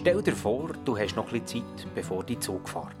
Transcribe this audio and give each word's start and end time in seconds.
Stell 0.00 0.22
dir 0.22 0.34
vor, 0.34 0.70
du 0.86 0.96
hast 0.96 1.14
noch 1.14 1.28
bisschen 1.28 1.46
Zeit, 1.46 1.86
bevor 1.94 2.24
die 2.24 2.40
Zug 2.40 2.66
fährt. 2.66 2.96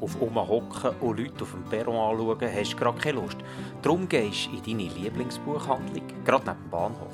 Auf 0.00 0.18
hocken 0.18 0.98
und 1.02 1.18
Leute 1.18 1.42
auf 1.42 1.50
dem 1.50 1.62
Perron 1.64 1.94
anschauen, 1.94 2.50
hast 2.50 2.72
du 2.72 2.76
gerade 2.78 2.98
keine 2.98 3.20
Lust. 3.20 3.36
Darum 3.82 4.08
gehst 4.08 4.46
du 4.46 4.56
in 4.56 4.78
deine 4.78 4.94
Lieblingsbuchhandlung, 4.94 6.06
gerade 6.24 6.46
neben 6.46 6.62
dem 6.62 6.70
Bahnhof. 6.70 7.12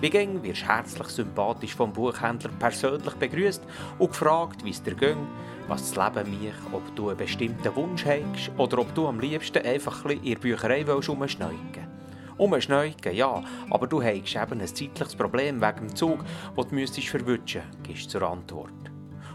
Wie 0.00 0.08
ging, 0.08 0.40
wirst 0.44 0.68
herzlich 0.68 1.08
sympathisch 1.08 1.74
vom 1.74 1.92
Buchhändler 1.92 2.52
persönlich 2.60 3.14
begrüßt 3.14 3.64
und 3.98 4.10
gefragt, 4.12 4.64
wie 4.64 4.70
es 4.70 4.80
dir 4.84 4.94
ging, 4.94 5.26
was 5.66 5.92
das 5.92 6.14
Leben 6.14 6.30
mich, 6.30 6.54
ob 6.70 6.94
du 6.94 7.08
einen 7.08 7.18
bestimmten 7.18 7.74
Wunsch 7.74 8.06
hast 8.06 8.52
oder 8.56 8.78
ob 8.78 8.94
du 8.94 9.08
am 9.08 9.18
liebsten 9.18 9.66
einfach 9.66 10.04
ein 10.04 10.12
in 10.12 10.34
der 10.34 10.38
Bücherei 10.38 10.84
rumschneuken 10.84 11.74
willst. 11.74 11.89
Umschneuken, 12.40 13.14
ja, 13.14 13.42
aber 13.68 13.86
du 13.86 14.02
hast 14.02 14.34
eben 14.34 14.60
ein 14.60 14.66
zeitliches 14.66 15.14
Problem 15.14 15.60
wegen 15.60 15.88
dem 15.88 15.94
Zug, 15.94 16.24
das 16.56 16.68
du 16.68 16.74
müsstest 16.74 17.14
gibst 17.82 18.10
zur 18.10 18.22
Antwort. 18.22 18.72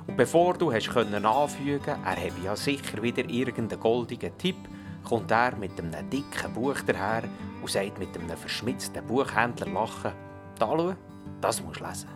Und 0.07 0.17
bevor 0.17 0.55
du 0.55 0.73
hast 0.73 0.89
können 0.89 1.23
anfügen, 1.23 1.95
er 2.03 2.15
habe 2.15 2.41
ja 2.43 2.55
sicher 2.55 3.03
wieder 3.03 3.29
irgendeinen 3.29 3.79
goldigen 3.79 4.35
Tipp, 4.39 4.57
kommt 5.03 5.29
er 5.29 5.55
mit 5.55 5.79
einem 5.79 6.09
dicken 6.09 6.51
Buch 6.55 6.81
daher 6.87 7.23
und 7.61 7.69
sagt 7.69 7.99
mit 7.99 8.17
einem 8.17 8.35
verschmitzten 8.35 9.05
Buchhändler 9.05 9.67
lachen, 9.67 10.11
da 10.57 10.65
schau, 10.65 10.95
das 11.41 11.61
musst 11.61 11.81
du 11.81 11.85
lesen. 11.85 12.09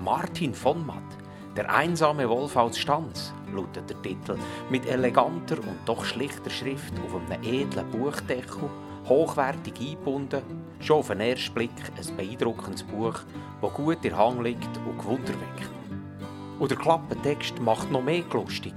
Martin 0.00 0.54
von 0.54 0.86
Matt, 0.86 0.96
der 1.58 1.70
einsame 1.70 2.26
Wolf 2.26 2.56
aus 2.56 2.78
Stanz, 2.78 3.34
lautet 3.54 3.90
der 3.90 4.00
Titel, 4.00 4.38
mit 4.70 4.86
eleganter 4.86 5.58
und 5.58 5.78
doch 5.84 6.06
schlichter 6.06 6.48
Schrift 6.48 6.94
auf 7.04 7.14
einem 7.14 7.42
edlen 7.42 7.90
Buchdeckel 7.90 8.70
hochwertig 9.08 9.74
eingebunden, 9.80 10.42
schon 10.80 10.98
auf 10.98 11.08
den 11.08 11.20
ersten 11.20 11.54
Blick 11.54 11.70
ein 11.96 12.16
beeindruckendes 12.16 12.82
Buch, 12.84 13.20
das 13.60 13.74
gut 13.74 14.04
in 14.04 14.16
Hang 14.16 14.42
liegt 14.42 14.76
und 14.86 14.98
Gewunder 14.98 15.32
weckt. 15.32 15.70
Und 16.58 16.70
der 16.70 16.78
Klappentext 16.78 17.60
macht 17.60 17.90
noch 17.90 18.02
mehr 18.02 18.24
lustig. 18.32 18.74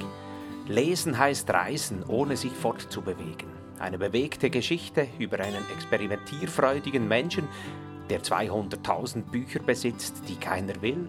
Lesen 0.68 1.18
heißt 1.18 1.50
Reisen, 1.50 2.04
ohne 2.08 2.36
sich 2.36 2.52
fortzubewegen. 2.52 3.48
Eine 3.80 3.98
bewegte 3.98 4.50
Geschichte 4.50 5.08
über 5.20 5.40
einen 5.40 5.64
experimentierfreudigen 5.76 7.08
Menschen, 7.08 7.48
der 8.10 8.22
200.000 8.22 9.23
Bücher 9.23 9.60
besitzt, 9.60 10.23
die 10.28 10.36
keiner 10.36 10.82
will, 10.82 11.08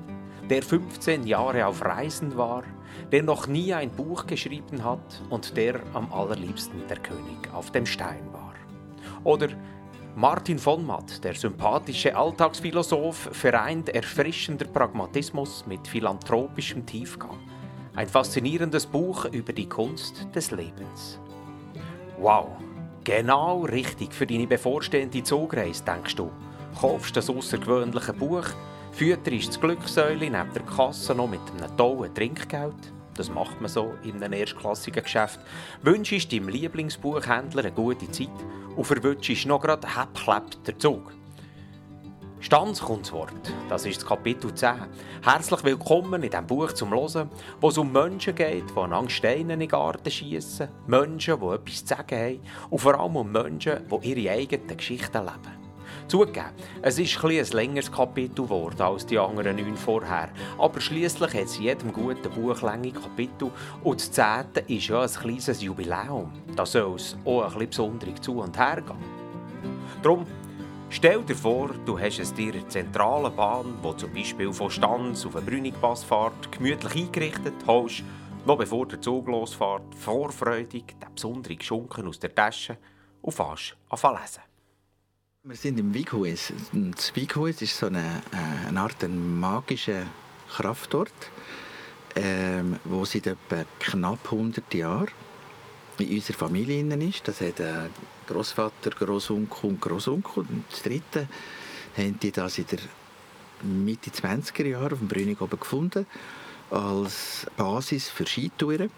der 0.51 0.63
15 0.63 1.27
Jahre 1.27 1.67
auf 1.67 1.85
Reisen 1.85 2.37
war, 2.37 2.65
der 3.13 3.23
noch 3.23 3.47
nie 3.47 3.73
ein 3.75 3.91
Buch 3.91 4.27
geschrieben 4.27 4.85
hat 4.85 5.23
und 5.31 5.57
der 5.57 5.81
am 5.95 6.13
allerliebsten 6.13 6.87
der 6.89 6.99
König 6.99 7.53
auf 7.53 7.71
dem 7.71 7.87
Stein 7.87 8.33
war. 8.33 8.48
Oder 9.25 9.49
Martin 10.17 10.59
von 10.59 10.85
Matt, 10.85 11.23
der 11.23 11.35
sympathische 11.35 12.17
Alltagsphilosoph, 12.17 13.29
vereint 13.33 13.89
erfrischender 13.91 14.67
Pragmatismus 14.67 15.65
mit 15.67 15.87
philanthropischem 15.87 16.85
Tiefgang. 16.85 17.39
Ein 17.95 18.09
faszinierendes 18.09 18.87
Buch 18.87 19.27
über 19.27 19.53
die 19.53 19.69
Kunst 19.69 20.27
des 20.35 20.51
Lebens. 20.51 21.21
Wow, 22.19 22.49
genau 23.05 23.63
richtig 23.63 24.13
für 24.13 24.27
deine 24.27 24.47
bevorstehende 24.47 25.23
Zugreise, 25.23 25.85
denkst 25.85 26.17
du. 26.17 26.31
Kaufst 26.81 27.17
das 27.17 27.31
außergewöhnliche 27.31 28.13
Buch, 28.13 28.47
fütterst 28.93 29.49
das 29.49 29.61
Glücksäule 29.61 30.31
neben 30.31 30.53
der 30.53 30.63
Kasse 30.63 31.15
noch 31.15 31.29
mit 31.29 31.41
einem 31.57 31.77
tollen 31.77 32.13
Trinkgeld 32.15 32.93
das 33.19 33.31
macht 33.31 33.61
man 33.61 33.69
so 33.69 33.95
in 34.05 34.23
einem 34.23 34.33
erstklassigen 34.33 35.03
Geschäft, 35.03 35.41
wünschst 35.83 36.33
deinem 36.33 36.49
Lieblingsbuchhändler 36.49 37.65
eine 37.65 37.73
gute 37.73 38.11
Zeit 38.11 38.29
und 38.77 38.85
verwünschst 38.85 39.47
noch 39.47 39.61
gerade 39.61 39.89
hepp 39.97 40.65
der 40.65 40.79
Zug. 40.79 41.13
Stanz 42.41 42.81
kommt 42.81 43.07
das 43.07 43.13
Wort. 43.13 43.53
Das 43.69 43.85
ist 43.85 43.97
das 43.97 44.07
Kapitel 44.07 44.55
10. 44.55 44.75
Herzlich 45.23 45.65
willkommen 45.65 46.23
in 46.23 46.31
diesem 46.31 46.47
Buch 46.47 46.73
zum 46.73 46.91
Hören, 46.91 47.29
wo 47.61 47.69
es 47.69 47.79
um 47.79 47.91
Menschen 47.91 48.37
geht, 48.37 48.65
die 48.71 48.79
an 48.79 49.09
Steine 49.09 49.55
in 49.55 49.61
den 49.61 49.69
Garten 49.69 50.09
schiessen, 50.09 50.69
Menschen, 50.87 51.41
die 51.41 51.47
etwas 51.47 51.85
zu 51.85 51.87
sagen 51.87 52.17
haben 52.17 52.41
und 52.71 52.79
vor 52.79 53.01
allem 53.01 53.17
um 53.17 53.33
Menschen, 53.33 53.81
die 53.89 54.09
ihre 54.13 54.39
eigenen 54.39 54.77
Geschichten 54.77 55.19
leben. 55.19 55.58
Zugegeben, 56.09 56.47
es 56.81 56.99
ist 56.99 57.23
ein, 57.23 57.31
ein 57.31 57.47
längeres 57.49 57.93
Kapitel 57.93 58.43
geworden 58.43 58.81
als 58.81 59.05
die 59.05 59.19
anderen 59.19 59.57
neun 59.57 59.77
vorher, 59.77 60.31
aber 60.57 60.81
schließlich 60.81 61.35
hat 61.35 61.45
es 61.45 61.59
jedem 61.59 61.93
guten 61.93 62.31
Buch 62.31 62.63
lange 62.63 62.93
Kapitel 62.93 63.51
und 63.85 64.01
das 64.01 64.11
zehnte 64.11 64.61
ist 64.73 64.89
ja 64.89 65.03
ein 65.03 65.11
kleines 65.11 65.61
Jubiläum. 65.61 66.33
Da 66.57 66.65
soll 66.65 66.95
es 66.95 67.15
auch 67.27 67.43
ein 67.43 67.49
bisschen 67.49 67.69
besonderig 67.69 68.23
zu 68.23 68.41
und 68.41 68.59
her 68.59 68.81
gehen. 68.81 68.97
Darum 70.03 70.27
Stell 70.91 71.23
dir 71.23 71.37
vor, 71.37 71.69
du 71.85 72.01
hast 72.01 72.19
es 72.19 72.33
dir 72.33 72.55
in 72.55 72.61
der 72.63 72.69
zentralen 72.71 73.37
Bahn, 73.37 73.75
wo 73.83 73.93
zum 73.93 74.11
Beispiel 74.15 74.51
von 74.55 74.71
Stanz 74.71 75.27
auf 75.27 75.37
eine 75.37 75.45
Brünigpass 75.45 76.03
fährt, 76.03 76.51
gemütlich 76.51 77.05
eingerichtet, 77.05 77.53
holst, 77.67 78.03
noch 78.47 78.57
bevor 78.57 78.89
der 78.89 78.99
Zug 78.99 79.29
losfährt, 79.29 79.95
vorfreudig 79.95 80.97
den 80.99 81.15
besonderen 81.15 81.61
Schunken 81.61 82.09
aus 82.09 82.19
der 82.19 82.35
Tasche 82.35 82.79
und 83.21 83.35
fährst 83.35 83.77
an 83.91 84.15
lesen. 84.15 84.48
Wir 85.49 85.57
sind 85.57 85.81
im 85.81 85.95
Wighuis. 85.95 86.53
Das 86.75 87.17
Wighuis 87.17 87.63
ist 87.63 87.79
so 87.79 87.87
eine, 87.87 88.23
äh, 88.33 88.69
eine 88.69 88.81
Art 88.83 89.03
ein 89.03 89.41
magischer 89.41 90.03
Kraftort, 90.47 91.11
ähm, 92.17 92.77
wo 92.85 93.07
seit 93.07 93.29
etwa 93.29 93.65
knapp 93.79 94.31
100 94.31 94.75
Jahren 94.75 95.09
in 96.01 96.17
unserer 96.17 96.37
Familie 96.37 96.85
ist. 96.99 97.27
Das 97.27 97.41
hat 97.41 97.61
äh, 97.61 97.89
Großvater, 98.27 98.91
Großonkel 98.91 99.71
und 99.71 99.81
Großonkel. 99.81 100.43
Und 100.43 100.65
das 100.71 100.83
dritte 100.83 101.27
haben 101.97 102.21
die 102.21 102.31
das 102.31 102.59
in 102.59 102.67
der 102.67 102.81
Mitte 103.63 104.11
20er 104.11 104.67
Jahre 104.67 104.93
auf 104.93 104.99
dem 104.99 105.09
Brünig 105.09 105.41
oben 105.41 105.59
gefunden 105.59 106.05
als 106.71 107.47
Basis 107.57 108.11
für 108.11 108.27
Skitouren. 108.27 108.91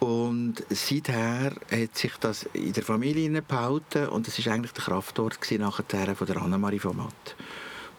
Und 0.00 0.64
seither 0.70 1.52
hat 1.70 1.96
sich 1.96 2.12
das 2.20 2.44
in 2.52 2.72
der 2.72 2.84
Familie 2.84 3.42
behalten 3.42 4.08
und 4.08 4.28
es 4.28 4.44
war 4.46 4.54
eigentlich 4.54 4.72
der 4.72 4.84
Kraftort 4.84 5.38
nachher 5.58 6.14
von 6.14 6.26
der 6.26 6.36
Annemarie 6.36 6.78
von 6.78 6.96
Matt. 6.96 7.36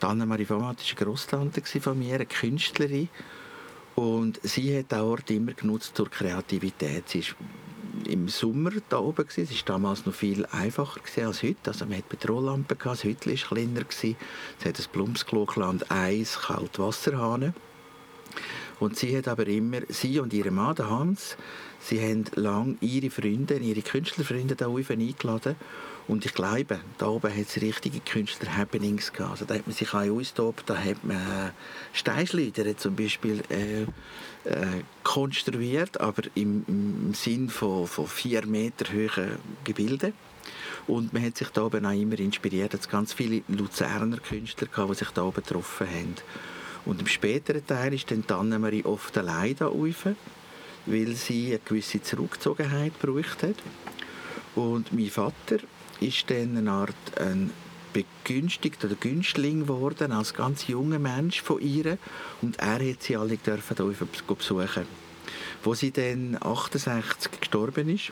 Annemarie 0.01 0.45
von 0.45 0.61
Matt 0.61 0.77
war 0.77 0.85
eine 0.85 0.95
Grosstante 0.95 1.61
von 1.81 1.99
mir, 1.99 2.15
eine 2.15 2.25
Künstlerin. 2.25 3.09
Und 3.95 4.39
sie 4.43 4.77
hat 4.77 4.93
den 4.93 5.01
Ort 5.01 5.29
immer 5.29 5.51
genutzt 5.51 5.91
zur 5.95 6.09
Kreativität. 6.09 7.09
Sie 7.09 7.21
war 7.21 7.35
im 8.07 8.29
Sommer 8.29 8.71
da 8.87 8.99
oben. 8.99 9.25
Es 9.27 9.37
war 9.37 9.45
damals 9.65 10.05
noch 10.05 10.13
viel 10.13 10.45
einfacher 10.45 11.01
als 11.25 11.43
heute. 11.43 11.57
Also 11.65 11.85
man 11.85 11.97
hatte 11.97 12.07
Petrollampen, 12.07 12.77
das 12.81 13.03
Hütchen 13.03 13.33
war 13.33 13.47
kleiner. 13.49 13.81
Es 13.89 14.65
hat 14.65 14.79
ein 14.79 14.85
Blumsklo, 14.93 15.45
Eis, 15.89 16.39
Kaltwasserhahn. 16.39 17.53
Und 18.79 18.95
sie 18.95 19.17
hat 19.17 19.27
aber 19.27 19.47
immer, 19.47 19.81
sie 19.89 20.19
und 20.19 20.31
ihre 20.31 20.51
Mann, 20.51 20.77
Hans, 20.77 21.35
Sie 21.89 21.99
haben 21.99 22.25
lange 22.35 22.75
ihre 22.81 23.09
Freunde, 23.09 23.57
ihre 23.57 23.81
Künstlerfreunde 23.81 24.55
da 24.55 24.67
oben 24.67 25.01
eingeladen. 25.01 25.55
Und 26.07 26.23
ich 26.23 26.35
glaube, 26.35 26.79
da 26.99 27.07
oben 27.07 27.35
hat 27.35 27.47
es 27.47 27.59
richtige 27.59 27.99
Künstler-Happenings 27.99 29.11
gehabt. 29.11 29.31
Also 29.31 29.45
da 29.45 29.55
hat 29.55 29.65
man 29.65 29.75
sich 29.75 29.91
auch 29.95 30.07
austobt, 30.07 30.69
da 30.69 30.77
hat 30.77 31.03
man 31.03 31.17
äh, 31.17 31.51
Steinschleuder 31.93 32.77
zum 32.77 32.95
Beispiel 32.95 33.41
äh, 33.49 33.81
äh, 34.47 34.83
konstruiert, 35.03 35.99
aber 35.99 36.21
im, 36.35 36.63
im 36.67 37.13
Sinn 37.15 37.49
von, 37.49 37.87
von 37.87 38.05
vier 38.05 38.45
Meter 38.45 38.85
hohen 38.93 39.39
Gebilden. 39.63 40.13
Und 40.85 41.11
man 41.11 41.25
hat 41.25 41.37
sich 41.37 41.49
da 41.49 41.63
oben 41.63 41.87
auch 41.87 41.91
immer 41.91 42.19
inspiriert. 42.19 42.75
Es 42.75 42.87
ganz 42.87 43.13
viele 43.13 43.41
Luzerner 43.47 44.17
Künstler 44.17 44.67
gehabt, 44.67 44.91
die 44.91 44.95
sich 44.95 45.09
da 45.09 45.23
oben 45.23 45.41
getroffen 45.41 45.87
haben. 45.87 46.15
Und 46.85 47.01
im 47.01 47.07
späteren 47.07 47.65
Teil 47.65 47.95
ist 47.95 48.11
dann 48.11 48.23
Annemarie 48.29 48.85
oft 48.85 49.17
allein 49.17 49.55
da 49.55 49.69
oben 49.69 50.15
weil 50.85 51.15
sie 51.15 51.47
eine 51.47 51.59
gewisse 51.59 52.01
Zurückgezogenheit 52.01 52.93
gebraucht 52.99 53.43
hat. 53.43 53.55
Und 54.55 54.91
mein 54.93 55.09
Vater 55.09 55.57
ist 55.99 56.29
dann 56.29 56.57
eine 56.57 56.71
Art 56.71 56.95
ein 57.19 57.51
begünstigt 57.93 58.83
oder 58.85 58.95
Günstling 58.95 59.61
geworden 59.61 60.11
als 60.11 60.33
ganz 60.33 60.67
junger 60.67 60.99
Mensch 60.99 61.41
von 61.41 61.59
ihr 61.59 61.97
und 62.41 62.59
er 62.59 62.79
hat 62.87 63.03
sie 63.03 63.17
alle 63.17 63.37
dürfen 63.37 63.75
besuchen. 64.27 64.85
Wo 65.63 65.73
sie 65.73 65.91
dann 65.91 66.37
68 66.39 67.39
gestorben 67.39 67.89
ist, 67.89 68.11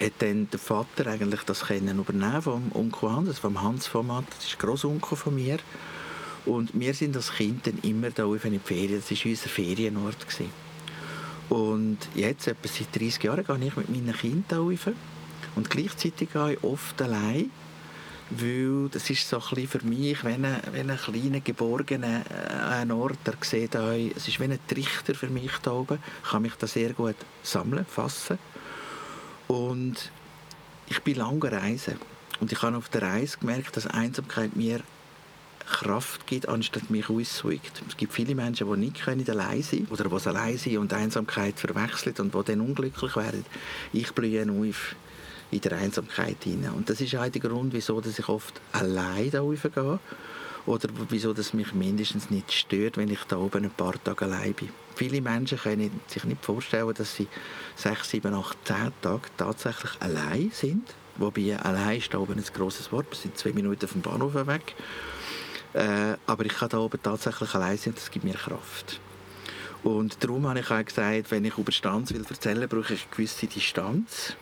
hat 0.00 0.12
dann 0.18 0.48
der 0.50 0.58
Vater 0.58 1.06
eigentlich 1.06 1.42
das 1.42 1.66
Kennen 1.66 1.98
übernehmen 1.98 2.42
vom 2.42 2.70
Onkel 2.74 3.10
Hans, 3.10 3.38
vom 3.38 3.60
Hans 3.60 3.86
von 3.86 4.06
Matt, 4.06 4.24
das 4.36 4.46
ist 4.46 4.58
Großonkel 4.58 5.16
von 5.16 5.34
mir. 5.34 5.58
Und 6.44 6.70
wir 6.78 6.92
sind 6.92 7.16
als 7.16 7.32
Kind 7.32 7.66
dann 7.66 7.78
immer 7.82 8.10
da 8.10 8.24
in 8.24 8.40
die 8.52 8.58
Ferien, 8.58 9.02
das 9.08 9.10
war 9.10 9.30
unser 9.30 9.48
Ferienort. 9.48 10.20
Gewesen. 10.20 10.61
Und 11.48 11.98
jetzt, 12.14 12.46
etwa 12.46 12.68
seit 12.68 12.94
30 12.94 13.22
Jahren, 13.22 13.44
gehe 13.44 13.68
ich 13.68 13.76
mit 13.76 13.88
meinen 13.88 14.16
Kindern 14.16 14.60
rauf. 14.60 14.88
Und 15.54 15.68
gleichzeitig 15.68 16.32
gehe 16.32 16.54
ich 16.54 16.64
oft 16.64 17.00
allein, 17.02 17.50
weil 18.30 18.88
das 18.90 19.10
ist 19.10 19.28
so 19.28 19.36
ein 19.36 19.66
für 19.66 19.84
mich, 19.84 20.24
wenn 20.24 20.44
ein, 20.44 20.60
wenn 20.72 20.90
ein 20.90 20.96
kleiner, 20.96 21.40
geborgener 21.40 22.22
äh, 22.30 22.92
Ort, 22.92 23.18
der 23.26 23.34
sieht 23.42 23.76
euch, 23.76 24.12
es 24.16 24.28
ist 24.28 24.40
wie 24.40 24.44
ein 24.44 24.58
Trichter 24.66 25.14
für 25.14 25.28
mich 25.28 25.52
da 25.62 25.72
oben, 25.72 25.98
ich 26.24 26.30
kann 26.30 26.42
mich 26.42 26.54
da 26.54 26.66
sehr 26.66 26.94
gut 26.94 27.16
sammeln, 27.42 27.84
fassen. 27.84 28.38
Und 29.48 30.10
ich 30.88 31.02
bin 31.02 31.16
lange 31.16 31.52
reisen. 31.52 31.96
Und 32.40 32.50
ich 32.50 32.62
habe 32.62 32.76
auf 32.76 32.88
der 32.88 33.02
Reise 33.02 33.38
gemerkt, 33.38 33.76
dass 33.76 33.86
Einsamkeit 33.86 34.56
mir 34.56 34.80
Kraft 35.66 36.26
gibt, 36.26 36.48
anstatt 36.48 36.90
mich 36.90 37.08
aussaugt. 37.08 37.82
Es 37.88 37.96
gibt 37.96 38.12
viele 38.12 38.34
Menschen, 38.34 38.70
die 38.70 38.78
nicht 38.78 39.04
können 39.04 39.28
allein 39.28 39.62
sein 39.62 39.86
oder 39.90 40.04
die 40.04 40.28
allein 40.28 40.58
sind 40.58 40.78
und 40.78 40.92
Einsamkeit 40.92 41.58
verwechseln 41.58 42.14
und 42.18 42.34
die 42.34 42.44
dann 42.44 42.60
unglücklich 42.60 43.16
werden. 43.16 43.44
Ich 43.92 44.12
blühe 44.12 44.42
auf 44.42 44.94
in 45.52 45.60
der 45.60 45.72
Einsamkeit 45.72 46.42
hinein. 46.44 46.72
Und 46.72 46.88
das 46.88 47.00
ist 47.00 47.14
auch 47.14 47.28
der 47.28 47.40
Grund, 47.40 47.72
wieso 47.74 48.00
ich 48.00 48.28
oft 48.28 48.60
allein 48.72 49.30
da 49.30 49.40
raufgehe 49.40 49.98
oder 50.64 50.88
wieso 51.08 51.32
das 51.32 51.52
mich 51.52 51.74
mindestens 51.74 52.30
nicht 52.30 52.52
stört, 52.52 52.96
wenn 52.96 53.10
ich 53.10 53.22
da 53.28 53.36
oben 53.36 53.64
ein 53.64 53.70
paar 53.70 54.02
Tage 54.02 54.24
allein 54.24 54.54
bin. 54.54 54.70
Viele 54.94 55.20
Menschen 55.20 55.58
können 55.58 55.90
sich 56.06 56.24
nicht 56.24 56.44
vorstellen, 56.44 56.92
dass 56.94 57.16
sie 57.16 57.28
sechs, 57.76 58.10
sieben, 58.10 58.34
acht, 58.34 58.56
zehn 58.64 58.92
Tage 59.02 59.28
tatsächlich 59.36 59.90
allein 60.00 60.50
sind. 60.52 60.94
Wobei 61.16 61.58
allein 61.58 61.98
ist 61.98 62.14
da 62.14 62.18
oben 62.18 62.38
ein 62.38 62.44
grosses 62.54 62.90
Wort. 62.92 63.06
Wir 63.10 63.16
sind 63.16 63.36
zwei 63.36 63.52
Minuten 63.52 63.86
vom 63.86 64.00
Bahnhof 64.00 64.34
weg. 64.34 64.74
Äh, 65.74 66.16
aber 66.26 66.44
ich 66.44 66.54
kann 66.54 66.68
da 66.68 66.78
oben 66.78 67.02
tatsächlich 67.02 67.54
allein 67.54 67.78
sein 67.78 67.92
und 67.92 67.98
das 67.98 68.10
gibt 68.10 68.24
mir 68.24 68.34
Kraft. 68.34 69.00
Und 69.82 70.22
darum 70.22 70.46
habe 70.46 70.60
ich 70.60 70.70
auch 70.70 70.84
gesagt, 70.84 71.30
wenn 71.30 71.44
ich 71.44 71.58
über 71.58 71.72
Stanz 71.72 72.12
will 72.12 72.24
erzählen, 72.28 72.68
brauche 72.68 72.94
ich 72.94 73.02
eine 73.02 73.10
gewisse 73.10 73.46
Distanz. 73.46 74.36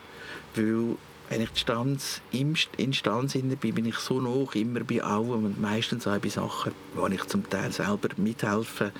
Weil 0.55 0.97
wenn 1.31 1.41
ich 1.41 1.50
die 1.50 1.61
Stanz, 1.61 2.21
im, 2.32 2.55
in 2.77 2.93
Stanz 2.93 3.35
bin, 3.35 3.56
bin 3.56 3.87
ich 3.87 3.97
so 3.97 4.21
hoch 4.23 4.55
immer 4.55 4.81
bei 4.81 5.03
allem 5.03 5.44
und 5.44 5.61
meistens 5.61 6.06
auch 6.06 6.19
bei 6.19 6.29
Sachen, 6.29 6.73
wo 6.94 7.06
ich 7.06 7.25
zum 7.27 7.49
Teil 7.49 7.73
selber 7.73 8.09
mithelfe 8.17 8.93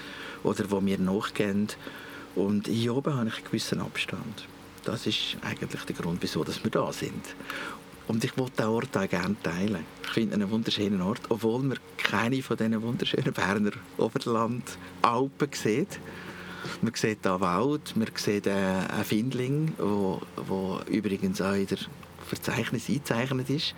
oder 0.45 0.71
wo 0.71 0.81
mir 0.81 0.99
nachgehen. 0.99 1.69
Und 2.37 2.69
hier 2.69 2.95
oben 2.95 3.15
habe 3.15 3.29
ich 3.29 3.35
einen 3.35 3.45
gewissen 3.45 3.81
Abstand. 3.81 4.47
Das 4.85 5.07
ist 5.07 5.37
eigentlich 5.43 5.83
der 5.83 5.97
Grund, 5.97 6.23
wieso 6.23 6.47
wir 6.47 6.71
da 6.71 6.93
sind. 6.93 7.25
Und 8.11 8.25
ich 8.25 8.37
wollte 8.37 8.65
den 8.65 8.67
Ort 8.67 8.97
auch 8.97 9.09
gerne 9.09 9.37
teilen. 9.41 9.85
Ich 10.03 10.09
finde 10.09 10.35
einen 10.35 10.51
wunderschönen 10.51 11.01
Ort, 11.01 11.21
obwohl 11.29 11.63
man 11.63 11.79
keine 11.97 12.43
von 12.43 12.57
diesen 12.57 12.83
wunderschönen 12.83 13.33
Berner 13.33 13.71
Oberland 13.99 14.65
Alpen 15.01 15.49
sieht. 15.53 16.01
Man 16.83 16.93
sieht 16.93 17.19
hier 17.23 17.41
Wald, 17.41 17.97
man 17.97 18.09
sieht 18.17 18.49
äh, 18.49 18.51
einen 18.51 19.05
Findling, 19.05 19.75
wo 19.79 20.81
übrigens 20.89 21.41
auch 21.41 21.55
in 21.55 21.69
der 21.69 21.79
Verzeichnis 22.27 22.89
eingezeichnet 22.89 23.49
ist. 23.49 23.77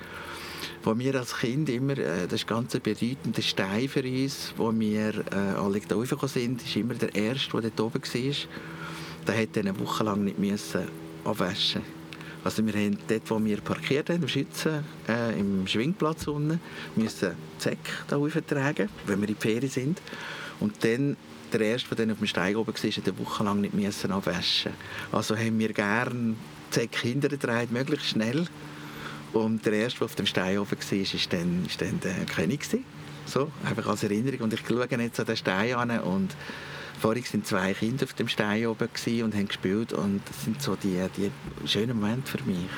Wo 0.83 0.99
wir 0.99 1.15
als 1.15 1.37
Kind 1.37 1.69
immer, 1.69 1.99
äh, 1.99 2.23
das 2.23 2.41
ist 2.41 2.47
ganz 2.47 2.75
ein 2.75 2.81
bedeutender 2.81 3.43
Stein 3.43 3.87
für 3.87 4.03
uns, 4.03 4.55
wo 4.57 4.73
wir 4.73 5.27
äh, 5.31 5.59
alle 5.59 5.81
da 5.81 5.95
raufgekommen 5.95 6.33
sind, 6.33 6.63
ist 6.63 6.75
immer 6.75 6.95
der 6.95 7.15
Erste, 7.15 7.61
der 7.61 7.71
dort 7.77 7.97
oben 7.97 8.03
war. 8.03 8.35
Der 9.27 9.37
musste 9.37 9.61
eine 9.61 9.79
Woche 9.79 10.05
lang 10.05 10.25
nicht 10.25 10.39
müssen 10.39 10.89
abwaschen 11.23 11.83
also 12.45 12.67
wir 12.67 12.73
haben 12.73 12.99
dort, 13.09 13.31
wo 13.31 13.45
wir 13.45 13.61
parkiert 13.61 14.11
haben, 14.11 14.23
im 14.23 14.29
Schützen, 14.29 14.85
äh, 15.09 15.39
im 15.39 15.67
Schwingplatz 15.67 16.27
unten, 16.27 16.61
müssen 16.97 17.33
Zeck 17.59 17.79
da 18.09 18.17
tragen, 18.17 18.89
wenn 19.07 19.21
wir 19.21 19.29
in 19.29 19.35
die 19.35 19.41
Ferien 19.41 19.71
sind. 19.71 20.03
Und 20.61 20.85
dann 20.85 21.17
der 21.53 21.61
Erste, 21.61 21.95
der 21.95 22.07
dann 22.07 22.13
auf 22.13 22.19
dem 22.19 22.27
Steig 22.27 22.57
oben 22.57 22.73
war, 22.73 22.91
hat 22.91 23.09
eine 23.09 23.19
Woche 23.19 23.45
lang 23.45 23.61
nicht 23.61 23.75
müssen 23.75 24.11
abwaschen. 24.11 24.73
Also 25.13 25.37
haben 25.37 25.59
wir 25.59 25.73
gerne 25.73 26.35
Zeck 26.71 26.97
hintergetragen, 26.97 27.73
möglichst 27.73 28.07
schnell. 28.07 28.47
Und 29.33 29.65
der 29.65 29.75
Erste, 29.75 30.01
der 30.01 30.05
auf 30.07 30.15
dem 30.15 30.27
Stein 30.27 30.59
oben 30.59 30.71
war, 30.71 30.99
ist 30.99 31.33
dann, 31.33 31.65
ist 31.67 31.81
dann 31.81 32.01
der 32.01 32.25
König. 32.27 32.67
So, 33.25 33.51
einfach 33.65 33.87
als 33.87 34.03
Erinnerung. 34.03 34.41
Und 34.41 34.53
ich 34.53 34.61
schaue 34.67 34.87
jetzt 34.91 35.21
an 35.21 35.27
den 35.27 35.37
Stein 35.37 35.75
an 35.75 36.01
und 36.01 36.35
vorhin 36.99 37.25
sind 37.25 37.47
zwei 37.47 37.73
Kinder 37.75 38.05
auf 38.05 38.15
dem 38.15 38.29
Stein 38.29 38.67
oben 38.67 38.89
und 39.23 39.35
haben 39.35 39.49
gespielt 39.49 39.93
und 39.93 40.21
das 40.27 40.45
sind 40.45 40.63
so 40.63 40.77
die, 40.77 41.01
die 41.17 41.31
schönen 41.69 42.01
Momente 42.01 42.31
für 42.31 42.43
mich. 42.45 42.69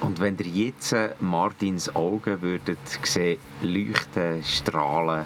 Und 0.00 0.20
wenn 0.20 0.36
ihr 0.38 0.46
jetzt 0.46 0.94
Martins 1.20 1.94
Augen 1.94 2.42
würdet 2.42 2.78
sehen, 3.02 3.38
leuchten, 3.62 4.42
strahlen, 4.44 5.24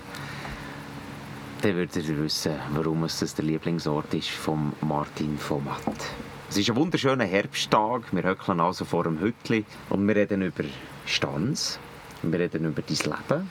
dann 1.63 1.75
würdet 1.75 2.09
ihr 2.09 2.23
wissen, 2.23 2.55
warum 2.73 3.05
es 3.05 3.19
das 3.19 3.35
der 3.35 3.45
Lieblingsort 3.45 4.15
ist 4.15 4.31
von 4.31 4.73
Martin 4.81 5.37
von 5.39 5.65
Matt. 5.65 5.83
Es 6.49 6.57
ist 6.57 6.71
ein 6.71 6.77
wunderschöner 6.77 7.25
Herbsttag. 7.25 8.13
Wir 8.13 8.23
höckeln 8.23 8.61
also 8.61 8.85
vor 8.85 9.05
dem 9.05 9.21
Hütli 9.21 9.65
und 9.91 10.09
wir 10.09 10.17
reden 10.17 10.43
über 10.43 10.65
Stanz. 11.05 11.79
Wir 12.23 12.39
reden 12.39 12.65
über 12.65 12.83
dein 12.83 12.97
Leben. 12.97 13.51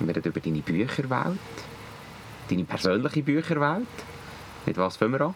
Wir 0.00 0.16
reden 0.16 0.28
über 0.28 0.40
deine 0.40 0.60
Bücherwelt. 0.60 1.38
Deine 2.50 2.64
persönliche 2.64 3.22
Bücherwelt. 3.22 3.86
Mit 4.66 4.76
was 4.76 4.96
fangen 4.96 5.12
wir 5.12 5.20
an? 5.20 5.34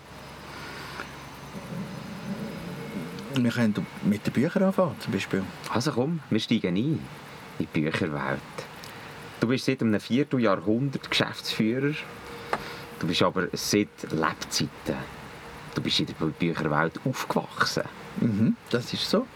Wir 3.37 3.51
können 3.51 3.87
mit 4.05 4.27
den 4.27 4.33
Büchern 4.33 4.65
anfangen, 4.65 4.97
zum 4.99 5.13
Beispiel. 5.13 5.45
Also 5.71 5.93
komm, 5.93 6.21
wir 6.29 6.41
steigen 6.41 6.69
ein 6.69 6.77
in 6.77 7.01
die 7.61 7.67
Bücherwelt. 7.67 8.41
Du 9.39 9.47
bist 9.47 9.65
seit 9.65 9.81
einem 9.81 10.01
Vierteljahrhundert 10.01 11.09
Geschäftsführer. 11.09 11.95
Du 12.99 13.07
bist 13.07 13.23
aber 13.23 13.47
seit 13.53 14.11
Lebzeiten 14.11 14.97
Du 15.75 15.83
bist 15.83 16.01
in 16.01 16.07
der 16.07 16.15
Bücherwelt 16.15 17.01
aufgewachsen. 17.05 17.83
Mhm, 18.21 18.57
das 18.71 18.93
ist 18.93 19.11
so. 19.11 19.27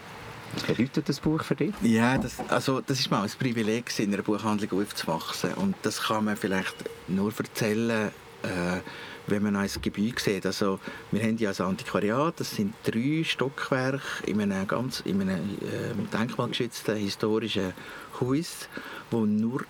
Was 0.55 0.63
bedeutet 0.65 1.09
das 1.09 1.21
Buch 1.21 1.43
für 1.43 1.55
dich? 1.55 1.75
Ja, 1.83 2.19
das, 2.19 2.41
also, 2.49 2.81
das 2.81 3.01
ist 3.01 3.11
mal 3.11 3.23
ein 3.23 3.31
Privileg, 3.39 3.97
in 3.99 4.13
einer 4.13 4.23
Buchhandlung 4.23 4.81
aufzuwachsen. 4.81 5.55
Und 5.55 5.77
das 5.83 6.03
kann 6.03 6.25
man 6.25 6.37
vielleicht 6.37 6.75
nur 7.07 7.33
erzählen, 7.37 8.11
äh, 8.43 8.81
wenn 9.27 9.43
man 9.43 9.57
ein 9.57 9.71
Gebiet 9.83 10.21
sieht. 10.21 10.47
Also, 10.47 10.81
wir 11.11 11.23
haben 11.23 11.37
ja 11.37 11.51
ein 11.51 11.65
Antiquariat, 11.65 12.41
das 12.41 12.53
sind 12.53 12.75
drei 12.85 13.23
Stockwerke 13.25 14.01
in 14.27 14.41
einem, 14.41 14.67
ganz, 14.67 15.01
in 15.01 15.21
einem 15.21 15.39
äh, 15.61 16.17
denkmalgeschützten 16.17 16.97
historischen 16.97 17.75
Haus, 18.21 18.69
wo 19.11 19.27
nur 19.27 19.65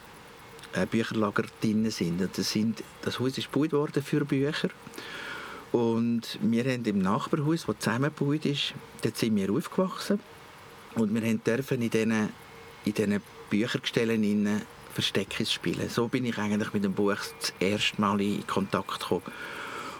äh, 0.73 0.87
Bücherlager 0.87 1.45
drin 1.61 1.91
sind. 1.91 2.29
Das, 2.37 2.51
sind. 2.51 2.83
das 3.03 3.19
Haus 3.19 3.37
ist 3.37 3.53
gebaut 3.53 3.73
worden 3.73 4.03
für 4.03 4.25
Bücher. 4.25 4.69
Und 5.73 6.39
wir 6.41 6.65
haben 6.65 6.85
im 6.85 7.01
Nachbarhaus, 7.01 7.67
das 7.67 7.79
zusammengebaut 7.79 8.47
ist, 8.47 8.75
dort 9.03 9.17
sind 9.17 9.37
wir 9.37 9.53
aufgewachsen. 9.53 10.21
Und 10.95 11.15
wir 11.15 11.35
dürfen 11.35 11.83
in 11.83 11.91
diesen, 11.91 12.29
in 12.85 12.95
diesen 12.95 13.23
Büchergestellen 13.51 14.23
Versteckis 14.99 15.53
spielen. 15.53 15.89
So 15.89 16.09
bin 16.09 16.25
ich 16.25 16.39
eigentlich 16.39 16.73
mit 16.73 16.83
dem 16.83 16.93
Buch 16.93 17.15
das 17.41 17.53
erste 17.61 18.01
Mal 18.01 18.21
in 18.21 18.45
Kontakt 18.49 18.99
gekommen. 18.99 19.23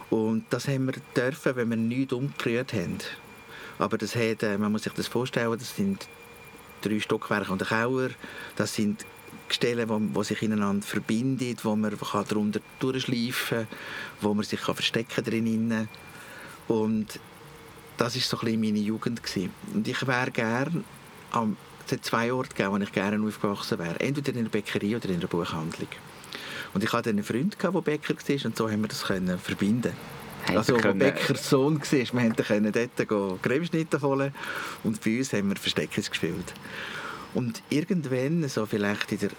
Und 0.09 0.43
das 0.49 0.67
haben 0.67 0.87
wir 0.87 0.95
dürfen, 1.15 1.55
wenn 1.55 1.69
wir 1.69 1.77
nichts 1.77 2.11
umgerührt 2.11 2.73
haben. 2.73 2.97
Aber 3.77 3.97
das 3.97 4.13
hat, 4.15 4.43
äh, 4.43 4.57
man 4.57 4.73
muss 4.73 4.83
sich 4.83 4.91
das 4.91 5.07
vorstellen, 5.07 5.57
das 5.57 5.73
sind 5.73 6.09
drei 6.81 6.99
Stockwerke 6.99 7.51
und 7.51 7.61
ein 7.61 7.67
Keller. 7.67 8.09
Das 8.57 8.75
sind 8.75 9.05
Stellen, 9.47 9.87
wo, 9.87 10.01
wo 10.13 10.23
sich 10.23 10.41
ineinander 10.41 10.85
verbindet, 10.85 11.63
wo 11.63 11.77
man 11.77 11.97
kann 11.97 12.25
darunter 12.27 12.59
durchschleifen 12.79 13.59
kann, 13.59 13.67
wo 14.19 14.33
man 14.33 14.43
sich 14.43 14.59
kann 14.59 14.75
verstecken 14.75 15.23
drin 15.23 15.87
und 16.67 17.19
das 17.99 18.15
ist 18.15 18.29
so 18.29 18.37
ein 18.37 18.45
bisschen 18.45 18.61
meine 18.61 18.79
Jugend 18.79 19.21
gewesen. 19.21 19.51
und 19.73 19.87
ich 19.87 20.07
wäre 20.07 20.31
gerne 20.31 20.83
am 21.31 21.57
es 21.91 22.01
zwei 22.01 22.31
Orte 22.31 22.49
gegeben, 22.49 22.71
wo 22.71 22.77
ich 22.77 22.91
gerne 22.91 23.27
aufgewachsen 23.27 23.79
wäre. 23.79 23.99
Entweder 23.99 24.37
in 24.37 24.43
der 24.43 24.51
Bäckerei 24.51 24.95
oder 24.95 25.09
in 25.09 25.19
der 25.19 25.27
Buchhandlung. 25.27 25.87
Und 26.75 26.83
ich 26.83 26.93
hatte 26.93 27.09
einen 27.09 27.23
Freund, 27.23 27.57
der 27.59 27.71
Bäcker 27.81 28.13
war 28.13 28.45
und 28.45 28.55
so 28.55 28.69
haben 28.69 28.81
wir 28.81 28.87
das 28.87 29.03
können 29.03 29.39
verbinden 29.39 29.93
also, 30.47 30.83
wo 30.83 30.93
Bäckers 30.93 31.49
Sohn 31.49 31.79
war, 31.79 31.91
wir 31.91 32.45
konnten 32.45 32.71
dort 32.71 33.41
Cremeschnitte 33.41 34.01
holen 34.01 34.33
und 34.83 35.03
bei 35.03 35.17
uns 35.17 35.33
haben 35.33 35.49
wir 35.49 35.55
Versteckens 35.57 36.09
gespielt. 36.09 36.53
Und 37.33 37.61
irgendwann, 37.69 38.47
so 38.49 38.65
vielleicht 38.65 39.11
in 39.11 39.19
der 39.19 39.29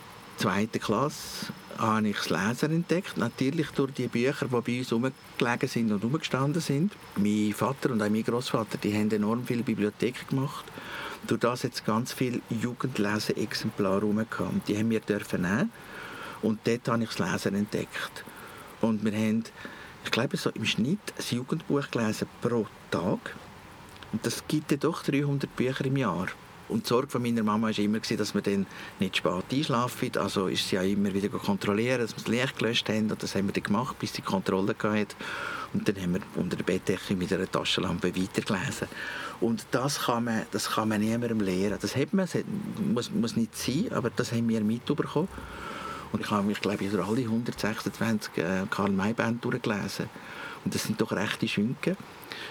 zweiten 0.40 0.80
Klasse, 0.80 1.52
habe 1.78 2.08
ich 2.08 2.16
das 2.16 2.30
Lesen 2.30 2.72
entdeckt. 2.72 3.16
Natürlich 3.18 3.70
durch 3.70 3.92
die 3.92 4.08
Bücher, 4.08 4.46
die 4.46 4.60
bei 4.60 4.78
uns 4.78 4.92
rumgelegen 4.92 5.68
sind 5.68 5.92
und 5.92 6.02
rumgestanden 6.02 6.62
sind. 6.62 6.92
Mein 7.16 7.52
Vater 7.54 7.90
und 7.90 8.02
auch 8.02 8.08
mein 8.08 8.24
Großvater, 8.24 8.78
haben 8.90 9.10
enorm 9.10 9.44
viele 9.44 9.62
Bibliotheken 9.62 10.26
gemacht. 10.28 10.64
Durch 11.26 11.40
das 11.40 11.62
jetzt 11.62 11.84
ganz 11.84 12.14
viele 12.14 12.40
Jugendlese-Exemplare 12.48 14.00
rumgekommen. 14.00 14.62
Die 14.66 14.78
haben 14.78 14.88
wir 14.90 15.00
dürfen 15.00 15.42
nehmen. 15.42 15.70
Und 16.40 16.60
dort 16.64 16.88
habe 16.88 17.04
ich 17.04 17.10
das 17.10 17.18
Lesen 17.18 17.54
entdeckt. 17.54 18.24
Und 18.80 19.04
wir 19.04 19.12
haben, 19.12 19.44
ich 20.04 20.10
glaube, 20.10 20.38
so 20.38 20.48
im 20.50 20.64
Schnitt 20.64 21.00
ein 21.18 21.36
Jugendbuch 21.36 21.90
gelesen 21.90 22.28
pro 22.40 22.66
Tag. 22.90 23.36
Und 24.12 24.24
das 24.24 24.42
gibt 24.48 24.70
ja 24.70 24.78
doch 24.78 25.02
300 25.02 25.54
Bücher 25.54 25.84
im 25.84 25.98
Jahr. 25.98 26.28
Und 26.70 26.84
die 26.84 26.88
Sorge 26.88 27.08
von 27.08 27.22
meiner 27.22 27.42
Mama 27.42 27.68
war 27.68 27.78
immer, 27.78 27.98
dass 27.98 28.34
wir 28.34 28.42
dann 28.42 28.66
nicht 28.98 29.16
spät 29.16 29.44
einschlafen. 29.50 30.10
Also 30.16 30.46
ist 30.46 30.68
sie 30.68 30.76
ja 30.76 30.82
immer 30.82 31.12
wieder 31.12 31.28
kontrollieren, 31.28 32.00
dass 32.00 32.12
wir 32.12 32.22
das 32.22 32.28
Licht 32.28 32.58
gelöscht 32.58 32.88
haben. 32.88 33.10
Und 33.10 33.22
das 33.22 33.34
haben 33.34 33.46
wir 33.46 33.52
dann 33.52 33.64
gemacht, 33.64 33.98
bis 33.98 34.14
sie 34.14 34.22
Kontrolle 34.22 34.74
hatte. 34.82 35.16
Und 35.72 35.88
dann 35.88 35.96
haben 36.02 36.14
wir 36.14 36.20
unter 36.36 36.56
der 36.56 36.64
Bettdecke 36.64 37.14
mit 37.14 37.32
einer 37.32 37.50
Taschenlampe 37.50 38.14
weitergelesen. 38.14 38.88
Und 39.40 39.66
das 39.70 40.00
kann 40.00 40.24
man, 40.24 40.42
das 40.50 40.70
kann 40.70 40.88
man 40.88 41.00
niemandem 41.00 41.40
lehren. 41.40 41.78
Das 41.80 41.96
hat 41.96 42.12
man, 42.12 42.26
das 42.26 42.44
muss, 42.92 43.10
muss 43.10 43.36
nicht 43.36 43.56
sein, 43.56 43.92
aber 43.92 44.10
das 44.10 44.32
haben 44.32 44.48
wir 44.48 44.60
mitbekommen. 44.62 45.28
Und 46.12 46.22
ich 46.22 46.30
habe 46.30 46.42
mich, 46.42 46.60
glaube 46.60 46.84
ich, 46.84 46.90
durch 46.90 47.06
alle 47.06 47.20
126 47.20 48.38
äh, 48.38 48.62
Karl-May-Bände 48.68 49.38
durchgelesen. 49.40 50.06
Und 50.64 50.74
das 50.74 50.84
sind 50.84 51.00
doch 51.00 51.12
rechte 51.12 51.48
Schünken. 51.48 51.96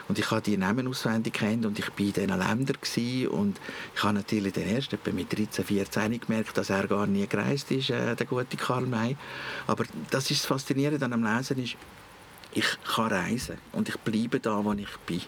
Und 0.08 0.18
ich 0.18 0.32
habe 0.32 0.42
die 0.42 0.58
Namen 0.58 0.88
auswendig 0.88 1.34
kennt 1.34 1.66
und 1.66 1.78
ich 1.78 1.88
war 1.88 2.00
in 2.00 2.14
diesen 2.14 2.30
Ländern 2.30 3.30
und 3.30 3.60
ich 3.96 4.04
habe 4.04 4.14
natürlich 4.14 4.54
den 4.54 4.68
ersten 4.68 4.98
mit 5.14 5.32
13, 5.32 5.64
14 5.64 6.20
gemerkt, 6.20 6.58
dass 6.58 6.72
er 6.72 6.88
gar 6.88 7.06
nie 7.06 7.28
gereist 7.28 7.72
ist, 7.72 7.92
äh, 7.92 8.16
der 8.16 8.26
gute 8.26 8.58
Karl 8.58 8.88
May. 8.88 9.16
Aber 9.68 9.86
das 10.10 10.32
ist 10.32 10.42
das 10.42 10.48
Faszinierende 10.48 11.06
an 11.06 11.12
dem 11.12 11.24
Lesen 11.24 11.64
ist, 11.64 11.76
ich 12.54 12.66
kann 12.96 13.12
reisen 13.12 13.58
und 13.72 13.88
ich 13.88 13.98
bleibe 13.98 14.40
da, 14.40 14.64
wo 14.64 14.74
ich 14.74 14.98
bin. 15.06 15.22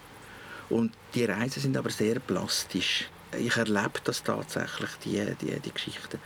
Und 0.69 0.93
die 1.13 1.25
Reisen 1.25 1.61
sind 1.61 1.77
aber 1.77 1.91
sehr 1.91 2.19
plastisch. 2.19 3.09
Ich 3.37 3.55
erlebe 3.57 3.99
das 4.03 4.23
tatsächlich, 4.23 4.89
die, 5.05 5.35
die, 5.39 5.59
die 5.59 5.71
Geschichten. 5.71 6.19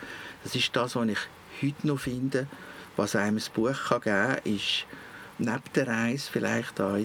Das 0.43 0.55
ist 0.55 0.75
das, 0.75 0.95
was 0.95 1.07
ich 1.07 1.19
heute 1.61 1.87
noch 1.87 1.99
finde, 1.99 2.47
was 2.95 3.15
einem 3.15 3.37
ein 3.37 3.43
Buch 3.53 3.75
kann 3.89 4.01
geben 4.01 4.15
kann, 4.15 4.37
ist 4.45 4.85
neben 5.37 5.61
der 5.73 5.87
Reise 5.87 6.29
vielleicht 6.31 6.79
auch 6.79 6.97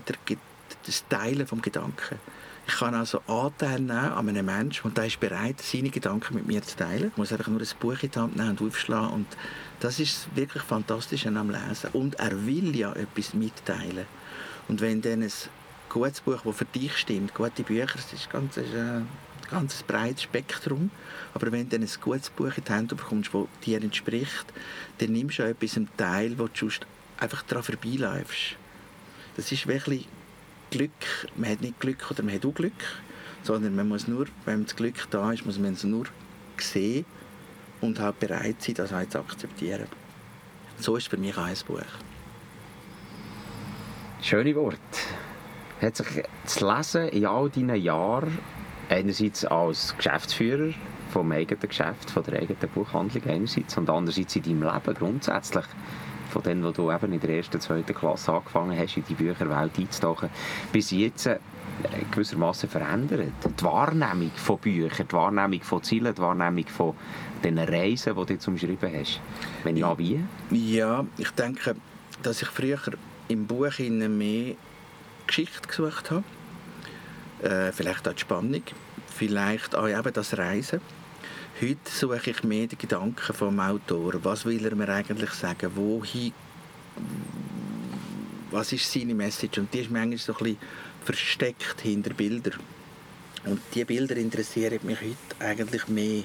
das 0.87 1.05
Teilen 1.09 1.47
des 1.47 1.63
Gedanken. 1.63 2.19
Ich 2.67 2.77
kann 2.77 2.95
also 2.95 3.21
Anteil 3.27 3.81
nehmen 3.81 3.91
an 3.91 4.29
einem 4.29 4.47
Menschen 4.47 4.87
und 4.87 4.97
der 4.97 5.07
ist 5.07 5.19
bereit, 5.19 5.61
seine 5.61 5.91
Gedanken 5.91 6.35
mit 6.35 6.47
mir 6.47 6.63
zu 6.63 6.77
teilen. 6.77 7.09
Ich 7.09 7.17
muss 7.17 7.33
einfach 7.33 7.49
nur 7.49 7.61
ein 7.61 7.69
Buch 7.81 8.01
in 8.03 8.11
die 8.11 8.19
Hand 8.19 8.37
nehmen 8.37 8.51
und 8.51 8.63
aufschlagen. 8.63 9.13
Und 9.13 9.27
das 9.81 9.99
ist 9.99 10.29
wirklich 10.37 10.63
fantastisch 10.63 11.27
am 11.27 11.51
Lesen. 11.51 11.91
Und 11.93 12.15
er 12.21 12.47
will 12.47 12.77
ja 12.77 12.93
etwas 12.93 13.35
mitteilen. 13.35 14.07
Und 14.69 14.81
wenn 14.81 15.03
dann 15.03 15.23
ein 15.23 15.33
gutes 15.89 16.21
Buch, 16.21 16.43
das 16.45 16.57
für 16.57 16.65
dich 16.65 16.97
stimmt, 16.97 17.35
gute 17.35 17.65
Bücher, 17.65 17.89
das 17.93 18.13
ist 18.13 18.31
ganz, 18.31 18.55
das 18.55 18.67
ist 18.67 18.75
ein 18.75 19.09
ganz 19.51 19.83
breites 19.83 20.23
Spektrum, 20.23 20.91
aber 21.35 21.51
wenn 21.51 21.69
du 21.69 21.77
ein 21.77 21.89
gutes 22.01 22.31
Buch 22.31 22.57
in 22.57 22.65
die 22.65 22.73
Hand 22.73 22.97
bekommst, 22.97 23.35
das 23.35 23.47
dir 23.67 23.83
entspricht, 23.83 24.47
dann 24.99 25.11
nimmst 25.11 25.41
du 25.41 25.43
auch 25.43 25.49
etwas 25.49 25.77
einen 25.77 25.89
Teil, 25.97 26.39
wo 26.39 26.47
du 26.47 26.69
einfach 27.21 27.43
daran 27.43 27.63
vorbeiläufst. 27.63 28.57
Das 29.37 29.53
ist 29.53 29.67
wirklich 29.67 30.09
Glück, 30.71 30.91
man 31.37 31.51
hat 31.51 31.61
nicht 31.61 31.79
Glück 31.81 32.11
oder 32.11 32.23
man 32.23 32.35
hat 32.35 32.47
auch 32.47 32.55
Glück, 32.55 32.73
sondern 33.43 33.75
man 33.75 33.89
muss 33.89 34.09
nur, 34.09 34.27
wenn 34.45 34.65
das 34.65 34.77
Glück 34.77 35.07
da 35.11 35.33
ist, 35.33 35.47
muss 35.47 35.59
man 35.59 35.75
es 35.75 35.85
nur 35.85 36.07
sehen 36.59 37.05
und 37.81 37.99
halt 37.99 38.21
bereit 38.21 38.57
sein, 38.61 38.75
das 38.75 38.93
auch 38.93 39.09
zu 39.09 39.19
akzeptieren. 39.19 39.87
So 40.79 40.97
ist 40.97 41.09
für 41.09 41.17
mich 41.17 41.37
auch 41.37 41.45
ein 41.45 41.57
Buch. 41.67 41.81
Schöne 44.23 44.55
Worte. 44.55 44.79
Hat 45.81 45.97
sich 45.97 46.25
das 46.45 46.61
Lesen 46.61 47.09
in 47.09 47.27
all 47.27 47.49
deinen 47.49 47.81
Jahren 47.81 48.39
einerseits 48.91 49.45
als 49.47 49.97
Geschäftsführer 49.97 50.75
vom 51.11 51.33
eigenen 51.33 51.69
Geschäft, 51.69 52.11
von 52.11 52.23
der 52.25 52.41
eigenen 52.41 52.69
Buchhandlung 52.75 53.25
einerseits 53.25 53.77
und 53.77 53.89
andererseits 53.89 54.37
in 54.37 54.43
deinem 54.43 54.63
Leben 54.63 54.95
grundsätzlich 54.95 55.65
von 56.31 56.43
dem, 56.43 56.63
wo 56.63 56.71
du 56.71 56.91
eben 56.91 57.13
in 57.13 57.21
der 57.21 57.31
ersten, 57.31 57.61
zweiten 57.61 57.95
Klasse 57.95 58.33
angefangen 58.33 58.79
hast, 58.79 58.97
in 58.97 59.05
die 59.09 59.15
Bücherwelt 59.15 59.79
einzutauchen, 59.79 60.31
bis 60.73 60.91
jetzt 60.91 61.27
äh, 61.27 61.39
gewissermaßen 62.11 62.69
verändert. 62.69 63.33
Die 63.45 63.65
Wahrnehmung 63.65 64.31
von 64.37 64.59
Büchern, 64.59 65.09
die 65.09 65.13
Wahrnehmung 65.13 65.63
von 65.63 65.83
Zielen, 65.83 66.15
die 66.15 66.21
Wahrnehmung 66.21 66.67
von 66.69 66.95
den 67.43 67.59
Reisen, 67.59 68.15
die 68.17 68.27
du 68.27 68.39
zum 68.39 68.59
Schreiben 68.59 68.93
hast. 68.93 69.21
Wenn 69.65 69.77
ja, 69.77 69.97
wie? 69.99 70.21
Ja, 70.51 71.05
ich 71.19 71.31
denke, 71.33 71.77
dass 72.23 72.43
ich 72.43 72.49
früher 72.49 72.79
im 73.29 73.47
Buch 73.47 73.79
mehr 73.79 74.55
Geschichte 75.27 75.69
gesucht 75.69 76.11
habe. 76.11 76.25
Äh, 77.43 77.73
vielleicht 77.73 78.07
auch 78.07 78.13
die 78.13 78.21
Spannung, 78.21 78.63
vielleicht 79.07 79.75
auch 79.75 79.89
eben 79.89 80.13
das 80.13 80.37
Reisen. 80.37 80.81
Heute 81.61 81.91
suche 81.91 82.31
ich 82.31 82.43
mehr 82.43 82.67
die 82.67 82.77
Gedanken 82.77 83.35
vom 83.35 83.61
Autor. 83.61 84.15
Was 84.25 84.47
will 84.47 84.65
er 84.65 84.75
mir 84.75 84.89
eigentlich 84.89 85.29
sagen? 85.33 85.71
Wohin, 85.75 86.33
was 88.51 88.73
ist 88.73 88.91
seine 88.91 89.15
Message? 89.15 89.59
Und 89.59 89.75
die 89.75 89.81
ist 89.81 89.91
manchmal 89.91 90.17
so 90.17 90.33
ein 90.33 90.39
bisschen 90.39 90.59
versteckt 91.05 91.83
hinter 91.83 92.15
Bildern. 92.15 92.61
Und 93.45 93.61
diese 93.75 93.85
Bilder 93.85 94.17
interessieren 94.17 94.79
mich 94.85 95.03
heute 95.03 95.45
eigentlich 95.45 95.87
mehr. 95.89 96.23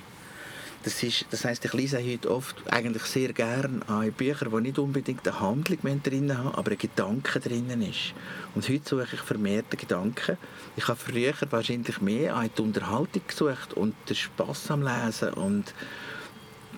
Das, 0.85 1.01
ist, 1.01 1.25
das 1.31 1.43
heisst, 1.43 1.65
ich 1.65 1.73
lese 1.73 1.97
heute 1.97 2.29
oft 2.29 2.55
eigentlich 2.71 3.01
sehr 3.05 3.33
gerne 3.33 3.81
an 3.87 4.11
Bücher, 4.11 4.51
wo 4.51 4.59
nicht 4.59 4.77
unbedingt 4.77 5.27
eine 5.27 5.39
Handlung 5.39 6.03
drin 6.03 6.37
haben, 6.37 6.53
aber 6.53 6.69
ein 6.69 6.77
Gedanke 6.77 7.39
drin 7.39 7.81
ist. 7.81 8.13
Und 8.53 8.69
heute 8.69 8.87
suche 8.87 9.15
ich 9.15 9.21
vermehrt 9.21 9.75
Gedanken. 9.75 10.37
Ich 10.77 10.87
habe 10.87 10.99
früher 10.99 11.33
wahrscheinlich 11.49 12.01
mehr 12.01 12.35
an 12.35 12.51
die 12.55 12.61
Unterhaltung 12.61 13.23
gesucht 13.27 13.73
und 13.73 13.95
den 14.07 14.15
Spass 14.15 14.69
am 14.69 14.83
Lesen 14.83 15.33
und 15.33 15.73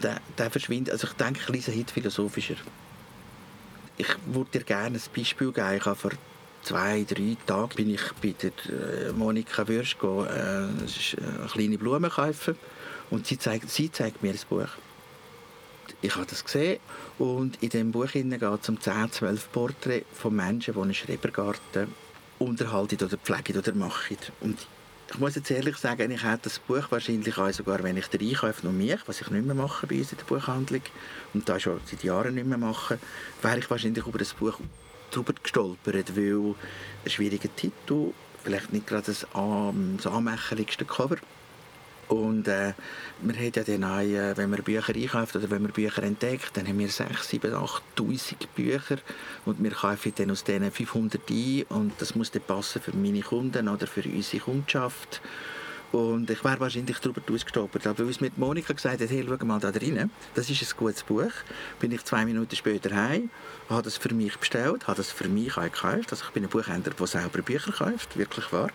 der, 0.02 0.22
der 0.38 0.52
verschwindet. 0.52 0.94
Also 0.94 1.08
ich 1.08 1.14
denke, 1.16 1.42
ich 1.42 1.50
lese 1.50 1.78
heute 1.78 1.94
philosophischer. 1.94 2.56
Ich 3.98 4.16
würde 4.26 4.52
dir 4.52 4.64
gerne 4.64 5.00
ein 5.00 5.04
Beispiel 5.14 5.52
geben. 5.52 5.76
Ich 5.76 5.86
habe 5.86 5.98
vor 5.98 6.12
zwei, 6.64 7.04
drei 7.04 7.36
Tagen 7.46 7.76
bin 7.76 7.90
ich 7.90 8.14
bei 8.22 8.34
der 8.42 8.52
äh, 9.10 9.12
Monika 9.12 9.68
Würsch 9.68 9.98
äh, 10.02 10.08
eine 10.08 11.48
kleine 11.52 11.78
Blume 11.78 12.10
kaufen 12.10 12.56
und 13.10 13.28
sie 13.28 13.38
zeigt, 13.38 13.70
sie 13.70 13.92
zeigt 13.92 14.24
mir 14.24 14.34
das 14.34 14.46
Buch. 14.46 14.70
Ich 16.02 16.16
habe 16.16 16.26
das 16.26 16.44
gesehen 16.44 16.80
und 17.18 17.62
in 17.64 17.70
diesem 17.70 17.92
Buch 17.92 18.12
geht 18.12 18.26
es 18.26 18.70
um 18.70 18.80
10, 18.80 19.12
12 19.12 19.52
Porträts 19.52 20.06
von 20.14 20.36
Menschen, 20.36 20.74
die 20.74 20.80
einen 20.80 20.94
Schrebergarten 20.94 21.94
unterhalten 22.40 23.04
oder 23.04 23.18
pflegen 23.18 23.58
oder 23.58 23.74
machen. 23.74 24.18
Und 24.42 24.68
ich 25.10 25.20
muss 25.20 25.36
jetzt 25.36 25.50
ehrlich 25.50 25.78
sagen, 25.78 26.12
ich 26.12 26.24
hätte 26.24 26.44
das 26.44 26.60
Buch 26.60 26.84
wahrscheinlich 26.90 27.38
auch 27.38 27.52
sogar, 27.52 27.82
wenn 27.82 27.96
ich 27.96 28.08
den 28.08 28.28
Einkauf 28.28 28.64
noch 28.64 28.74
mich, 28.74 29.00
was 29.06 29.22
ich 29.22 29.30
nicht 29.30 29.46
mehr 29.46 29.56
mache 29.56 29.88
bei 29.88 30.00
uns 30.00 30.12
in 30.12 30.18
der 30.18 30.26
Buchhandlung 30.26 30.82
und 31.34 31.48
das 31.48 31.62
schon 31.62 31.80
seit 31.86 32.04
Jahren 32.04 32.36
nicht 32.36 32.48
mehr 32.48 32.58
mache, 32.58 33.00
wäre 33.42 33.60
ich 33.60 33.70
wahrscheinlich 33.70 34.06
über 34.06 34.20
das 34.20 34.34
Buch 34.34 34.60
drüber 35.12 35.34
gestolpert, 35.42 36.16
weil 36.16 36.56
ein 37.06 37.10
schwieriger 37.10 37.56
Titel, 37.56 38.12
vielleicht 38.44 38.74
nicht 38.74 38.88
gerade 38.88 39.06
das, 39.06 39.22
das 39.22 40.08
anmächerlichste 40.08 40.84
Cover, 40.84 41.18
und 42.08 42.48
äh, 42.48 42.74
wir 43.22 43.36
haben 43.36 43.52
ja 43.54 43.64
dann 43.64 43.84
auch, 43.84 44.00
äh, 44.00 44.38
wenn 44.38 44.50
man 44.50 44.64
Bücher 44.64 44.94
einkauft 44.96 45.36
oder 45.36 45.50
wenn 45.50 45.64
man 45.64 45.72
Bücher 45.72 46.04
entdeckt, 46.04 46.56
dann 46.56 46.68
haben 46.68 46.80
wir 46.80 46.90
6, 46.90 47.28
7, 47.28 47.54
8'000 47.54 48.36
Bücher 48.56 48.98
und 49.46 49.62
wir 49.62 49.72
kaufen 49.72 50.14
dann 50.16 50.32
aus 50.32 50.44
denen 50.44 50.72
500 50.72 51.22
ein 51.30 51.64
und 51.70 51.94
das 52.00 52.16
muss 52.16 52.32
dann 52.32 52.44
passen 52.44 52.82
für 52.82 52.96
meine 52.96 53.22
Kunden 53.22 53.68
oder 53.68 53.88
für 53.88 54.04
unsere 54.04 54.44
Kundschaft. 54.44 55.22
Und 55.92 56.30
ich 56.30 56.44
wäre 56.44 56.60
wahrscheinlich 56.60 57.00
darüber 57.00 57.22
ausgestolpert. 57.34 57.88
Aber 57.88 58.04
als 58.04 58.20
mir 58.20 58.30
Monika 58.36 58.74
gesagt 58.74 59.02
hat, 59.02 59.10
hey, 59.10 59.26
schau 59.28 59.46
mal 59.46 59.60
da 59.60 59.72
drinnen, 59.72 60.12
das 60.36 60.50
ist 60.50 60.62
ein 60.62 60.78
gutes 60.78 61.04
Buch, 61.04 61.32
bin 61.80 61.92
ich 61.92 62.04
zwei 62.04 62.26
Minuten 62.26 62.56
später 62.56 62.94
heim, 62.94 63.30
habe 63.70 63.84
das 63.84 63.96
für 63.96 64.14
mich 64.14 64.38
bestellt, 64.38 64.88
habe 64.88 64.98
das 64.98 65.12
für 65.12 65.30
mich 65.30 65.56
gekauft. 65.56 66.12
Also 66.12 66.26
ich 66.26 66.32
bin 66.32 66.44
ein 66.44 66.50
Buchhändler, 66.50 66.94
der 66.94 67.08
selber 67.08 67.42
Bücher 67.42 67.72
kauft, 67.72 68.18
wirklich 68.18 68.52
wahr. 68.52 68.70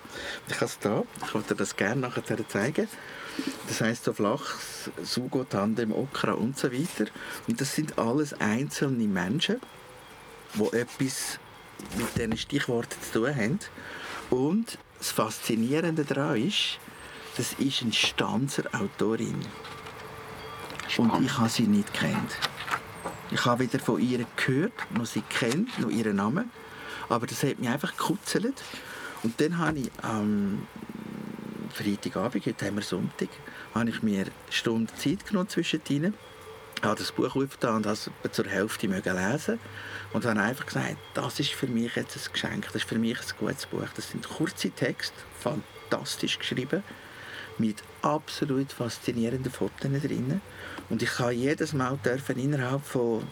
Ich 0.48 0.56
habe 0.56 0.64
es 0.66 0.78
da, 0.78 1.04
ich 1.24 1.34
wollte 1.34 1.48
dir 1.48 1.58
das 1.58 1.76
gerne 1.76 2.00
nachher 2.00 2.22
zeigen. 2.48 2.88
Das 3.68 3.80
heißt 3.80 4.04
so 4.04 4.12
Flachs, 4.12 4.90
Sugo, 5.02 5.44
Tandem, 5.44 5.92
Okra 5.92 6.32
und 6.32 6.58
so 6.58 6.72
weiter. 6.72 7.10
Und 7.46 7.60
das 7.60 7.74
sind 7.74 7.98
alles 7.98 8.34
einzelne 8.34 9.06
Menschen, 9.06 9.60
die 10.54 10.76
etwas 10.76 11.38
mit 11.96 12.16
diesen 12.16 12.36
Stichworten 12.36 12.96
zu 13.02 13.20
tun 13.20 13.36
haben. 13.36 13.58
Und 14.30 14.78
das 14.98 15.10
Faszinierende 15.10 16.04
daran 16.04 16.36
ist, 16.36 16.78
das 17.36 17.54
ist 17.54 17.82
eine 17.82 17.92
Stanzer 17.92 18.64
Autorin. 18.72 19.40
Spannend. 20.88 21.14
Und 21.14 21.24
ich 21.24 21.38
habe 21.38 21.48
sie 21.48 21.62
nicht 21.62 21.92
kennt. 21.94 22.36
Ich 23.30 23.44
habe 23.46 23.60
weder 23.60 23.78
von 23.78 24.00
ihr 24.00 24.26
gehört, 24.36 24.72
noch 24.90 25.06
sie 25.06 25.22
kennt, 25.22 25.78
noch 25.78 25.88
ihren 25.88 26.16
Namen. 26.16 26.50
Aber 27.08 27.26
das 27.26 27.42
hat 27.42 27.58
mich 27.58 27.68
einfach 27.68 27.96
gekuzelt. 27.96 28.62
Und 29.22 29.40
dann 29.40 29.58
habe 29.58 29.78
ich 29.78 29.90
am 30.02 30.66
Freitagabend, 31.72 32.44
heute 32.44 32.66
haben 32.66 32.76
wir 32.76 32.82
Sonntag, 32.82 33.28
habe 33.74 33.88
ich 33.88 34.02
mir 34.02 34.22
eine 34.22 34.32
Stunde 34.50 34.92
Zeit 34.94 35.26
genommen 35.26 35.48
zwischen 35.48 35.80
ihnen, 35.88 36.14
habe 36.82 36.98
das 36.98 37.12
Buch 37.12 37.34
aufgetan 37.34 37.76
und 37.76 37.86
es 37.86 38.10
zur 38.32 38.46
Hälfte 38.46 38.86
lesen 38.88 39.58
und 40.12 40.24
habe 40.26 40.40
einfach 40.40 40.66
gesagt, 40.66 40.96
das 41.14 41.40
ist 41.40 41.52
für 41.52 41.68
mich 41.68 41.94
jetzt 41.96 42.16
ein 42.16 42.32
Geschenk, 42.32 42.66
das 42.66 42.76
ist 42.76 42.88
für 42.88 42.98
mich 42.98 43.18
ein 43.18 43.38
gutes 43.38 43.66
Buch. 43.66 43.88
Das 43.94 44.10
sind 44.10 44.28
kurze 44.28 44.70
Texte, 44.70 45.16
fantastisch 45.40 46.38
geschrieben, 46.38 46.82
mit 47.58 47.82
absolut 48.02 48.72
faszinierenden 48.72 49.52
Fotos 49.52 50.02
drin. 50.02 50.40
Und 50.90 51.02
ich 51.02 51.10
kann 51.10 51.32
jedes 51.32 51.72
Mal 51.72 51.98
dürfen 52.04 52.38
innerhalb 52.38 52.84
von 52.84 53.22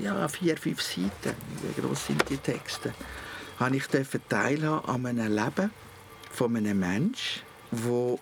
ja, 0.00 0.26
vier, 0.28 0.56
fünf 0.56 0.82
Seiten, 0.82 1.34
wie 1.62 1.80
groß 1.80 2.06
sind 2.06 2.28
die 2.28 2.36
Texte, 2.36 2.94
habe 3.58 3.76
ich 3.76 3.84
teilhaben 4.28 4.88
an 4.88 5.06
einem 5.06 5.34
Leben 5.34 5.70
von 6.30 6.56
einem 6.56 6.78
Menschen, 6.78 7.42
wo 7.70 8.18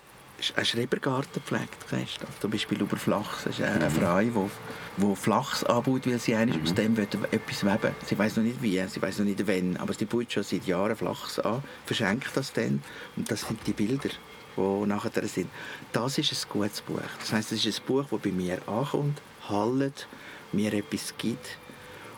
einen 0.55 0.65
Schrebergarten 0.65 1.41
pflegt. 1.41 1.77
Siehst 1.89 2.21
du? 2.21 2.27
Zum 2.41 2.51
Beispiel 2.51 2.81
über 2.81 2.97
Flachs. 2.97 3.45
Das 3.45 3.59
ist 3.59 3.65
eine 3.65 3.89
mhm. 3.89 3.91
Frau, 3.91 4.19
die, 4.19 5.05
die 5.05 5.15
Flachs 5.15 5.63
anbaut, 5.63 6.05
weil 6.05 6.19
sie 6.19 6.35
mhm. 6.35 6.61
aus 6.63 6.73
dem 6.73 6.97
etwas 6.97 7.63
weben 7.63 7.95
Sie 8.05 8.17
weiß 8.17 8.37
noch 8.37 8.43
nicht 8.43 8.61
wie, 8.61 8.83
sie 8.87 9.01
weiß 9.01 9.19
noch 9.19 9.25
nicht 9.25 9.47
wann, 9.47 9.77
aber 9.77 9.93
sie 9.93 10.05
baut 10.05 10.31
schon 10.31 10.43
seit 10.43 10.65
Jahren 10.65 10.95
Flachs 10.95 11.39
an, 11.39 11.63
verschenkt 11.85 12.31
das 12.35 12.51
dann 12.53 12.83
und 13.15 13.31
das 13.31 13.41
sind 13.41 13.59
die 13.65 13.73
Bilder 13.73 14.09
die 14.55 14.87
nachher 14.87 15.27
sind. 15.27 15.49
Das 15.91 16.17
ist 16.17 16.31
ein 16.31 16.49
gutes 16.49 16.81
Buch. 16.81 16.99
Das 17.19 17.33
heißt, 17.33 17.51
es 17.51 17.65
ist 17.65 17.79
ein 17.79 17.85
Buch, 17.85 18.05
das 18.09 18.19
bei 18.19 18.31
mir 18.31 18.59
ankommt, 18.67 19.21
hallt 19.49 20.07
mir 20.51 20.73
etwas 20.73 21.13
gibt. 21.17 21.57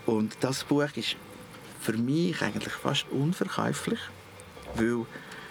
Und 0.05 0.37
das 0.41 0.63
Buch 0.63 0.89
ist 0.95 1.15
für 1.81 1.93
mich 1.93 2.41
eigentlich 2.41 2.73
fast 2.73 3.05
unverkäuflich, 3.11 3.99
weil 4.75 5.05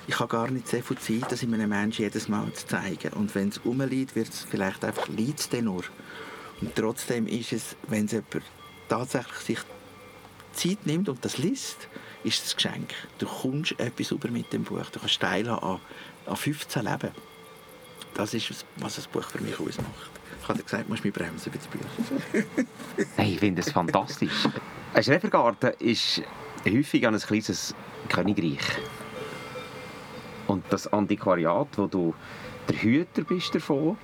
ich 0.07 0.19
habe 0.19 0.29
gar 0.29 0.50
nicht 0.50 0.69
so 0.69 0.81
viel 0.81 0.99
Zeit, 0.99 1.33
das 1.33 1.43
einem 1.43 1.69
Menschen 1.69 2.03
jedes 2.03 2.29
Mal 2.29 2.53
zu 2.53 2.67
zeigen. 2.67 3.12
Und 3.14 3.35
wenn 3.35 3.49
es 3.49 3.64
rumliegt, 3.64 4.14
wird 4.14 4.29
es 4.29 4.45
vielleicht 4.45 4.85
einfach 4.85 5.09
liegt 5.09 5.41
es 5.41 5.62
nur. 5.62 5.85
Und 6.61 6.75
trotzdem 6.75 7.26
ist 7.26 7.53
es, 7.53 7.76
wenn 7.88 8.05
es 8.07 8.12
jemand 8.12 8.43
tatsächlich 8.88 9.38
sich 9.38 9.59
Zeit 10.53 10.87
nimmt 10.87 11.09
und 11.09 11.25
das 11.25 11.38
liest, 11.38 11.88
ist 12.23 12.45
es 12.45 12.53
ein 12.53 12.57
Geschenk. 12.57 12.95
Du 13.19 13.26
kommst 13.26 13.79
etwas 13.79 14.11
über 14.11 14.31
mit 14.31 14.53
dem 14.53 14.64
Buch. 14.64 14.87
Du 14.93 15.00
kannst 15.00 15.21
teilhaben 15.21 15.62
an, 15.62 15.81
an 16.26 16.37
15 16.37 16.85
Leben. 16.85 17.11
Das 18.14 18.33
ist, 18.35 18.64
was 18.76 18.97
das 18.97 19.07
Buch 19.07 19.25
für 19.25 19.43
mich 19.43 19.59
ausmacht. 19.59 20.11
Ich 20.43 20.49
habe 20.49 20.62
gesagt, 20.62 20.85
du 20.85 20.90
musst 20.90 21.04
mich 21.04 21.12
bremsen 21.12 21.52
bei 21.52 21.59
den 21.59 21.71
Büchern. 21.71 22.69
hey, 23.16 23.33
ich 23.33 23.40
finde 23.40 23.62
es 23.62 23.73
fantastisch. 23.73 24.47
Ein 24.93 25.02
Schrebergarten 25.02 25.73
ist 25.78 26.23
häufig 26.66 27.07
ein 27.07 27.19
kleines 27.19 27.75
Königreich. 28.09 28.61
Und 30.47 30.64
das 30.71 30.93
Antiquariat, 30.93 31.69
wo 31.76 31.87
du 31.87 32.14
der 32.69 32.76
Hüter 32.83 33.23
bist 33.23 33.54
davon, 33.54 33.97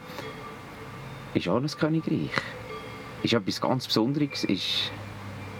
ist 1.34 1.46
auch 1.48 1.56
ein 1.56 1.66
Königreich. 1.66 2.30
Ist 3.22 3.34
etwas 3.34 3.60
ganz 3.60 3.86
Besonderes, 3.86 4.44
ist 4.44 4.90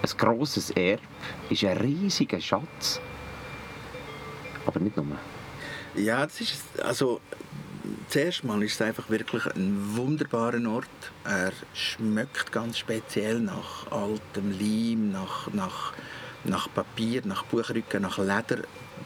ein 0.01 0.17
grosses 0.17 0.71
Erbe, 0.71 1.03
ist 1.49 1.63
ein 1.63 1.77
riesiger 1.77 2.41
Schatz. 2.41 2.99
Aber 4.65 4.79
nicht 4.79 4.97
nur. 4.97 5.05
Ja, 5.95 6.25
das 6.25 6.39
ist 6.39 6.63
also 6.81 7.19
zuerst 8.07 8.43
mal 8.43 8.63
ist 8.63 8.75
es 8.75 8.81
einfach 8.81 9.09
wirklich 9.09 9.45
ein 9.47 9.95
wunderbarer 9.95 10.65
Ort. 10.69 10.87
Er 11.25 11.51
schmeckt 11.73 12.51
ganz 12.51 12.77
speziell 12.77 13.39
nach 13.39 13.91
altem 13.91 14.51
Leim, 14.51 15.11
nach, 15.11 15.51
nach, 15.53 15.93
nach 16.45 16.73
Papier, 16.73 17.21
nach 17.25 17.43
Buchrücken, 17.43 18.03
nach 18.03 18.17
Leder. 18.17 18.63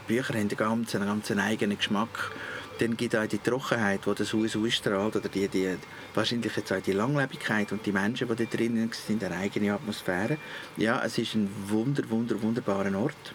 Bücher 0.08 0.34
haben 0.34 0.42
einen 0.42 0.50
ganz, 0.50 0.96
einen 0.96 1.08
ganz 1.08 1.32
eigenen 1.32 1.78
Geschmack. 1.78 2.32
Dann 2.80 2.98
gibt 2.98 3.14
es 3.14 3.20
auch 3.20 3.28
die 3.28 3.40
Trockenheit, 3.40 4.02
die 4.06 4.14
das 4.14 4.34
Haus 4.34 4.56
ausstrahlt, 4.56 5.16
oder 5.16 5.30
die, 5.30 5.48
die, 5.48 5.78
wahrscheinlich 6.14 6.56
jetzt 6.56 6.74
auch 6.74 6.82
die 6.82 6.92
Langlebigkeit 6.92 7.72
und 7.72 7.86
die 7.86 7.94
Menschen, 7.94 8.28
die 8.28 8.36
da 8.36 8.58
drinnen 8.58 8.92
sind, 8.92 9.24
eine 9.24 9.38
eigene 9.38 9.74
Atmosphäre. 9.74 10.38
Ja, 10.76 11.02
es 11.04 11.18
ist 11.18 11.36
ein 11.36 11.50
wunder, 11.68 12.08
wunder, 12.10 12.40
wunderbarer 12.42 12.96
Ort. 13.00 13.34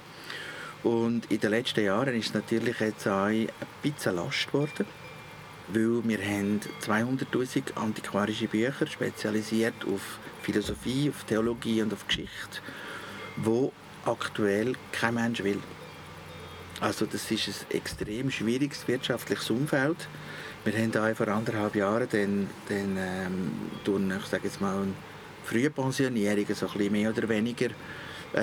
Und 0.83 1.31
in 1.31 1.41
den 1.41 1.51
letzten 1.51 1.85
Jahren 1.85 2.15
ist 2.15 2.35
natürlich 2.35 2.81
jetzt 2.81 3.07
auch 3.07 3.27
ein 3.27 3.49
bisschen 3.83 4.17
Last 4.17 4.47
geworden, 4.47 4.87
weil 5.69 6.01
wir 6.05 6.19
haben 6.19 6.61
200'000 6.83 7.77
antiquarische 7.77 8.49
Bücher 8.49 8.87
spezialisiert 8.87 9.75
auf 9.87 10.19
Philosophie, 10.43 11.11
auf 11.11 11.25
Theologie 11.25 11.83
und 11.83 11.93
auf 11.93 12.07
Geschichte, 12.07 12.61
wo 13.37 13.73
aktuell 14.05 14.75
kein 14.93 15.15
Mensch 15.15 15.43
will. 15.45 15.61
Also 16.81 17.05
das 17.05 17.31
ist 17.31 17.49
ein 17.49 17.77
extrem 17.77 18.31
schwieriges 18.31 18.89
wirtschaftliches 18.89 19.51
Umfeld. 19.51 20.09
Wir 20.65 20.73
haben 20.75 20.93
da 20.93 21.15
vor 21.15 21.29
anderthalb 21.29 21.75
Jahren 21.75 22.09
den, 22.09 22.49
den 22.71 22.97
ähm, 22.97 23.53
ich 24.19 24.27
sage 24.27 24.45
jetzt 24.45 24.61
mal, 24.63 24.77
eine 24.77 24.93
frühe 25.45 25.71
Pensionierung, 25.71 26.47
so 26.55 26.67
ein 26.67 26.73
bisschen 26.73 26.93
mehr 26.93 27.11
oder 27.11 27.29
weniger 27.29 27.69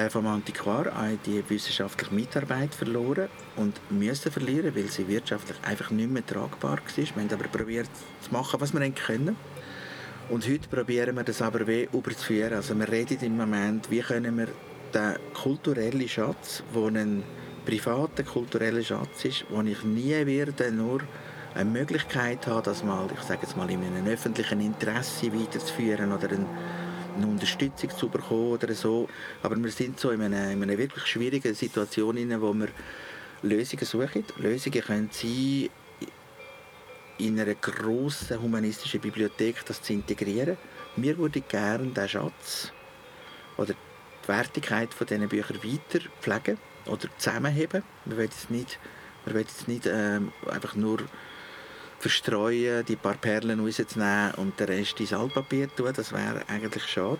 vom 0.09 0.27
Antiquar 0.27 0.91
die 1.25 1.43
wissenschaftliche 1.49 2.13
Mitarbeit 2.13 2.75
verloren 2.75 3.29
und 3.55 3.79
müssen 3.89 4.31
verlieren, 4.31 4.75
weil 4.75 4.87
sie 4.87 5.07
wirtschaftlich 5.07 5.57
einfach 5.63 5.91
nicht 5.91 6.11
mehr 6.11 6.25
tragbar 6.25 6.77
war. 6.77 6.95
Wir 6.95 7.05
haben 7.05 7.33
aber 7.33 7.47
probiert 7.47 7.89
zu 8.21 8.31
machen, 8.31 8.59
was 8.59 8.73
wir 8.73 8.89
können. 8.91 9.37
Und 10.29 10.47
heute 10.47 10.67
probieren 10.67 11.15
wir 11.15 11.23
das 11.23 11.41
aber 11.41 11.65
wie 11.67 11.87
überzuführen. 11.93 12.53
Also 12.53 12.77
wir 12.77 12.91
reden 12.91 13.17
im 13.21 13.37
Moment, 13.37 13.89
wie 13.89 14.01
können 14.01 14.37
wir 14.37 14.47
den 14.93 15.15
kulturellen 15.33 16.07
Schatz, 16.07 16.63
der 16.75 17.01
ein 17.01 17.23
privater 17.65 18.23
kultureller 18.23 18.83
Schatz 18.83 19.25
ist, 19.25 19.45
wo 19.49 19.61
ich 19.61 19.83
nie 19.83 20.25
werde 20.25 20.71
nur 20.71 21.01
eine 21.55 21.69
Möglichkeit 21.69 22.45
habe, 22.47 22.61
das 22.61 22.83
mal, 22.83 23.07
ich 23.13 23.21
sage 23.21 23.41
jetzt 23.43 23.57
mal, 23.57 23.69
in 23.69 23.83
einem 23.83 24.05
öffentlichen 24.05 24.61
Interesse 24.61 25.33
weiterzuführen 25.33 26.11
oder 26.11 26.29
eine, 26.29 26.45
eine 27.17 27.27
Unterstützung 27.27 27.89
zu 27.89 28.09
bekommen 28.09 28.51
oder 28.51 28.73
so. 28.73 29.07
Aber 29.43 29.55
wir 29.55 29.71
sind 29.71 29.99
so 29.99 30.11
in 30.11 30.21
einer, 30.21 30.51
in 30.51 30.63
einer 30.63 30.77
wirklich 30.77 31.05
schwierigen 31.05 31.53
Situation, 31.53 32.17
in 32.17 32.41
wo 32.41 32.53
wir 32.53 32.69
Lösungen 33.41 33.85
suchen. 33.85 34.25
Lösungen 34.37 34.81
können 34.81 35.09
sein, 35.11 35.69
in 37.17 37.39
einer 37.39 37.55
grossen 37.55 38.41
humanistischen 38.41 39.01
Bibliothek 39.01 39.65
das 39.65 39.81
zu 39.81 39.93
integrieren. 39.93 40.57
Wir 40.95 41.17
würden 41.17 41.43
gerne 41.47 41.87
diesen 41.87 42.09
Schatz 42.09 42.71
oder 43.57 43.73
die 43.73 44.27
Wertigkeit 44.27 44.93
von 44.93 45.07
diesen 45.07 45.27
Büchern 45.27 45.57
weiter 45.63 46.05
pflegen 46.21 46.57
oder 46.85 47.07
zusammenheben. 47.17 47.83
Wir 48.05 48.17
wollen 48.17 48.27
jetzt 48.27 48.51
nicht, 48.51 48.79
wir 49.25 49.33
wollen 49.33 49.45
jetzt 49.45 49.67
nicht 49.67 49.87
ähm, 49.87 50.31
einfach 50.49 50.75
nur 50.75 50.99
verstreuen, 51.99 52.85
die 52.85 52.95
paar 52.95 53.15
Perlen 53.15 53.59
rauszunehmen 53.59 54.33
und 54.35 54.59
den 54.59 54.67
Rest 54.67 54.99
ins 54.99 55.13
Altpapier 55.13 55.73
tun. 55.75 55.91
Das 55.95 56.11
wäre 56.11 56.43
eigentlich 56.47 56.85
schade. 56.85 57.19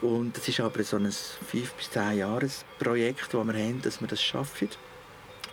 Und 0.00 0.36
es 0.36 0.48
ist 0.48 0.60
aber 0.60 0.82
so 0.82 0.96
ein 0.96 1.10
5 1.10 1.72
bis 1.74 1.90
10 1.90 2.18
Jahres 2.18 2.64
Projekt, 2.78 3.32
das 3.32 3.46
wir 3.46 3.54
haben, 3.54 3.82
dass 3.82 4.00
wir 4.00 4.08
das 4.08 4.22
schaffen. 4.22 4.68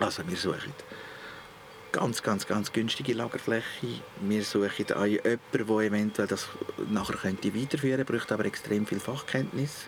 Also 0.00 0.26
wir 0.26 0.36
suchen 0.36 0.72
ganz, 1.92 2.22
ganz, 2.22 2.46
ganz 2.46 2.72
günstige 2.72 3.12
Lagerfläche. 3.12 4.02
Wir 4.20 4.44
suchen 4.44 4.70
jemanden, 4.78 5.32
der 5.52 5.80
eventuell 5.80 6.28
das 6.28 6.48
nachher 6.88 7.16
könnte 7.16 7.54
weiterführen 7.54 7.98
könnte, 7.98 8.12
braucht 8.12 8.32
aber 8.32 8.44
extrem 8.44 8.86
viel 8.86 9.00
Fachkenntnis. 9.00 9.86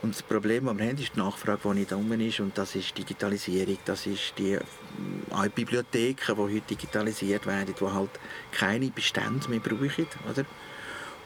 Und 0.00 0.14
das 0.14 0.22
Problem, 0.22 0.66
das 0.66 0.78
wir 0.78 0.86
haben, 0.86 0.98
ist 0.98 1.14
die 1.16 1.18
Nachfrage, 1.18 1.60
die 1.64 1.80
nicht 1.80 1.90
da 1.92 1.96
ist. 1.96 2.40
Und 2.40 2.56
das 2.56 2.74
ist 2.76 2.96
Digitalisierung. 2.96 3.78
Das 3.84 4.06
ist 4.06 4.34
die 4.38 4.52
äh, 4.52 5.48
Bibliotheken, 5.54 6.34
die 6.34 6.40
heute 6.40 6.60
digitalisiert 6.60 7.46
werden, 7.46 7.74
die 7.78 7.84
halt 7.84 8.10
keine 8.52 8.90
Bestände 8.90 9.48
mehr 9.48 9.60
brauchen. 9.60 10.06
Oder? 10.30 10.44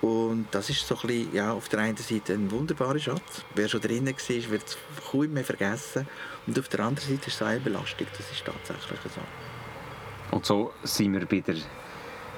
Und 0.01 0.47
das 0.51 0.69
ist 0.69 0.87
so 0.87 0.97
ein 0.97 1.07
bisschen, 1.07 1.35
ja, 1.35 1.53
auf 1.53 1.69
der 1.69 1.81
einen 1.81 1.97
Seite 1.97 2.33
ein 2.33 2.51
wunderbarer 2.51 2.99
Schatz. 2.99 3.45
Wer 3.55 3.69
schon 3.69 3.81
drinnen 3.81 4.09
war, 4.09 4.51
wird 4.51 4.67
es 4.67 4.77
kaum 5.11 5.33
mehr 5.33 5.45
vergessen. 5.45 6.09
Und 6.47 6.59
auf 6.59 6.69
der 6.69 6.81
anderen 6.81 7.09
Seite 7.09 7.29
ist 7.29 7.37
es 7.37 7.43
eine 7.43 7.61
Belastung. 7.61 8.07
Das 8.11 8.31
ist 8.33 8.45
tatsächlich 8.45 8.99
so. 9.15 9.21
Und 10.35 10.47
so 10.47 10.73
sind 10.83 11.13
wir 11.13 11.27
bei 11.27 11.41
der 11.41 11.57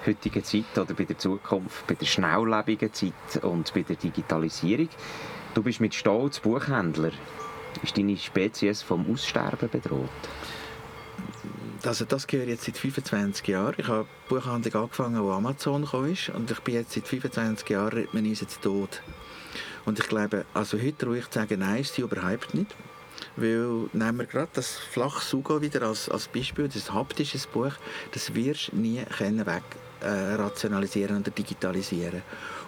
heutigen 0.07 0.45
Zeit 0.45 0.77
oder 0.77 0.95
bei 0.95 1.05
der 1.05 1.19
Zukunft, 1.19 1.87
bei 1.87 1.95
der 1.95 2.07
schnelllebigen 2.07 2.93
Zeit 2.93 3.43
und 3.43 3.73
bei 3.75 3.83
der 3.83 3.97
Digitalisierung. 3.97 4.89
Du 5.55 5.63
bist 5.63 5.81
mit 5.81 5.95
Stolz 5.95 6.41
Buchhändler. 6.41 7.13
Ist 7.83 7.97
deine 7.97 8.17
Spezies 8.17 8.83
vom 8.83 9.11
Aussterben 9.11 9.69
bedroht? 9.69 10.09
Also 11.85 12.05
das 12.05 12.27
gehört 12.27 12.49
jetzt 12.49 12.65
seit 12.65 12.79
25 12.79 13.47
Jahren. 13.49 13.75
Ich 13.77 13.89
habe 13.89 14.07
Buchhandlung 14.29 14.85
angefangen, 14.85 15.23
wo 15.23 15.33
Amazon 15.33 15.85
kam 15.85 16.05
und 16.05 16.51
ich 16.51 16.61
bin 16.61 16.75
jetzt 16.75 16.93
seit 16.93 17.07
25 17.07 17.69
Jahren 17.69 17.93
redet 17.93 18.15
man 18.15 18.27
uns 18.27 18.41
jetzt 18.41 18.63
tot. 18.63 19.03
Und 19.85 19.99
ich 19.99 20.09
glaube, 20.09 20.47
also 20.55 20.81
heute 20.81 21.07
ruhig 21.07 21.29
zu 21.29 21.39
sagen, 21.39 21.61
nein, 21.61 21.83
ist 21.83 21.95
sie 21.95 22.03
überhaupt 22.03 22.55
nicht. 22.55 22.75
Weil, 23.37 23.89
nehmen 23.93 24.19
wir 24.19 24.27
gerade 24.27 24.49
das 24.55 24.77
Flachsugo 24.77 25.61
wieder 25.61 25.83
als, 25.83 26.09
als 26.09 26.29
Beispiel, 26.29 26.69
das 26.69 26.93
haptische 26.93 27.39
Buch, 27.53 27.73
das 28.13 28.35
wirst 28.35 28.73
du 28.73 28.77
nie 28.77 29.05
können 29.17 29.45
weg 29.47 29.63
äh, 30.05 30.35
rationalisieren 30.35 31.21
oder 31.21 31.31
digitalisieren. 31.31 32.23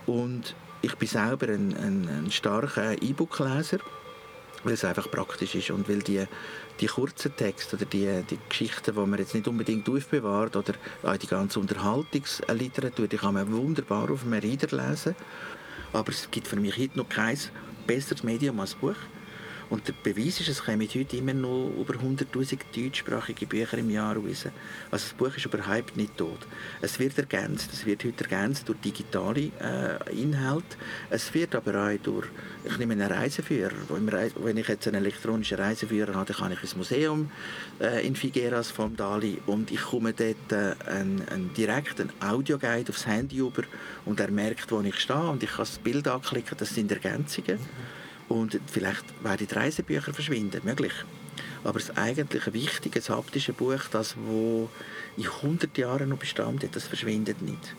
Und 0.07 0.55
ich 0.83 0.95
bin 0.97 1.09
selber 1.09 1.49
ein, 1.49 1.77
ein, 1.77 2.09
ein 2.09 2.31
starker 2.31 3.01
E-Book-Leser, 3.01 3.79
weil 4.65 4.75
es 4.75 4.85
einfach 4.85 5.11
praktisch 5.11 5.55
ist 5.55 5.71
und 5.71 5.89
weil 5.89 6.01
die, 6.01 6.25
die 6.81 6.87
kurzen 6.87 7.35
Texte 7.37 7.77
oder 7.77 7.85
die, 7.85 8.23
die 8.29 8.39
Geschichten, 8.49 8.95
die 8.95 9.01
man 9.01 9.19
jetzt 9.19 9.35
nicht 9.35 9.49
unbedingt 9.49 9.89
aufbewahrt 9.89 10.57
oder 10.57 10.75
auch 11.03 11.17
die 11.17 11.27
ganze 11.27 11.61
Unterhaltungsliteratur, 11.61 13.07
die 13.07 13.17
kann 13.17 13.35
man 13.35 13.53
wunderbar 13.53 14.11
auf 14.11 14.25
einem 14.25 14.41
Reader 14.41 14.77
lesen. 14.77 15.15
Aber 15.93 16.11
es 16.11 16.31
gibt 16.31 16.49
für 16.49 16.57
mich 16.57 16.77
heute 16.79 16.99
noch 16.99 17.09
kein 17.09 17.39
besseres 17.87 18.23
Medium 18.23 18.59
als 18.61 18.75
Buch. 18.75 18.97
Und 19.69 19.89
der 19.89 19.95
Beweis 19.95 20.41
ist, 20.41 20.49
es 20.49 20.65
kommen 20.65 20.89
heute 20.89 21.17
immer 21.17 21.35
noch 21.35 21.73
über 21.77 21.95
100'000 21.95 22.59
deutschsprachige 22.73 23.47
Bücher 23.47 23.79
im 23.79 23.91
Jahr 23.91 24.15
raus. 24.17 24.47
Also 24.91 25.09
das 25.09 25.13
Buch 25.15 25.37
ist 25.37 25.45
überhaupt 25.45 25.97
nicht 25.97 26.17
tot. 26.17 26.39
Es 26.81 26.99
wird 27.01 27.19
ergänzt, 27.19 27.71
es 27.73 27.85
wird 27.85 28.05
heute 28.05 28.25
ergänzt 28.25 28.69
durch 28.69 28.79
digitale 28.81 29.51
äh, 29.61 30.23
Inhalte. 30.23 30.77
Es 31.11 31.35
wird 31.35 31.57
aber 31.57 31.75
auch 31.75 31.99
durch, 32.01 32.27
ich 32.65 32.79
nehme 32.79 32.93
einen 32.93 33.11
Reiseführer. 33.11 33.73
Wenn 33.89 34.57
ich 34.57 34.69
jetzt 34.69 34.87
einen 34.87 35.03
elektronischen 35.03 35.59
Reiseführer 35.59 36.15
habe, 36.15 36.27
dann 36.27 36.37
kann 36.37 36.53
ich 36.53 36.63
ins 36.63 36.77
Museum 36.77 37.31
äh, 37.81 38.07
in 38.07 38.15
Figueras 38.15 38.71
vom 38.71 38.97
Dali 38.97 39.39
und 39.47 39.73
ich 39.73 39.83
komme 39.83 40.13
dort 40.13 40.53
äh, 40.53 40.75
einen, 40.89 41.29
einen 41.29 41.53
direkt 41.55 42.01
einen 42.01 42.13
Audioguide 42.21 42.91
aufs 42.91 43.07
Handy 43.07 43.39
über 43.39 43.63
und 44.05 44.21
er 44.21 44.31
merkt, 44.31 44.71
wo 44.71 44.81
ich 44.81 45.01
stehe 45.01 45.29
und 45.29 45.43
ich 45.43 45.51
kann 45.51 45.59
das 45.59 45.79
Bild 45.79 46.07
anklicken, 46.07 46.57
das 46.57 46.71
sind 46.71 46.93
Ergänzungen. 46.93 47.59
Mhm. 47.59 47.96
Und 48.29 48.61
vielleicht 48.67 49.05
werden 49.23 49.47
die 49.47 49.55
Reisebücher 49.55 50.13
verschwinden, 50.13 50.63
möglich. 50.65 50.93
Aber 51.65 51.79
das 51.79 51.97
eigentlich 51.97 52.53
wichtige, 52.53 53.01
das 53.01 53.11
haptische 53.11 53.53
Buch, 53.53 53.83
das 53.91 54.17
wo 54.17 54.69
in 55.17 55.27
100 55.27 55.77
Jahren 55.79 56.09
noch 56.09 56.19
Bestand 56.19 56.63
hat, 56.63 56.75
das 56.77 56.87
verschwindet 56.87 57.43
nicht. 57.43 57.75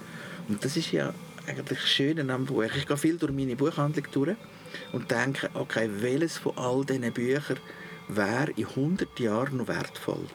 Und 0.48 0.64
das 0.64 0.78
ist 0.78 0.92
ja 0.92 1.14
eigentlich 1.48 1.80
Schöne 1.86 2.34
am 2.34 2.46
Buch. 2.46 2.64
Ich 2.64 2.86
gehe 2.86 2.98
viel 2.98 3.18
durch 3.18 3.32
meine 3.32 3.56
Buchhandlung 3.56 4.06
durch 4.12 4.36
und 4.92 5.10
denke, 5.10 5.50
okay, 5.54 5.90
welches 6.00 6.38
von 6.38 6.58
all 6.58 6.86
diesen 6.86 7.12
Büchern 7.14 7.60
wäre 8.08 8.52
in 8.52 8.68
100 8.68 9.20
Jahren 9.20 9.58
noch 9.58 9.68
wertvoll? 9.68 10.26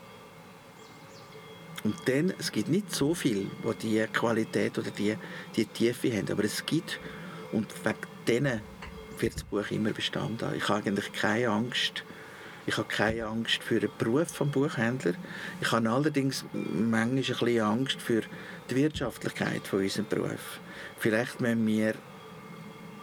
Und 1.85 1.97
dann, 2.07 2.33
es 2.39 2.53
gibt 2.53 2.69
nicht 2.69 2.95
so 2.95 3.15
viel, 3.15 3.51
die 3.65 3.79
diese 3.83 4.07
Qualität 4.09 4.79
oder 4.79 4.91
die, 4.91 5.17
die 5.57 5.67
Tiefe 5.67 6.17
haben, 6.17 6.31
aber 6.31 6.45
es 6.45 6.65
gibt, 6.65 7.01
und 7.51 7.67
wegen 7.85 7.99
denen 8.27 8.61
wird 9.23 9.37
das 9.37 9.45
Buch 9.45 9.71
immer 9.71 9.93
Bestand 9.93 10.43
haben. 10.43 10.57
Ich 10.57 10.69
habe 10.69 10.85
eigentlich 10.85 11.13
keine 11.13 11.49
Angst, 11.49 12.03
ich 12.67 12.77
habe 12.77 12.89
keine 12.89 13.27
Angst 13.27 13.63
für 13.63 13.79
den 13.81 13.91
Beruf 13.99 14.37
des 14.37 14.51
Buchhändler. 14.51 15.15
Ich 15.61 15.71
habe 15.73 15.91
allerdings 15.91 16.45
manchmal 16.53 17.49
ein 17.49 17.61
Angst 17.61 18.01
für 18.01 18.23
die 18.71 18.77
Wirtschaftlichkeit 18.77 19.67
von 19.67 19.81
unserem 19.81 20.07
Beruf. 20.07 20.61
Vielleicht 20.99 21.41
müssen 21.41 21.67
wir, 21.67 21.95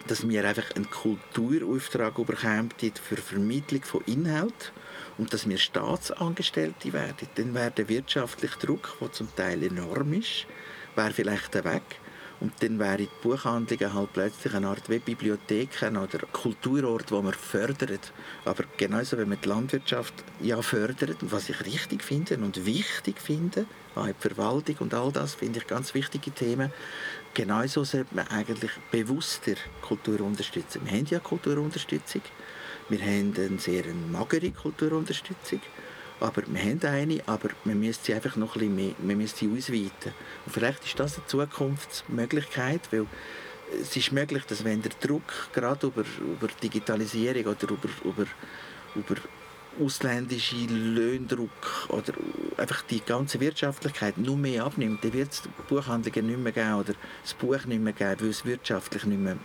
Dass 0.07 0.25
wir 0.27 0.47
einfach 0.47 0.75
einen 0.75 0.89
Kulturauftrag 0.89 2.15
bekommen 2.15 2.69
für 2.79 3.17
Vermittlung 3.17 3.83
von 3.83 4.01
Inhalt 4.05 4.71
und 5.19 5.33
dass 5.33 5.47
wir 5.47 5.57
Staatsangestellte 5.57 6.93
werden. 6.93 7.27
Dann 7.35 7.53
wäre 7.53 7.71
der 7.71 7.89
wirtschaftliche 7.89 8.57
Druck, 8.57 8.97
der 8.99 9.11
zum 9.11 9.35
Teil 9.35 9.61
enorm 9.61 10.13
ist, 10.13 10.47
wäre 10.95 11.11
vielleicht 11.11 11.53
weg. 11.55 11.83
Und 12.39 12.53
dann 12.61 12.79
wäre 12.79 12.99
die 12.99 13.09
Buchhandlungen 13.21 13.93
halt 13.93 14.13
plötzlich 14.13 14.53
eine 14.53 14.69
Art 14.69 14.89
wie 14.89 14.99
Bibliotheken 14.99 15.97
oder 15.97 16.19
Kulturort, 16.31 17.11
wo 17.11 17.21
man 17.21 17.33
fördert. 17.33 18.13
Aber 18.45 18.63
genauso, 18.77 19.17
wenn 19.17 19.27
man 19.27 19.39
die 19.43 19.49
Landwirtschaft 19.49 20.13
ja 20.39 20.61
fördert, 20.61 21.17
was 21.19 21.49
ich 21.49 21.65
richtig 21.65 22.01
finde 22.01 22.37
und 22.37 22.65
wichtig 22.65 23.19
finde, 23.19 23.65
auch 23.95 24.07
die 24.07 24.13
Verwaltung 24.17 24.77
und 24.79 24.93
all 24.93 25.11
das 25.11 25.35
finde 25.35 25.59
ich 25.59 25.67
ganz 25.67 25.93
wichtige 25.93 26.31
Themen, 26.31 26.71
genauso 27.33 27.83
sollte 27.83 28.15
man 28.15 28.27
eigentlich 28.29 28.71
bewusster 28.89 29.55
Kultur 29.81 30.21
unterstützen. 30.21 30.79
Wir 30.85 30.93
haben 30.93 31.07
ja 31.07 31.19
Kulturunterstützung. 31.19 32.21
Wir 32.89 33.01
haben 33.01 33.33
eine 33.37 33.59
sehr 33.59 33.83
magere 34.11 34.51
Kulturunterstützung. 34.51 35.61
Aber 36.19 36.41
wir 36.47 36.61
haben 36.61 36.81
eine, 36.83 37.21
aber 37.27 37.49
wir 37.63 37.75
müssen 37.75 38.01
sie 38.03 38.13
einfach 38.13 38.35
noch 38.35 38.55
ein 38.55 38.59
bisschen 38.59 38.75
mehr, 38.75 38.91
wir 38.97 39.15
müssen 39.15 39.37
sie 39.37 39.49
ausweiten. 39.57 40.13
Und 40.45 40.51
vielleicht 40.51 40.83
ist 40.83 40.99
das 40.99 41.15
eine 41.15 41.25
Zukunftsmöglichkeit, 41.27 42.81
weil 42.91 43.05
es 43.81 43.95
ist 43.95 44.11
möglich, 44.11 44.43
dass 44.45 44.63
wenn 44.63 44.81
der 44.81 44.91
Druck 44.99 45.49
gerade 45.53 45.87
über, 45.87 46.03
über 46.19 46.47
Digitalisierung 46.61 47.45
oder 47.45 47.69
über, 47.69 47.89
über, 48.03 48.25
über 48.95 49.15
ausländische 49.79 50.57
Löhndruck 50.65 51.87
oder 51.89 52.13
einfach 52.57 52.81
die 52.81 53.01
ganze 53.01 53.39
Wirtschaftlichkeit 53.39 54.17
nur 54.17 54.35
mehr 54.35 54.65
abnimmt, 54.65 55.03
dann 55.03 55.13
wird 55.13 55.31
es 55.31 55.43
Buchhandlungen 55.67 56.27
nicht 56.27 56.39
mehr 56.39 56.51
geben 56.51 56.73
oder 56.73 56.93
das 57.21 57.33
Buch 57.33 57.65
nicht 57.65 57.81
mehr 57.81 57.93
geben, 57.93 58.21
weil 58.21 58.29
es 58.29 58.45
wirtschaftlich 58.45 59.05
nicht 59.05 59.21
mehr 59.21 59.37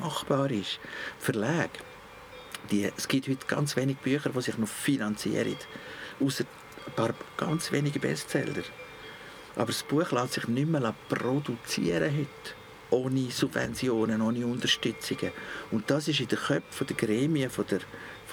machbar 0.00 0.50
ist. 0.50 0.78
Verlage, 1.18 1.70
die, 2.70 2.90
es 2.96 3.08
gibt 3.08 3.28
heute 3.28 3.46
ganz 3.46 3.76
wenige 3.76 4.00
Bücher, 4.02 4.30
die 4.30 4.40
sich 4.40 4.58
noch 4.58 4.68
finanzieren 4.68 5.56
außer 6.20 6.44
ein 6.86 6.92
paar 6.94 7.14
ganz 7.36 7.72
wenige 7.72 7.98
Bestseller. 7.98 8.62
Aber 9.56 9.66
das 9.66 9.82
Buch 9.82 10.10
lässt 10.10 10.34
sich 10.34 10.48
nicht 10.48 10.68
mehr 10.68 10.94
produzieren 11.08 12.12
heute. 12.12 12.54
Ohne 12.90 13.30
Subventionen, 13.30 14.20
ohne 14.20 14.46
Unterstützungen. 14.46 15.32
Und 15.70 15.90
das 15.90 16.06
ist 16.08 16.20
in 16.20 16.28
den 16.28 16.38
Köpfen 16.38 16.86
der 16.86 16.96
Gremien, 16.96 17.50
von 17.50 17.66
der, 17.66 17.80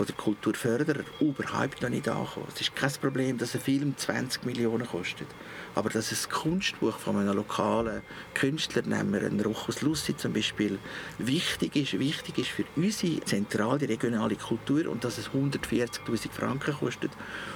von 0.01 0.07
der 0.07 0.15
Kulturförderer 0.15 1.03
überhaupt 1.19 1.83
noch 1.83 1.89
nicht 1.89 2.09
angekommen. 2.09 2.47
Es 2.51 2.59
ist 2.59 2.75
kein 2.75 2.91
Problem, 2.93 3.37
dass 3.37 3.53
ein 3.53 3.61
Film 3.61 3.95
20 3.95 4.43
Millionen 4.45 4.87
kostet. 4.87 5.27
Aber 5.75 5.91
dass 5.91 6.11
ein 6.11 6.31
Kunstbuch 6.31 6.97
von 6.97 7.17
einem 7.17 7.35
lokalen 7.35 8.01
Künstler, 8.33 8.81
nehmen 8.81 9.37
wir 9.37 9.45
Rochus 9.45 9.83
Lussi 9.83 10.17
zum 10.17 10.33
Beispiel, 10.33 10.79
wichtig 11.19 11.75
ist, 11.75 11.99
wichtig 11.99 12.39
ist 12.39 12.49
für 12.49 12.65
unsere 12.75 13.23
zentrale, 13.25 13.87
regionale 13.87 14.37
Kultur 14.37 14.89
und 14.89 15.03
dass 15.03 15.19
es 15.19 15.29
140'000 15.29 16.31
Franken 16.31 16.73
kostet 16.73 17.11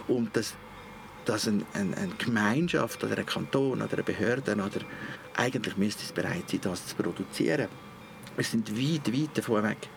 und 0.07 0.35
dass 0.37 0.53
dass 1.25 1.47
eine, 1.47 1.65
eine, 1.73 1.97
eine, 1.97 2.13
Gemeinschaft 2.19 3.03
oder 3.03 3.17
ein 3.17 3.25
Kanton 3.25 3.81
oder 3.81 3.93
eine 3.93 4.03
Behörde 4.03 4.53
oder 4.53 4.85
eigentlich 5.35 5.75
müsste 5.75 6.03
es 6.03 6.11
bereit 6.11 6.51
sein, 6.51 6.61
das 6.61 6.85
zu 6.85 6.95
produzieren. 6.95 7.67
Wir 8.35 8.43
sind 8.43 8.69
weit, 8.77 9.11
weit 9.11 9.35
davon 9.35 9.63
weg. 9.63 9.89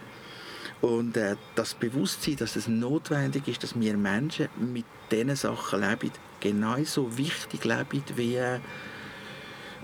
Und 0.80 1.16
äh, 1.16 1.36
das 1.54 1.74
Bewusstsein, 1.74 2.36
dass 2.36 2.56
es 2.56 2.68
notwendig 2.68 3.48
ist, 3.48 3.62
dass 3.62 3.78
wir 3.78 3.96
Menschen 3.96 4.48
mit 4.56 4.84
diesen 5.10 5.34
Sachen 5.34 5.80
leben, 5.80 6.12
genauso 6.40 7.16
wichtig 7.16 7.64
leben 7.64 8.02
wie 8.14 8.38
ein 8.38 8.60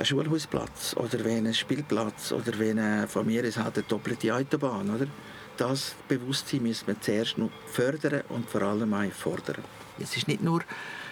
Schulhausplatz 0.04 0.94
oder 0.96 1.24
wie 1.24 1.32
ein 1.32 1.52
Spielplatz 1.52 2.32
oder 2.32 2.58
wie 2.58 2.70
eine, 2.70 3.08
von 3.08 3.26
mir 3.26 3.42
ist 3.44 3.58
halt 3.58 3.76
eine 3.76 3.86
doppelte 3.86 4.34
Autobahn. 4.34 4.90
Oder? 4.90 5.06
Das 5.56 5.94
Bewusstsein 6.08 6.62
müssen 6.62 6.86
wir 6.86 7.00
zuerst 7.00 7.38
noch 7.38 7.50
fördern 7.66 8.22
und 8.28 8.48
vor 8.48 8.62
allem 8.62 8.92
auch 8.94 9.12
fordern. 9.12 9.62
Es 9.98 10.16
ist 10.16 10.28
nicht 10.28 10.42
nur, 10.42 10.62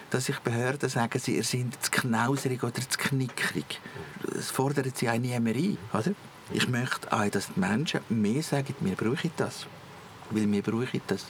dass 0.09 0.29
ich 0.29 0.37
Behörden 0.39 0.89
sagen, 0.89 1.17
sie 1.19 1.41
sind 1.41 1.81
zu 1.81 1.91
knauserig 1.91 2.63
oder 2.63 2.81
zu 2.87 2.97
knickerig. 2.97 3.79
Das 4.33 4.51
fordert 4.51 4.97
sie 4.97 5.09
auch 5.09 5.17
nie 5.17 5.37
mehr 5.39 5.55
ein. 5.55 5.77
Oder? 5.93 6.13
Ich 6.51 6.67
möchte 6.67 7.11
auch, 7.11 7.29
dass 7.29 7.47
die 7.53 7.59
Menschen 7.59 8.01
mehr 8.09 8.43
sagen, 8.43 8.75
wir 8.79 8.95
brauchen 8.95 9.31
das. 9.37 9.65
Weil 10.29 10.51
wir 10.51 10.61
brauchen 10.61 11.01
das. 11.07 11.25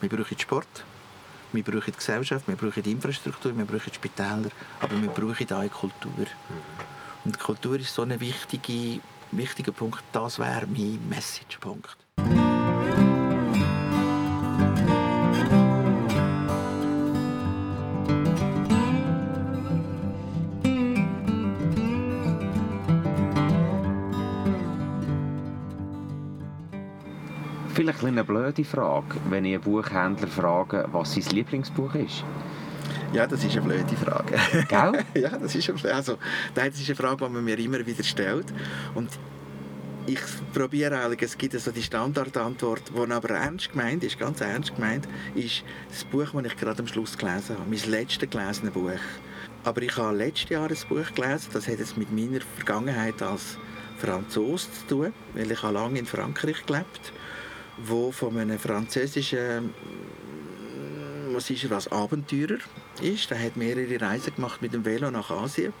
Wir 0.00 0.08
brauchen 0.08 0.38
Sport, 0.38 0.84
wir 1.52 1.62
brauchen 1.62 1.84
die 1.86 1.92
Gesellschaft, 1.92 2.48
wir 2.48 2.56
brauchen 2.56 2.82
die 2.82 2.90
Infrastruktur, 2.90 3.56
wir 3.56 3.64
brauchen 3.64 3.92
Spitäler, 3.92 4.50
aber 4.80 5.00
wir 5.00 5.10
brauchen 5.10 5.52
auch 5.52 5.70
Kultur. 5.70 6.26
Und 7.24 7.38
Kultur 7.38 7.78
ist 7.78 7.94
so 7.94 8.02
ein 8.02 8.18
wichtiger, 8.18 9.00
wichtiger 9.30 9.72
Punkt. 9.72 10.02
Das 10.12 10.38
wäre 10.38 10.66
mein 10.66 10.98
Messagepunkt. 11.08 12.01
Vielleicht 27.82 28.04
eine 28.04 28.22
blöde 28.22 28.64
Frage, 28.64 29.16
wenn 29.28 29.44
ich 29.44 29.54
einen 29.54 29.64
Buchhändler 29.64 30.28
frage, 30.28 30.88
was 30.92 31.14
sein 31.14 31.24
Lieblingsbuch 31.32 31.96
ist. 31.96 32.22
Ja, 33.12 33.26
das 33.26 33.42
ist 33.42 33.56
eine 33.56 33.62
blöde 33.62 33.96
Frage. 33.96 34.38
Gell? 34.68 35.04
ja, 35.20 35.36
das 35.36 35.56
ist 35.56 35.68
eine, 35.68 35.92
also, 35.92 36.16
das 36.54 36.78
ist 36.78 36.88
eine 36.88 36.94
Frage, 36.94 37.26
die 37.26 37.32
man 37.32 37.44
mir 37.44 37.58
immer 37.58 37.84
wieder 37.84 38.04
stellt. 38.04 38.46
Und 38.94 39.10
ich 40.06 40.20
probiere 40.54 40.96
eigentlich, 40.96 41.22
es 41.22 41.36
gibt 41.36 41.58
so 41.58 41.72
die 41.72 41.82
Standardantwort, 41.82 42.92
die 42.94 43.12
aber 43.12 43.30
ernst 43.30 43.72
gemeint 43.72 44.04
ist, 44.04 44.16
ganz 44.16 44.40
ernst 44.40 44.76
gemeint, 44.76 45.08
ist 45.34 45.64
das 45.88 46.04
Buch, 46.04 46.30
das 46.32 46.44
ich 46.44 46.56
gerade 46.56 46.78
am 46.78 46.86
Schluss 46.86 47.18
gelesen 47.18 47.58
habe, 47.58 47.68
mein 47.68 47.90
letztes 47.90 48.30
gelesenes 48.30 48.72
Buch. 48.72 48.92
Aber 49.64 49.82
ich 49.82 49.96
habe 49.96 50.16
letztes 50.16 50.50
Jahr 50.50 50.70
ein 50.70 50.76
Buch 50.88 51.12
gelesen, 51.16 51.48
das 51.52 51.66
hat 51.66 51.80
jetzt 51.80 51.98
mit 51.98 52.12
meiner 52.12 52.42
Vergangenheit 52.42 53.20
als 53.22 53.58
Franzose 53.98 54.68
zu 54.70 54.86
tun, 54.86 55.12
weil 55.34 55.50
ich 55.50 55.60
habe 55.64 55.74
lange 55.74 55.98
in 55.98 56.06
Frankreich 56.06 56.64
gelebt 56.64 57.12
habe 57.12 57.21
wo 57.78 58.12
von 58.12 58.36
einem 58.38 58.58
französischen 58.58 59.74
ist 61.36 61.64
er 61.64 61.72
als 61.72 61.90
Abenteurer 61.90 62.58
ist. 63.00 63.30
Er 63.30 63.42
hat 63.42 63.56
mehrere 63.56 64.00
Reisen 64.00 64.34
gemacht 64.34 64.60
mit 64.60 64.74
dem 64.74 64.84
Velo 64.84 65.10
nach 65.10 65.30
Asien 65.30 65.72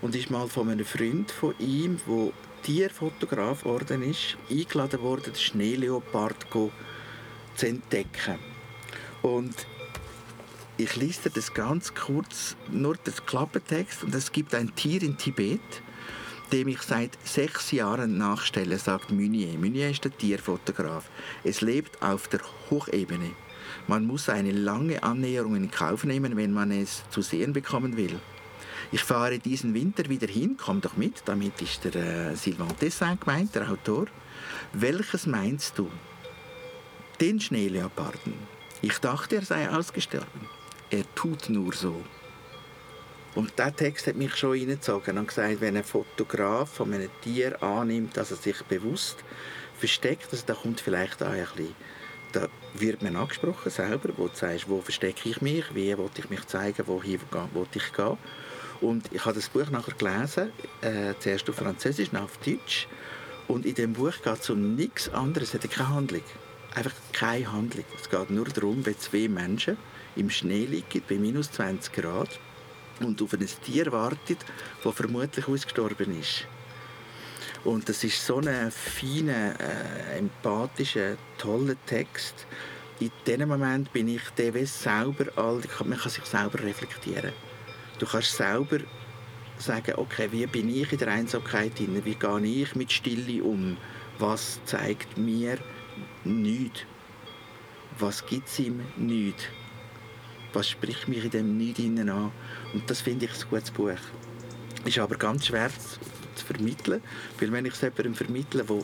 und 0.00 0.14
ist 0.14 0.30
mal 0.30 0.48
von 0.48 0.70
einem 0.70 0.84
Freund 0.84 1.30
von 1.30 1.54
ihm, 1.58 2.00
wo 2.06 2.32
Tierfotograf 2.62 3.62
geworden 3.62 4.02
ist, 4.02 4.36
eingeladen 4.50 5.00
worden, 5.02 5.24
den 5.32 5.34
Schneeleopard 5.34 6.46
zu 7.54 7.66
entdecken. 7.66 8.38
Und 9.22 9.54
ich 10.76 10.96
lese 10.96 11.30
das 11.30 11.54
ganz 11.54 11.94
kurz, 11.94 12.56
nur 12.70 12.96
den 12.96 13.14
Klappentext 13.26 14.04
und 14.04 14.14
es 14.14 14.32
gibt 14.32 14.54
ein 14.54 14.74
Tier 14.74 15.02
in 15.02 15.16
Tibet, 15.16 15.60
dem 16.52 16.68
ich 16.68 16.82
seit 16.82 17.18
sechs 17.24 17.70
Jahren 17.72 18.18
nachstelle, 18.18 18.78
sagt 18.78 19.10
Meunier. 19.10 19.58
Meunier 19.58 19.90
ist 19.90 20.04
der 20.04 20.16
Tierfotograf. 20.16 21.08
Es 21.44 21.60
lebt 21.60 22.02
auf 22.02 22.28
der 22.28 22.40
Hochebene. 22.70 23.30
Man 23.86 24.06
muss 24.06 24.28
eine 24.28 24.52
lange 24.52 25.02
Annäherung 25.02 25.56
in 25.56 25.70
Kauf 25.70 26.04
nehmen, 26.04 26.36
wenn 26.36 26.52
man 26.52 26.70
es 26.70 27.04
zu 27.10 27.22
sehen 27.22 27.52
bekommen 27.52 27.96
will. 27.96 28.18
Ich 28.90 29.02
fahre 29.02 29.38
diesen 29.38 29.74
Winter 29.74 30.08
wieder 30.08 30.26
hin, 30.26 30.56
komm 30.58 30.80
doch 30.80 30.96
mit. 30.96 31.22
Damit 31.26 31.60
ist 31.60 31.84
der 31.84 31.94
äh, 31.94 32.36
Sylvain 32.36 32.76
Tessin 32.78 33.18
gemeint, 33.20 33.54
der 33.54 33.70
Autor. 33.70 34.06
Welches 34.72 35.26
meinst 35.26 35.78
du? 35.78 35.90
Den 37.20 37.40
Schneeleoparden. 37.40 38.34
Ich 38.80 38.98
dachte, 38.98 39.36
er 39.36 39.42
sei 39.42 39.68
ausgestorben. 39.70 40.48
Er 40.90 41.04
tut 41.14 41.50
nur 41.50 41.74
so. 41.74 42.02
Und 43.34 43.52
dieser 43.58 43.74
Text 43.74 44.06
hat 44.06 44.16
mich 44.16 44.34
schon 44.36 44.50
reingezogen 44.50 45.18
und 45.18 45.28
gesagt, 45.28 45.60
wenn 45.60 45.76
ein 45.76 45.84
Fotograf 45.84 46.70
von 46.70 46.92
einem 46.92 47.10
Tier 47.22 47.62
annimmt, 47.62 48.16
dass 48.16 48.30
er 48.30 48.36
sich 48.36 48.62
bewusst 48.62 49.18
versteckt, 49.78 50.28
also 50.32 50.44
da 50.46 50.54
kommt 50.54 50.80
vielleicht 50.80 51.22
auch 51.22 51.28
ein 51.28 51.46
bisschen 51.54 51.74
der 52.34 52.48
wird 52.74 53.02
man 53.02 53.16
angesprochen 53.16 53.70
selber, 53.70 54.10
wo 54.16 54.28
du 54.28 54.34
sagst, 54.34 54.68
wo 54.68 54.80
verstecke 54.80 55.28
ich 55.28 55.40
mich, 55.40 55.64
wie 55.74 55.96
will 55.96 56.10
ich 56.16 56.30
mich 56.30 56.46
zeigen, 56.46 56.86
wohin 56.86 57.20
will 57.32 57.66
ich 57.74 57.92
gehen. 57.92 58.18
Und 58.80 59.12
ich 59.12 59.24
habe 59.24 59.34
das 59.34 59.48
Buch 59.48 59.68
nachher 59.70 59.94
gelesen, 59.94 60.52
äh, 60.82 61.14
zuerst 61.18 61.48
auf 61.50 61.56
Französisch, 61.56 62.10
dann 62.10 62.24
auf 62.24 62.38
Deutsch. 62.38 62.86
Und 63.48 63.66
in 63.66 63.74
dem 63.74 63.94
Buch 63.94 64.12
geht 64.22 64.40
es 64.40 64.50
um 64.50 64.76
nichts 64.76 65.08
anderes, 65.08 65.54
es 65.54 65.62
hat 65.62 65.70
keine 65.70 65.88
Handlung. 65.88 66.22
Einfach 66.74 66.92
keine 67.12 67.50
Handlung. 67.50 67.84
Es 68.00 68.08
geht 68.08 68.30
nur 68.30 68.44
darum, 68.44 68.84
wie 68.86 68.96
zwei 68.96 69.26
Menschen 69.28 69.76
im 70.14 70.30
Schnee 70.30 70.66
liegen, 70.66 71.02
bei 71.08 71.16
minus 71.16 71.50
20 71.52 71.92
Grad, 71.92 72.38
und 73.00 73.20
auf 73.22 73.32
ein 73.34 73.46
Tier 73.64 73.90
wartet, 73.92 74.38
das 74.82 74.94
vermutlich 74.94 75.46
ausgestorben 75.48 76.18
ist. 76.18 76.46
Und 77.64 77.88
das 77.88 78.04
ist 78.04 78.24
so 78.24 78.38
ein 78.38 78.70
feiner, 78.70 79.58
äh, 79.60 80.18
empathischer, 80.18 81.16
toller 81.38 81.74
Text. 81.86 82.46
In 83.00 83.10
diesem 83.26 83.48
Moment 83.48 83.92
bin 83.92 84.08
ich 84.08 84.22
der 84.36 84.66
selber 84.66 85.26
man 85.36 85.98
kann 85.98 86.10
sich 86.10 86.24
selber 86.24 86.60
reflektieren. 86.60 87.32
Du 87.98 88.06
kannst 88.06 88.36
selber 88.36 88.78
sagen, 89.58 89.94
okay, 89.96 90.28
wie 90.30 90.46
bin 90.46 90.68
ich 90.68 90.92
in 90.92 90.98
der 90.98 91.08
Einsamkeit 91.08 91.78
drin? 91.78 92.00
Wie 92.04 92.14
gehe 92.14 92.62
ich 92.62 92.74
mit 92.74 92.92
Stille 92.92 93.42
um? 93.42 93.76
Was 94.18 94.60
zeigt 94.64 95.18
mir 95.18 95.58
nichts? 96.24 96.80
Was 97.98 98.24
gibt 98.24 98.48
es 98.48 98.58
ihm 98.60 98.80
nicht? 98.96 99.50
Was 100.58 100.70
spricht 100.70 101.06
mich 101.06 101.22
in 101.22 101.30
dem 101.30 101.56
Nichts 101.56 101.80
an? 101.84 102.32
Und 102.74 102.90
das 102.90 103.00
finde 103.00 103.26
ich 103.26 103.30
ein 103.30 103.48
gutes 103.48 103.70
Buch. 103.70 103.92
Ist 104.84 104.98
aber 104.98 105.14
ganz 105.14 105.46
schwer 105.46 105.70
zu 106.34 106.44
vermitteln, 106.44 107.00
weil 107.38 107.52
wenn 107.52 107.64
ich 107.64 107.74
es 107.74 107.80
jemandem 107.80 108.16
vermittle, 108.16 108.64
der 108.64 108.82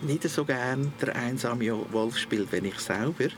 nicht 0.00 0.22
so 0.30 0.46
gerne 0.46 0.90
der 0.98 1.14
einsame 1.14 1.76
Wolf 1.92 2.16
spielt, 2.16 2.50
wenn 2.52 2.64
ich 2.64 2.78
selber, 2.78 3.28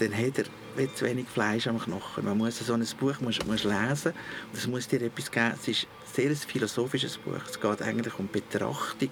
dann 0.00 0.14
hat 0.14 0.38
er 0.38 0.94
zu 0.94 1.06
wenig 1.06 1.26
Fleisch 1.26 1.66
am 1.66 1.80
Knochen. 1.80 2.26
Man 2.26 2.36
muss 2.36 2.58
so 2.58 2.74
ein 2.74 2.86
Buch 3.00 3.18
muss, 3.20 3.42
muss 3.46 3.64
lesen 3.64 4.12
und 4.52 4.58
es 4.58 4.66
muss 4.66 4.86
dir 4.86 5.00
etwas 5.00 5.30
geben. 5.30 5.54
Es 5.54 5.66
ist 5.66 5.86
ein 6.18 6.26
sehr 6.26 6.36
philosophisches 6.36 7.16
Buch. 7.16 7.40
Es 7.48 7.58
geht 7.58 7.80
eigentlich 7.80 8.18
um 8.18 8.28
die 8.28 8.40
Betrachtung 8.40 9.10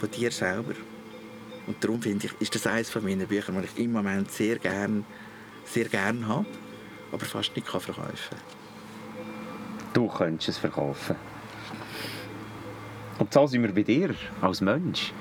von 0.00 0.10
dir 0.10 0.32
selber. 0.32 0.74
Und 1.68 1.84
darum 1.84 2.02
finde 2.02 2.26
ich, 2.26 2.32
ist 2.40 2.56
das 2.56 2.66
eines 2.66 2.90
von 2.90 3.04
meinen 3.04 3.28
Büchern, 3.28 3.62
die 3.62 3.68
ich 3.72 3.84
im 3.84 3.92
Moment 3.92 4.28
sehr 4.32 4.58
gerne 4.58 5.04
sehr 5.64 5.84
gern 5.84 6.26
habe, 6.26 6.46
aber 7.12 7.24
fast 7.24 7.54
nicht 7.54 7.66
kann 7.66 7.80
verkaufen 7.80 8.14
kann. 8.30 8.38
Du 9.92 10.08
könntest 10.08 10.48
es 10.48 10.58
verkaufen. 10.58 11.16
Und 13.18 13.32
so 13.32 13.46
sind 13.46 13.62
wir 13.62 13.74
bei 13.74 13.82
dir 13.82 14.14
als 14.40 14.60
Mensch. 14.60 15.12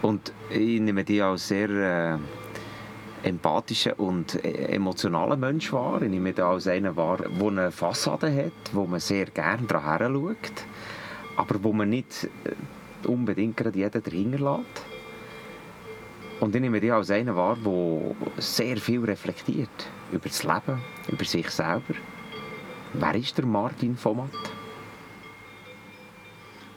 Und 0.00 0.32
ich 0.50 0.80
nehme 0.80 1.04
dich 1.04 1.22
als 1.22 1.48
sehr 1.48 1.68
äh, 1.68 2.18
empathischer 3.28 3.98
und 3.98 4.42
äh, 4.44 4.68
emotionaler 4.74 5.36
Mensch 5.36 5.72
wahr. 5.72 6.02
Ich 6.02 6.10
nehme 6.10 6.32
dich 6.32 6.44
als 6.44 6.66
einen 6.66 6.96
wahr, 6.96 7.18
der 7.18 7.46
eine 7.46 7.70
Fassade 7.70 8.34
hat, 8.34 8.72
wo 8.72 8.86
man 8.86 9.00
sehr 9.00 9.26
gerne 9.26 9.66
daran 9.66 10.14
schaut, 10.14 10.66
aber 11.36 11.62
wo 11.62 11.72
man 11.72 11.90
nicht 11.90 12.28
äh, 12.44 13.06
unbedingt 13.06 13.56
gerade 13.56 13.78
jeden 13.78 14.02
dahinter 14.02 14.38
lässt. 14.38 14.84
Und 16.40 16.54
ich 16.54 16.60
nehme 16.60 16.80
dich 16.80 16.92
als 16.92 17.10
einen 17.10 17.34
wahr, 17.34 17.56
der 17.64 18.42
sehr 18.42 18.76
viel 18.76 19.04
reflektiert 19.04 19.88
über 20.14 20.28
das 20.28 20.42
Leben, 20.44 20.80
über 21.08 21.24
sich 21.24 21.50
selber. 21.50 21.94
Wer 22.92 23.14
ist 23.16 23.36
der 23.36 23.46
Martin 23.46 23.96
Vomat? 24.02 24.30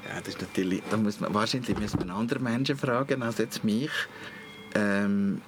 Ja, 0.08 0.20
das 0.20 0.30
ist 0.30 0.42
natürlich, 0.42 0.82
da 0.90 0.98
muss 0.98 1.20
man, 1.20 1.34
wahrscheinlich 1.34 1.78
müssen 1.78 2.00
man 2.00 2.10
andere 2.12 2.40
Menschen 2.40 2.78
fragen 2.78 3.22
als 3.22 3.38
jetzt 3.38 3.64
mich. 3.64 3.92
Ähm, 4.74 5.42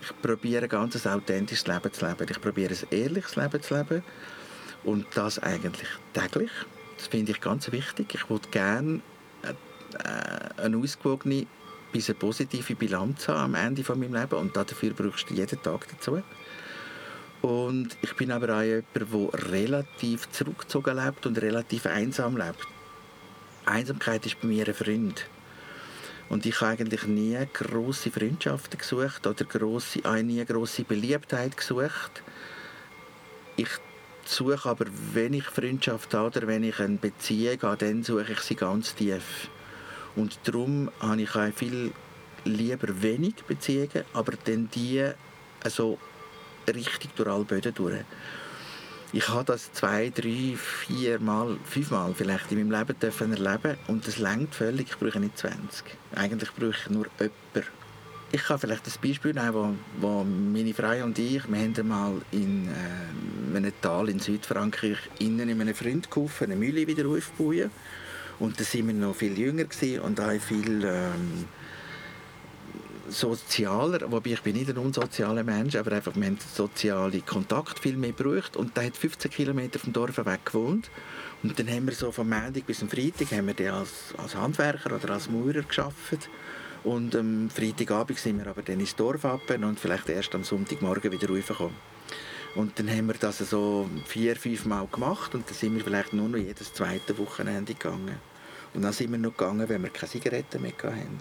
ich 0.00 0.22
probiere 0.22 0.62
ein 0.62 0.68
ganz 0.68 1.06
authentisches 1.06 1.66
Leben 1.66 1.92
zu 1.92 2.06
leben. 2.06 2.26
Ich 2.30 2.40
probiere 2.40 2.74
ein 2.74 2.98
ehrliches 2.98 3.36
Leben 3.36 3.62
zu 3.62 3.74
leben 3.74 4.02
und 4.84 5.06
das 5.14 5.38
eigentlich 5.40 5.88
täglich. 6.14 6.50
Das 6.96 7.08
finde 7.08 7.32
ich 7.32 7.40
ganz 7.40 7.70
wichtig. 7.70 8.14
Ich 8.14 8.30
würde 8.30 8.48
gerne 8.48 9.00
äh, 9.42 10.62
eine 10.62 10.78
ausgewogene 10.78 11.46
bis 11.92 12.08
eine 12.08 12.18
positive 12.18 12.74
Bilanz 12.74 13.28
haben 13.28 13.54
am 13.54 13.66
Ende 13.66 13.84
von 13.84 13.98
meinem 13.98 14.14
Leben 14.14 14.34
und 14.36 14.56
dafür 14.56 14.92
brauchst 14.92 15.30
du 15.30 15.34
jeden 15.34 15.62
Tag 15.62 15.86
dazu. 15.88 16.22
Und 17.42 17.96
ich 18.02 18.14
bin 18.16 18.30
aber 18.32 18.58
auch 18.58 18.62
jemand, 18.62 18.86
der 18.94 19.52
relativ 19.52 20.30
zurückgezogen 20.30 20.96
lebt 20.96 21.26
und 21.26 21.40
relativ 21.40 21.86
einsam 21.86 22.36
lebt. 22.36 22.66
Einsamkeit 23.64 24.26
ist 24.26 24.40
bei 24.40 24.48
mir 24.48 24.68
ein 24.68 24.74
Freund. 24.74 25.26
Und 26.28 26.46
ich 26.46 26.60
habe 26.60 26.72
eigentlich 26.72 27.06
nie 27.06 27.36
grosse 27.52 28.10
Freundschaften 28.10 28.78
gesucht 28.78 29.26
oder 29.26 29.44
grosse, 29.44 30.00
auch 30.04 30.14
nie 30.14 30.44
grosse 30.44 30.84
Beliebtheit 30.84 31.56
gesucht. 31.56 32.22
Ich 33.56 33.68
suche 34.24 34.68
aber, 34.68 34.86
wenn 35.12 35.34
ich 35.34 35.44
Freundschaft 35.44 36.14
habe 36.14 36.26
oder 36.38 36.46
wenn 36.46 36.62
ich 36.62 36.78
eine 36.78 36.98
Beziehung 36.98 37.60
habe, 37.62 37.78
dann 37.78 38.04
suche 38.04 38.32
ich 38.32 38.40
sie 38.40 38.54
ganz 38.54 38.94
tief. 38.94 39.50
Und 40.16 40.38
darum 40.44 40.90
habe 41.00 41.22
ich 41.22 41.34
auch 41.34 41.52
viel 41.54 41.92
lieber 42.44 43.02
wenig 43.02 43.34
Beziehungen, 43.46 44.04
aber 44.12 44.32
dann 44.44 44.68
die 44.74 45.10
also 45.62 45.98
richtig 46.66 47.14
durch 47.16 47.28
alle 47.28 47.44
Böden 47.44 47.74
durch. 47.74 48.04
Ich 49.12 49.28
habe 49.28 49.44
das 49.44 49.72
zwei, 49.72 50.10
drei, 50.10 50.54
vier 50.56 51.18
Mal, 51.18 51.56
fünf 51.64 51.90
Mal 51.90 52.14
vielleicht 52.14 52.52
in 52.52 52.58
meinem 52.58 52.78
Leben 52.78 52.98
dürfen 52.98 53.32
erleben 53.32 53.76
und 53.88 54.06
das 54.06 54.18
längt 54.18 54.54
völlig. 54.54 54.88
Ich 54.90 54.98
brauche 54.98 55.18
nicht 55.18 55.36
20. 55.36 55.84
Eigentlich 56.14 56.52
brauche 56.52 56.70
ich 56.70 56.90
nur 56.90 57.06
jemanden. 57.18 57.72
Ich 58.32 58.44
kann 58.44 58.60
vielleicht 58.60 58.86
ein 58.86 58.92
Beispiel 59.02 59.34
nehmen, 59.34 59.54
wo, 59.54 59.74
wo 60.00 60.24
meine 60.24 60.72
Frau 60.72 61.04
und 61.04 61.18
ich, 61.18 61.42
wir 61.50 61.58
haben 61.58 61.74
einmal 61.76 62.12
in 62.30 62.68
äh, 62.68 63.56
einem 63.56 63.72
Tal 63.80 64.08
in 64.08 64.20
Südfrankreich 64.20 64.98
innen 65.18 65.48
in 65.48 65.60
einem 65.60 65.74
Freund 65.74 66.08
geholfen, 66.08 66.44
eine 66.44 66.54
Mühle 66.54 66.86
wieder 66.86 67.08
aufzubauen. 67.08 67.72
Und 68.40 68.58
da 68.58 68.64
waren 68.64 68.86
wir 68.86 68.94
noch 68.94 69.14
viel 69.14 69.38
jünger 69.38 69.66
und 70.02 70.20
auch 70.20 70.40
viel 70.40 70.84
ähm, 70.84 71.44
sozialer, 73.10 74.10
wobei 74.10 74.30
ich 74.30 74.40
bin 74.40 74.56
nicht 74.56 74.70
ein 74.70 74.78
unsozialer 74.78 75.44
Mensch, 75.44 75.76
aber 75.76 75.92
einfach, 75.92 76.14
wir 76.16 76.26
haben 76.26 76.38
soziale 76.54 77.20
Kontakt 77.20 77.78
viel 77.78 77.96
mehr 77.96 78.12
gebraucht 78.12 78.56
und 78.56 78.76
da 78.76 78.82
hat 78.82 78.96
15 78.96 79.30
Kilometer 79.30 79.78
vom 79.78 79.92
Dorf 79.92 80.16
weg 80.18 80.46
gewohnt 80.46 80.90
und 81.42 81.58
dann 81.58 81.68
haben 81.68 81.86
wir 81.86 81.94
so 81.94 82.12
vom 82.12 82.28
Montag 82.28 82.66
bis 82.66 82.78
zum 82.78 82.88
Freitag 82.88 83.32
haben 83.32 83.52
wir 83.54 83.74
als, 83.74 84.14
als 84.16 84.34
Handwerker 84.34 84.94
oder 84.94 85.14
als 85.14 85.28
Maurer 85.28 85.62
geschafft 85.62 86.30
und 86.82 87.14
am 87.14 87.50
Freitagabend 87.50 88.18
sind 88.18 88.38
wir 88.38 88.46
aber 88.46 88.62
dann 88.62 88.80
ins 88.80 88.96
Dorf 88.96 89.24
ab 89.24 89.42
und 89.50 89.78
vielleicht 89.78 90.08
erst 90.08 90.34
am 90.34 90.44
Sonntagmorgen 90.44 91.12
wieder 91.12 91.28
raufgekommen. 91.28 91.76
Und 92.56 92.78
dann 92.78 92.90
haben 92.90 93.06
wir 93.06 93.14
das 93.14 93.38
so 93.38 93.88
vier, 94.06 94.34
fünf 94.34 94.64
Mal 94.64 94.86
gemacht 94.90 95.34
und 95.34 95.46
dann 95.46 95.54
sind 95.54 95.76
wir 95.76 95.84
vielleicht 95.84 96.12
nur 96.12 96.28
noch 96.28 96.38
jedes 96.38 96.72
zweite 96.72 97.16
Wochenende 97.18 97.74
gegangen. 97.74 98.29
Und 98.74 98.82
dann 98.82 98.92
sind 98.92 99.10
wir 99.10 99.18
noch 99.18 99.36
gegangen, 99.36 99.68
wenn 99.68 99.82
wir 99.82 99.90
keine 99.90 100.10
Zigaretten 100.10 100.62
mehr 100.62 100.72
hatten. 100.82 101.18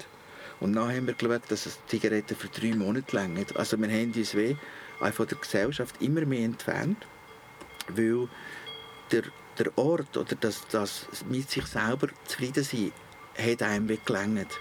Und 0.60 0.74
dann 0.74 0.90
haben 0.90 1.08
wir 1.08 1.14
geschaut, 1.14 1.44
dass 1.50 1.66
es 1.66 1.80
Zigaretten 1.88 2.36
für 2.36 2.50
drei 2.50 2.76
Monate 2.76 3.16
länger. 3.16 3.46
Also 3.56 3.78
wir 3.80 3.88
haben 3.88 4.14
uns 4.14 4.36
weh 4.36 4.56
von 5.14 5.28
der 5.28 5.38
Gesellschaft 5.38 6.02
immer 6.02 6.26
mehr 6.26 6.44
entfernt, 6.44 7.08
weil 7.88 8.28
der, 9.12 9.24
der 9.58 9.78
Ort 9.78 10.18
oder 10.18 10.36
das, 10.36 10.68
das 10.70 11.08
mit 11.30 11.50
sich 11.50 11.66
selber 11.66 12.10
zufrieden 12.26 12.64
sein, 12.64 12.92
hat 13.38 13.64
einem 13.64 13.88
weggelangt. 13.88 14.60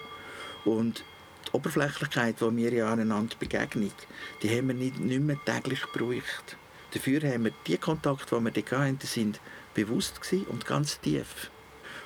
Und 0.65 1.05
die 1.47 1.57
Oberflächlichkeit, 1.57 2.41
die 2.41 2.57
wir 2.57 2.73
ja 2.73 2.93
aneinander 2.93 3.35
begegnen, 3.39 3.93
die 4.43 4.57
haben 4.57 4.69
wir 4.69 4.75
nicht, 4.75 5.01
nicht 5.01 5.21
mehr 5.21 5.39
täglich 5.45 5.83
gebraucht. 5.93 6.57
Dafür 6.93 7.21
haben 7.23 7.45
wir 7.45 7.53
die 7.67 7.77
Kontakte, 7.77 8.39
die 8.39 8.45
wir 8.45 8.79
hatten, 8.79 8.99
sind 9.03 9.41
bewusst 9.75 10.21
und 10.49 10.65
ganz 10.65 11.01
tief. 11.01 11.51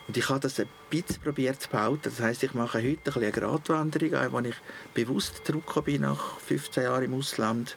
Und 0.09 0.17
ich 0.17 0.29
habe 0.29 0.41
das 0.41 0.59
ein 0.59 0.69
bisschen 0.91 1.23
probiert 1.23 1.61
zu 1.63 1.69
behalten. 1.69 2.03
Das 2.05 2.21
heisst, 2.21 2.43
ich 2.43 2.55
mache 2.55 2.83
heute 2.83 3.15
eine 3.15 3.31
Gratwanderung, 3.31 4.33
wo 4.33 4.41
ich 4.41 4.57
bewusst 4.95 5.43
zurückgekommen 5.45 5.85
bin 5.85 6.03
nach 6.03 6.39
15 6.41 6.83
Jahren 6.83 7.05
im 7.05 7.15
Ausland. 7.15 7.77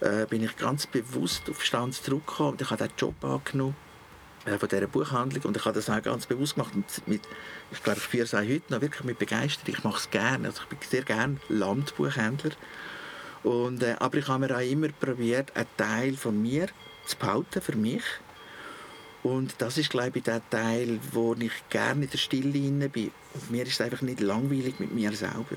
Äh, 0.00 0.26
bin 0.26 0.44
ich 0.44 0.56
ganz 0.56 0.86
bewusst 0.86 1.48
auf 1.50 1.64
Stand 1.64 1.94
zurückgekommen 1.94 2.52
und 2.52 2.60
ich 2.60 2.70
habe 2.70 2.86
den 2.86 2.92
Job 2.98 3.14
angenommen 3.24 3.74
äh, 4.44 4.58
von 4.58 4.68
dieser 4.68 4.86
Buchhandlung 4.86 5.44
und 5.44 5.56
ich 5.56 5.64
habe 5.64 5.74
das 5.74 5.88
auch 5.88 6.02
ganz 6.02 6.26
bewusst 6.26 6.54
gemacht. 6.54 6.72
Mit, 7.06 7.22
ich 7.72 7.82
glaube, 7.82 7.98
ich 7.98 8.04
führe 8.04 8.24
es 8.24 8.34
auch 8.34 8.40
heute 8.40 8.72
noch 8.72 8.80
wirklich 8.80 9.04
mit 9.04 9.18
Begeisterung. 9.18 9.74
Ich 9.74 9.84
mache 9.84 9.98
es 9.98 10.10
gerne. 10.10 10.48
Also 10.48 10.62
ich 10.62 10.68
bin 10.68 10.78
sehr 10.88 11.02
gerne 11.02 11.38
Landbuchhändler. 11.48 12.52
Und, 13.42 13.82
äh, 13.82 13.96
aber 13.98 14.18
ich 14.18 14.28
habe 14.28 14.46
mir 14.46 14.56
auch 14.56 14.60
immer 14.60 14.88
probiert, 14.88 15.56
einen 15.56 15.66
Teil 15.76 16.16
von 16.16 16.40
mir 16.40 16.68
zu 17.06 17.16
behalten 17.16 17.60
für 17.60 17.76
mich 17.76 18.02
und 19.26 19.56
das 19.58 19.76
ist, 19.76 19.90
glaube 19.90 20.18
ich, 20.18 20.22
der 20.22 20.40
Teil, 20.50 21.00
wo 21.10 21.34
ich 21.34 21.50
gerne 21.68 22.04
in 22.04 22.10
der 22.10 22.16
Stille 22.16 22.56
inne 22.56 22.88
bin. 22.88 23.10
Und 23.34 23.50
mir 23.50 23.64
ist 23.64 23.72
es 23.72 23.80
einfach 23.80 24.02
nicht 24.02 24.20
langweilig 24.20 24.78
mit 24.78 24.94
mir 24.94 25.10
selber. 25.16 25.56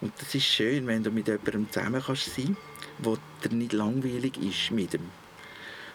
Und 0.00 0.12
das 0.20 0.32
ist 0.36 0.44
schön, 0.44 0.86
wenn 0.86 1.02
du 1.02 1.10
mit 1.10 1.26
jemandem 1.26 1.68
zusammen 1.72 2.00
kannst 2.00 2.32
sein 2.32 2.56
wo 2.98 3.18
dir 3.42 3.56
nicht 3.56 3.72
langweilig 3.72 4.36
ist 4.40 4.70
mit 4.70 4.94
ihm. 4.94 5.10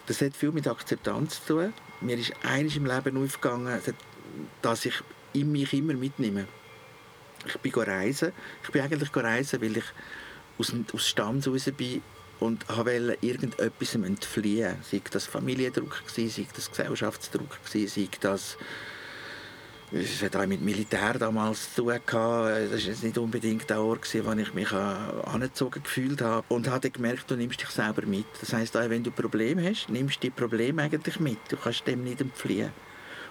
Das 0.08 0.20
hat 0.20 0.36
viel 0.36 0.52
mit 0.52 0.68
Akzeptanz 0.68 1.46
zu 1.46 1.54
tun. 1.54 1.74
Mir 2.02 2.18
ist 2.18 2.34
eines 2.44 2.76
im 2.76 2.86
Leben 2.86 3.24
aufgegangen, 3.24 3.80
dass 4.62 4.86
ich 4.86 5.02
mich 5.34 5.72
immer 5.72 5.94
mitnehme. 5.94 6.46
Ich 7.46 7.58
bin 7.58 7.72
reisen. 7.74 8.34
Ich 8.64 8.70
bin 8.72 8.82
eigentlich 8.82 9.16
reisen, 9.16 9.62
weil 9.62 9.78
ich 9.78 9.86
aus, 10.58 10.74
aus 10.92 11.08
Stamm 11.08 11.40
raus 11.40 11.72
bin 11.78 12.02
und 12.40 12.66
wollte 12.70 13.18
irgendetwas 13.22 13.96
entfliehen. 13.96 14.76
Sei 14.90 15.02
das 15.12 15.26
Familiendruck, 15.26 16.04
sei 16.08 16.30
das 16.56 16.70
Gesellschaftsdruck, 16.70 17.60
sei 17.66 17.88
das 18.22 18.58
es 19.90 20.22
hat 20.22 20.36
auch 20.36 20.46
mit 20.46 20.62
Militär 20.62 21.14
damals 21.14 21.74
zu 21.74 21.84
tun 21.84 22.00
gehabt. 22.06 22.74
Das 22.74 22.86
war 22.86 23.06
nicht 23.06 23.18
unbedingt 23.18 23.70
der 23.70 23.82
Ort, 23.82 24.14
wo 24.14 24.32
ich 24.34 24.54
mich 24.54 24.72
angezogen 24.74 25.82
gefühlt 25.82 26.22
habe. 26.22 26.44
Und 26.50 26.68
habe 26.68 26.92
gemerkt, 26.92 27.32
du 27.32 27.38
nimmst 27.38 27.62
dich 27.62 27.70
selber 27.70 28.06
mit. 28.06 28.26
Das 28.42 28.52
heisst, 28.52 28.76
wenn 28.76 29.04
du 29.04 29.12
Probleme 29.12 29.70
hast, 29.70 29.90
nimmst 29.90 30.18
du 30.18 30.28
die 30.28 30.30
Probleme 30.30 30.82
eigentlich 30.82 31.22
mit. 31.22 31.38
Du 31.48 31.56
kannst 31.56 31.88
dem 31.88 32.04
nicht 32.04 32.20
entfliehen. 32.20 32.72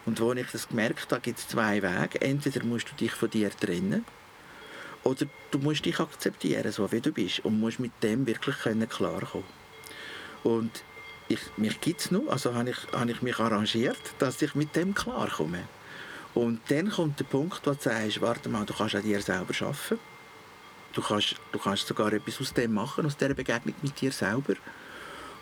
Und 0.07 0.19
als 0.21 0.40
ich 0.40 0.47
das 0.51 0.69
gemerkt 0.69 1.12
habe, 1.12 1.21
gibt 1.21 1.38
es 1.38 1.49
zwei 1.49 1.83
Wege. 1.83 2.23
Entweder 2.23 2.64
musst 2.64 2.90
du 2.90 2.95
dich 2.95 3.12
von 3.12 3.29
dir 3.29 3.51
trennen 3.51 4.07
oder 5.05 5.27
du 5.51 5.59
musst 5.59 5.85
dich 5.85 6.01
akzeptieren, 6.01 6.71
so 6.73 6.91
wie 6.93 7.01
du 7.01 7.13
bist. 7.13 7.45
Und 7.45 7.61
musst 7.61 7.81
mit 7.81 7.93
dem 8.03 8.27
wirklich 8.27 8.57
klarkommen. 8.57 9.47
Und 10.43 10.83
ich, 11.29 11.41
mich 11.57 11.81
gibt 11.81 12.01
es 12.01 12.11
noch, 12.11 12.29
also 12.29 12.55
habe 12.55 12.71
ich, 12.71 12.77
habe 12.93 13.11
ich 13.11 13.23
mich 13.23 13.39
arrangiert, 13.39 14.01
dass 14.19 14.41
ich 14.43 14.55
mit 14.55 14.77
dem 14.77 14.95
klarkomme. 14.95 15.65
Und 16.35 16.61
dann 16.69 16.91
kommt 16.91 17.19
der 17.19 17.25
Punkt, 17.25 17.67
wo 17.67 17.73
du 17.73 17.81
sagst, 17.81 18.21
warte 18.21 18.49
mal, 18.49 18.67
du 18.67 18.75
kannst 18.75 18.95
an 18.95 19.03
dir 19.03 19.21
selber 19.21 19.55
arbeiten. 19.61 19.99
Du 20.93 21.03
kannst, 21.03 21.37
du 21.53 21.59
kannst 21.59 21.87
sogar 21.87 22.13
etwas 22.13 22.41
aus 22.41 22.55
dem 22.55 22.75
machen, 22.75 23.07
aus 23.07 23.17
dieser 23.17 23.35
Begegnung 23.35 23.75
mit 23.83 24.01
dir 24.01 24.13
selber. 24.13 24.55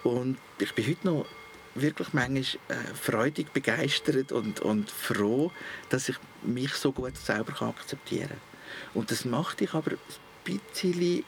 Und 0.03 0.39
ich 0.59 0.73
bin 0.75 0.87
heute 0.87 1.07
noch 1.07 1.27
wirklich 1.75 2.13
manchmal 2.13 2.43
äh, 2.69 2.95
freudig 2.95 3.53
begeistert 3.53 4.33
und, 4.33 4.61
und 4.61 4.91
froh, 4.91 5.51
dass 5.89 6.09
ich 6.09 6.17
mich 6.43 6.75
so 6.75 6.93
gut 6.93 7.17
selber 7.17 7.61
akzeptieren 7.61 8.29
kann. 8.29 8.54
Und 8.95 9.11
das 9.11 9.25
macht 9.25 9.61
dich 9.61 9.75
aber 9.75 9.93
ein 9.93 9.99
bisschen 10.45 11.25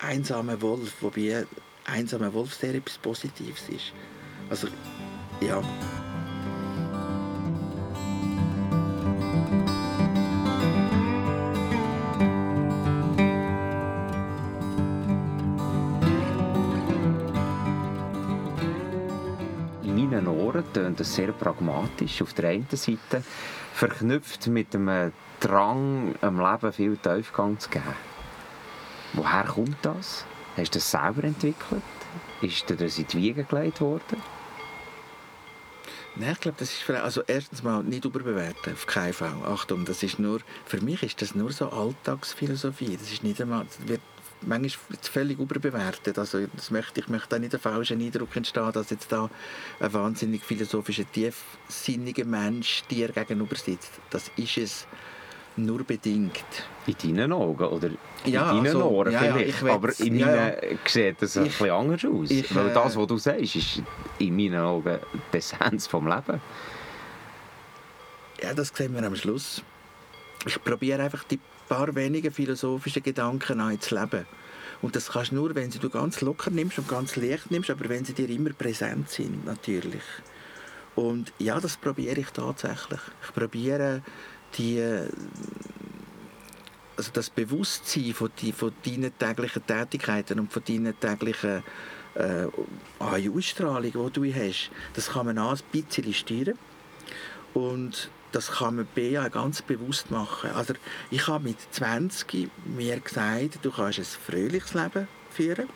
einsamer 0.00 0.60
Wolf, 0.60 0.92
wobei 1.00 1.46
einsamer 1.84 2.32
Wolf 2.32 2.54
sehr 2.54 2.74
etwas 2.74 2.98
Positives 2.98 3.68
ist. 3.68 3.92
Also, 4.50 4.68
ja. 5.40 5.62
tönt 20.74 21.00
das 21.00 21.14
sehr 21.14 21.32
pragmatisch. 21.32 22.20
Auf 22.20 22.34
der 22.34 22.50
einen 22.50 22.66
Seite 22.70 23.22
verknüpft 23.72 24.48
mit 24.48 24.74
einem 24.74 25.12
Drang, 25.44 26.14
am 26.22 26.40
Leben 26.40 26.72
viel 26.72 26.96
Tiefgang 26.96 27.58
zu 27.58 27.68
geben. 27.68 27.94
Woher 29.12 29.44
kommt 29.44 29.76
das? 29.82 30.24
Hast 30.56 30.74
du 30.74 30.78
das 30.78 30.90
selber 30.90 31.24
entwickelt? 31.24 31.82
Ist 32.40 32.70
dir 32.70 32.76
das 32.76 32.98
in 32.98 33.06
die 33.08 33.18
Wiege 33.18 33.44
gelegt 33.44 33.82
worden? 33.82 34.22
Nein, 36.16 36.32
ich 36.32 36.40
glaube, 36.40 36.56
das 36.58 36.72
ist 36.72 36.88
also 36.88 37.22
erstens 37.26 37.62
mal 37.62 37.82
nicht 37.82 38.06
überbewerten, 38.06 38.72
auf 38.72 38.86
keinen 38.86 39.12
Fall. 39.12 39.34
Achtung, 39.44 39.84
das 39.84 40.02
ist 40.02 40.18
nur, 40.18 40.40
für 40.64 40.80
mich 40.80 41.02
ist 41.02 41.20
das 41.20 41.34
nur 41.34 41.52
so 41.52 41.68
Alltagsphilosophie. 41.68 42.96
Das 42.96 43.12
ist 43.12 43.22
nicht 43.22 43.42
einmal, 43.42 43.66
wird 43.84 44.00
manchmal 44.40 44.98
völlig 45.02 45.38
überbewertet. 45.38 46.18
Also 46.18 46.46
das 46.54 46.70
möchte, 46.70 47.00
ich 47.00 47.08
möchte 47.08 47.28
da 47.28 47.38
nicht 47.38 47.52
den 47.52 47.60
falschen 47.60 48.00
Eindruck 48.00 48.34
entstehen, 48.34 48.72
dass 48.72 48.88
jetzt 48.88 49.12
da 49.12 49.28
ein 49.78 49.92
wahnsinnig 49.92 50.42
philosophischer, 50.42 51.04
tiefsinniger 51.12 52.24
Mensch 52.24 52.82
dir 52.90 53.08
gegenüber 53.08 53.56
sitzt. 53.56 53.92
Das 54.08 54.30
ist 54.36 54.56
es 54.56 54.86
nur 55.56 55.84
bedingt. 55.84 56.44
In 56.86 57.16
deinen 57.16 57.32
Augen 57.32 57.64
oder 57.64 57.88
in 58.24 58.32
ja, 58.32 58.52
deinen 58.52 58.66
also, 58.66 58.84
Ohren 58.84 59.12
ja, 59.12 59.20
vielleicht, 59.20 59.62
ja, 59.62 59.74
aber 59.74 60.00
in 60.00 60.18
ja, 60.18 60.26
meinen 60.26 60.78
sieht 60.86 61.22
das 61.22 61.36
ein 61.36 61.44
bisschen 61.44 61.70
anders 61.70 62.04
aus. 62.04 62.30
Ich, 62.30 62.54
Weil 62.54 62.68
äh, 62.68 62.74
das, 62.74 62.96
was 62.96 63.06
du 63.06 63.18
sagst, 63.18 63.56
ist 63.56 63.82
in 64.18 64.36
meinen 64.36 64.60
Augen 64.60 64.98
die 65.32 65.36
Essenz 65.36 65.86
vom 65.86 66.06
Leben. 66.06 66.40
Ja, 68.42 68.52
das 68.52 68.72
sehen 68.74 68.94
wir 68.94 69.02
am 69.02 69.16
Schluss. 69.16 69.62
Ich 70.46 70.62
probiere 70.62 71.02
einfach 71.02 71.24
die 71.24 71.38
paar 71.68 71.94
wenige 71.94 72.30
philosophische 72.30 73.00
Gedanken 73.00 73.60
einzuleben. 73.60 74.26
Und 74.82 74.96
das 74.96 75.10
kannst 75.10 75.30
du 75.30 75.36
nur, 75.36 75.54
wenn 75.54 75.70
sie 75.70 75.78
du 75.78 75.88
ganz 75.88 76.20
locker 76.20 76.50
nimmst 76.50 76.78
und 76.78 76.88
ganz 76.88 77.16
leicht 77.16 77.50
nimmst, 77.50 77.70
aber 77.70 77.88
wenn 77.88 78.04
sie 78.04 78.12
dir 78.12 78.28
immer 78.28 78.50
präsent 78.50 79.08
sind, 79.08 79.46
natürlich. 79.46 80.02
Und 80.94 81.32
ja, 81.38 81.58
das 81.58 81.76
probiere 81.76 82.20
ich 82.20 82.30
tatsächlich. 82.30 83.00
Ich 83.26 83.34
probiere 83.34 84.02
die, 84.56 84.80
also 86.96 87.10
das 87.12 87.30
Bewusstsein 87.30 88.14
von, 88.14 88.30
die, 88.40 88.52
von 88.52 88.72
deinen 88.84 89.16
täglichen 89.18 89.66
Tätigkeiten 89.66 90.40
und 90.40 90.52
von 90.52 90.62
deinen 90.64 90.98
täglichen 90.98 91.62
äh, 92.14 92.46
Ausstrahlung, 92.98 94.12
die 94.12 94.12
du 94.12 94.34
hast, 94.34 94.70
das 94.94 95.10
kann 95.10 95.26
man 95.26 95.38
auch 95.38 95.52
ein 95.52 95.82
bisschen 95.82 96.14
steuern. 96.14 96.58
Und 97.52 98.10
das 98.32 98.50
kann 98.50 98.76
man 98.76 98.86
B 98.86 99.12
ganz 99.30 99.62
bewusst 99.62 100.10
machen. 100.10 100.50
Also 100.50 100.74
ich 101.10 101.28
habe 101.28 101.44
mit 101.44 101.56
20 101.70 102.50
mir 102.64 102.98
gesagt, 102.98 103.60
du 103.62 103.70
kannst 103.70 104.00
ein 104.00 104.04
fröhliches 104.04 104.74
Leben 104.74 105.06
führen 105.30 105.68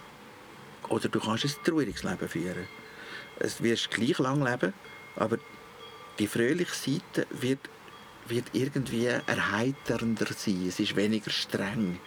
oder 0.89 1.09
du 1.09 1.21
kannst 1.21 1.45
ein 1.45 1.53
trauriges 1.65 2.03
Leben 2.03 2.29
führen. 2.29 2.67
Es 3.39 3.63
wirst 3.63 3.91
gleich 3.93 4.19
lang 4.19 4.45
leben, 4.45 4.73
aber 5.15 5.39
die 6.19 6.27
fröhliche 6.27 6.75
Seite 6.75 7.29
wird, 7.31 7.61
wird 8.29 8.47
irgendwie 8.53 9.07
erheiternder 9.07 10.27
sein. 10.37 10.67
Es 10.69 10.81
ist 10.81 10.97
weniger 10.97 11.31
streng. 11.31 11.99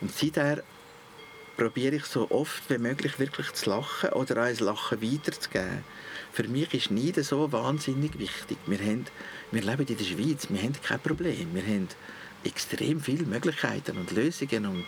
Und 0.00 0.12
seither 0.12 0.62
probiere 1.56 1.96
ich 1.96 2.04
so 2.04 2.30
oft 2.30 2.70
wie 2.70 2.78
möglich 2.78 3.18
wirklich 3.18 3.52
zu 3.52 3.70
lachen 3.70 4.10
oder 4.10 4.42
auch 4.42 4.46
ein 4.46 4.56
Lachen 4.58 5.02
weiterzugeben. 5.02 5.84
Für 6.32 6.44
mich 6.44 6.72
ist 6.72 6.90
nie 6.90 7.12
so 7.12 7.50
wahnsinnig 7.50 8.18
wichtig. 8.18 8.58
Wir, 8.66 8.78
haben, 8.78 9.06
wir 9.50 9.62
leben 9.62 9.86
in 9.86 9.96
der 9.96 10.04
Schweiz, 10.04 10.46
wir 10.48 10.62
haben 10.62 10.74
kein 10.80 11.00
Problem. 11.00 11.54
Wir 11.54 11.62
haben 11.62 11.88
extrem 12.44 13.00
viele 13.00 13.24
Möglichkeiten 13.24 13.98
und 13.98 14.12
Lösungen 14.12 14.66
und, 14.66 14.84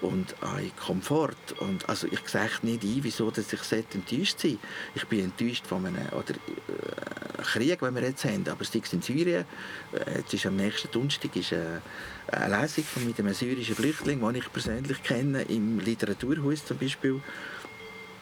und 0.00 0.34
ein 0.42 0.70
Komfort. 0.76 1.36
Und 1.58 1.88
also 1.88 2.06
ich 2.10 2.20
sehe 2.28 2.48
nicht 2.62 2.82
ein, 2.82 2.98
wieso 3.02 3.30
dass 3.30 3.52
ich 3.52 3.72
enttäuscht 3.72 4.40
sein 4.40 4.58
Ich 4.94 5.04
bin 5.06 5.24
enttäuscht 5.24 5.66
von 5.66 5.86
einem 5.86 6.06
oder, 6.08 6.34
äh, 6.34 7.42
Krieg, 7.42 7.80
den 7.80 7.94
wir 7.94 8.02
jetzt 8.02 8.24
haben, 8.24 8.46
aber 8.48 8.64
sei 8.64 8.80
es 8.82 8.92
in 8.92 9.02
Syrien, 9.02 9.44
äh, 9.92 10.18
jetzt 10.18 10.32
ist 10.32 10.46
am 10.46 10.56
nächsten 10.56 10.90
Donnerstag 10.90 11.34
ist 11.36 11.52
eine, 11.52 11.82
eine 12.30 12.60
Lesung 12.60 12.84
von 12.84 13.06
mit 13.06 13.18
einem 13.18 13.34
syrischen 13.34 13.74
Flüchtling, 13.74 14.20
den 14.20 14.34
ich 14.36 14.52
persönlich 14.52 15.02
kenne, 15.02 15.42
im 15.42 15.78
Literaturhaus 15.78 16.64
zum 16.64 16.78
Beispiel. 16.78 17.20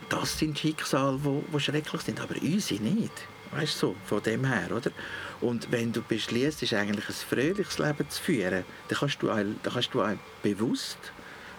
Das 0.08 0.38
sind 0.38 0.58
Schicksale, 0.58 1.18
die 1.22 1.60
schrecklich 1.60 2.00
sind, 2.02 2.20
aber 2.20 2.34
unsere 2.40 2.82
nicht. 2.82 3.12
Weißt 3.50 3.78
so, 3.78 3.96
von 4.04 4.22
dem 4.22 4.44
her, 4.44 4.70
oder? 4.74 4.90
Und 5.40 5.70
wenn 5.72 5.92
du 5.92 6.02
beschließt, 6.02 6.62
eigentlich 6.74 7.08
ein 7.08 7.14
fröhliches 7.14 7.78
Leben 7.78 8.08
zu 8.08 8.22
führen, 8.22 8.64
dann 8.88 8.98
kannst 8.98 9.22
du, 9.22 9.30
auch, 9.30 9.36
dann 9.36 9.72
kannst 9.72 9.94
du 9.94 10.02
auch 10.02 10.16
bewusst, 10.42 10.98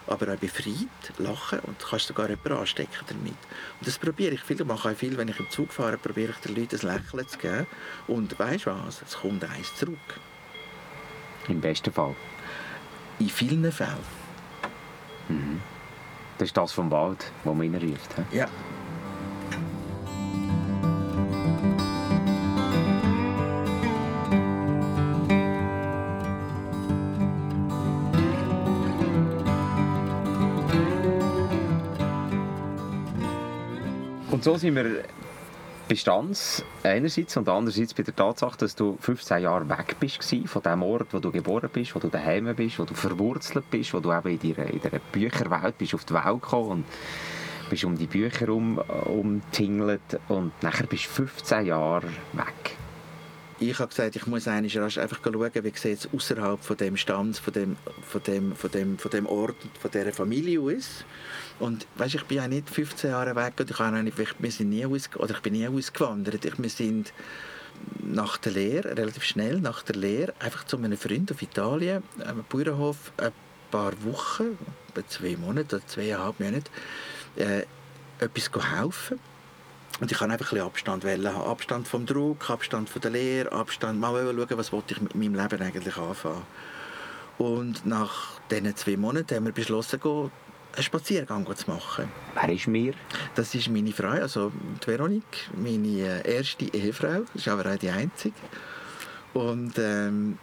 aber 0.09 0.33
auch 0.33 0.37
befreit 0.37 0.87
lachen 1.17 1.59
und 1.59 1.77
kannst 1.79 2.07
sogar 2.07 2.29
jemanden 2.29 2.53
anstecken 2.53 3.05
damit. 3.07 3.33
Und 3.79 3.87
das 3.87 3.97
probiere 3.97 4.33
ich 4.33 4.41
viel. 4.41 4.59
Ich 4.59 4.65
mache 4.65 4.89
auch 4.89 4.95
viel, 4.95 5.17
wenn 5.17 5.27
ich 5.27 5.39
im 5.39 5.49
Zug 5.49 5.71
fahre, 5.71 5.97
probiere 5.97 6.31
ich 6.31 6.37
den 6.37 6.55
Leuten 6.55 6.79
ein 6.87 6.95
Lächeln 6.95 7.27
zu 7.27 7.37
geben. 7.37 7.67
Und 8.07 8.37
weißt 8.37 8.65
du 8.65 8.71
was? 8.71 9.01
Es 9.01 9.17
kommt 9.17 9.43
eins 9.43 9.75
zurück. 9.75 9.97
Im 11.47 11.61
besten 11.61 11.91
Fall. 11.91 12.15
In 13.19 13.29
vielen 13.29 13.71
Fällen. 13.71 13.97
Mhm. 15.27 15.61
Das 16.37 16.47
ist 16.49 16.57
das 16.57 16.71
vom 16.71 16.89
Wald, 16.89 17.31
wo 17.43 17.53
man 17.53 17.65
ihn 17.65 17.75
ruft. 17.75 18.15
Ja. 18.31 18.47
Und 34.39 34.45
so 34.45 34.55
sind 34.55 34.73
wir 34.73 35.03
Bestands 35.89 36.63
einerseits 36.81 37.35
und 37.35 37.49
andererseits 37.49 37.93
bei 37.93 38.03
der 38.03 38.15
Tatsache, 38.15 38.57
dass 38.59 38.73
du 38.73 38.97
15 39.01 39.43
Jahre 39.43 39.67
weg 39.67 39.97
bist 39.99 40.23
von 40.45 40.61
dem 40.61 40.81
Ort, 40.81 41.07
wo 41.11 41.19
du 41.19 41.29
geboren 41.29 41.69
bist, 41.73 41.93
wo 41.93 41.99
du 41.99 42.07
daheim 42.07 42.55
bist, 42.55 42.79
wo 42.79 42.85
du 42.85 42.93
verwurzelt 42.93 43.69
bist, 43.69 43.93
wo 43.93 43.99
du 43.99 44.13
eben 44.13 44.29
in 44.29 44.39
dieser, 44.39 44.63
Bücherwelt 45.11 45.77
bist 45.77 45.93
auf 45.93 46.05
die 46.05 46.13
Welt 46.13 46.41
gekommen 46.41 46.69
und 46.69 46.85
bist 47.69 47.83
um 47.83 47.97
die 47.97 48.07
Bücher 48.07 48.47
um, 48.47 48.77
umtingelt 48.77 50.21
und 50.29 50.53
nachher 50.63 50.87
bist 50.87 51.07
du 51.07 51.25
15 51.25 51.65
Jahre 51.65 52.07
weg. 52.31 52.78
Ich 53.61 53.77
habe 53.77 53.89
gesagt, 53.89 54.15
ich 54.15 54.25
muss 54.25 54.47
einfach 54.47 55.19
schauen, 55.21 55.51
wie 55.53 55.71
sieht 55.75 55.99
es 55.99 56.09
außerhalb 56.13 56.63
von 56.63 56.77
dem 56.77 56.95
Stand, 56.95 57.37
von 57.37 57.51
dem, 57.51 57.75
von 58.07 58.23
dem, 58.23 58.55
von 58.55 58.71
dem, 58.71 58.97
von 58.97 59.11
dem 59.11 59.25
Ort, 59.25 59.57
von 59.81 59.91
dieser 59.91 60.13
Familie 60.13 60.61
aus. 60.61 61.03
Und 61.59 61.85
weißt, 61.97 62.15
ich 62.15 62.23
bin 62.23 62.37
ja 62.37 62.47
nicht 62.47 62.69
15 62.69 63.09
Jahre 63.09 63.35
weg 63.35 63.55
und 63.59 63.69
ich, 63.69 63.77
habe 63.77 64.01
nicht, 64.01 64.17
wir 64.17 64.51
sind 64.51 64.69
nie 64.69 64.85
aus, 64.85 65.09
oder 65.17 65.31
ich 65.31 65.41
bin 65.41 65.53
nie 65.53 65.67
ausgewandert. 65.67 66.45
Ich, 66.45 66.57
wir 66.57 66.69
sind 66.69 67.11
nach 68.01 68.37
der 68.37 68.53
Lehre, 68.53 68.97
relativ 68.97 69.25
schnell 69.25 69.59
nach 69.59 69.83
der 69.83 69.97
Lehre, 69.97 70.33
einfach 70.39 70.65
zu 70.65 70.77
einem 70.77 70.97
Freund 70.97 71.29
auf 71.29 71.41
Italien, 71.41 72.01
am 72.25 72.45
Bauernhof, 72.47 73.11
ein 73.17 73.33
paar 73.71 73.91
Wochen, 74.05 74.57
zwei 75.09 75.35
Monate 75.35 75.75
oder 75.75 75.85
zweieinhalb 75.85 76.39
Monate, 76.39 76.71
äh, 77.35 77.63
etwas 78.19 78.49
helfen. 78.73 79.19
Und 79.99 80.11
ich 80.11 80.17
kann 80.17 80.31
einfach 80.31 80.47
ein 80.47 80.55
bisschen 80.55 80.67
Abstand 80.67 81.03
wählen. 81.03 81.27
Abstand 81.27 81.87
vom 81.87 82.05
Druck, 82.05 82.49
Abstand 82.49 82.89
von 82.89 83.01
der 83.01 83.11
Lehre, 83.11 83.51
Abstand, 83.51 83.99
mal 83.99 84.13
schauen, 84.13 84.57
was 84.57 84.71
wollte 84.71 84.93
ich 84.93 85.01
mit 85.01 85.15
meinem 85.15 85.35
Leben 85.35 85.61
eigentlich 85.61 85.97
anfangen. 85.97 86.43
Und 87.37 87.85
nach 87.85 88.39
diesen 88.51 88.75
zwei 88.75 88.97
Monaten 88.97 89.35
haben 89.35 89.45
wir 89.45 89.53
beschlossen, 89.53 89.99
einen 90.03 90.83
Spaziergang 90.83 91.47
zu 91.55 91.69
machen. 91.69 92.09
Wer 92.35 92.49
ist 92.49 92.67
mir? 92.67 92.93
Das 93.35 93.55
ist 93.55 93.69
meine 93.69 93.91
Frau, 93.91 94.09
also 94.09 94.51
die 94.83 94.87
Veronique, 94.87 95.49
meine 95.55 96.23
äh, 96.23 96.35
erste 96.37 96.65
Ehefrau. 96.65 97.23
Das 97.33 97.35
ist 97.35 97.47
aber 97.47 97.71
auch 97.71 97.77
die 97.77 97.89
einzige. 97.89 98.35
Und, 99.33 99.77
ähm, 99.77 100.37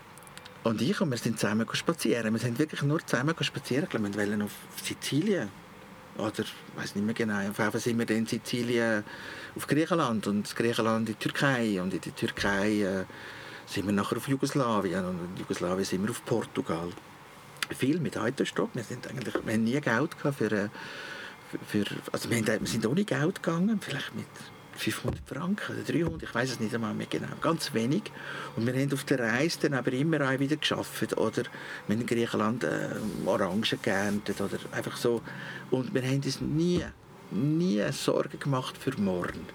und 0.65 0.83
ich 0.83 1.01
und 1.01 1.11
wir 1.11 1.19
sind 1.19 1.39
zusammen 1.39 1.67
spazieren. 1.73 2.33
Wir 2.33 2.41
sind 2.41 2.59
wirklich 2.59 2.83
nur 2.83 3.05
zusammen 3.07 3.35
spazieren. 3.41 3.89
Wir 3.93 4.15
wollten 4.15 4.43
auf 4.43 4.53
Sizilien. 4.83 5.49
Oder, 6.19 6.41
ich 6.41 6.55
weiß 6.77 6.95
nicht 6.95 7.05
mehr 7.05 7.15
genau. 7.15 7.39
Auf 7.39 7.59
jeden 7.59 7.73
Fall 7.73 7.81
sind 7.81 7.99
wir 7.99 8.11
in 8.11 8.27
Sizilien 8.27 9.05
auf 9.55 9.67
Griechenland 9.67 10.27
und 10.27 10.55
Griechenland 10.55 11.09
in 11.09 11.15
die 11.15 11.21
Türkei. 11.21 11.81
Und 11.81 11.93
in 11.93 12.01
der 12.01 12.15
Türkei 12.15 12.83
äh, 12.83 13.05
sind 13.67 13.87
wir 13.87 13.93
nachher 13.93 14.17
auf 14.17 14.29
Jugoslawien. 14.29 15.05
Und 15.05 15.19
in 15.33 15.37
Jugoslawien 15.39 15.85
sind 15.85 16.03
wir 16.03 16.11
auf 16.11 16.25
Portugal 16.25 16.89
viel 17.77 17.99
mit 17.99 18.17
Autostopp. 18.17 18.71
Wir, 18.75 18.85
sind 18.85 19.07
eigentlich, 19.09 19.35
wir 19.35 19.53
haben 19.53 19.65
nie 19.65 19.81
Geld 19.81 20.11
für, 20.15 20.53
äh, 20.53 20.69
für, 21.67 21.85
also 22.13 22.31
wir, 22.31 22.39
haben, 22.39 22.61
wir 22.61 22.67
sind 22.67 22.87
ohne 22.87 23.05
Geld 23.05 23.43
gegangen, 23.43 23.81
vielleicht 23.81 24.15
mit 24.15 24.27
500 24.77 25.21
Franken 25.27 25.75
oder 25.75 25.93
300, 25.93 26.23
ich 26.23 26.35
weiß 26.35 26.51
es 26.53 26.61
nicht 26.61 26.75
einmal 26.75 26.95
mehr 26.95 27.07
genau, 27.09 27.29
ganz 27.41 27.73
wenig. 27.75 28.05
Und 28.57 28.67
wir 28.67 28.75
haben 28.75 28.93
auf 28.93 29.05
der 29.05 29.21
Reise 29.21 29.59
dann 29.63 29.75
aber 29.75 29.93
immer 29.93 30.21
auch 30.21 30.39
wieder 30.39 30.57
geschafft 30.57 31.17
oder 31.17 31.43
wir 31.87 31.97
in 31.97 32.07
Griechenland 32.07 32.65
äh, 32.65 32.91
Orangen 33.25 33.65
geerntet 33.83 34.41
oder 34.41 34.59
einfach 34.73 34.97
so. 34.97 35.23
Und 35.71 35.95
wir 35.95 36.03
haben 36.03 36.23
uns 36.25 36.41
nie, 36.41 36.85
nie 37.31 37.83
Sorgen 37.93 38.39
gemacht 38.39 38.77
für 38.79 38.93
morgen. 39.01 39.47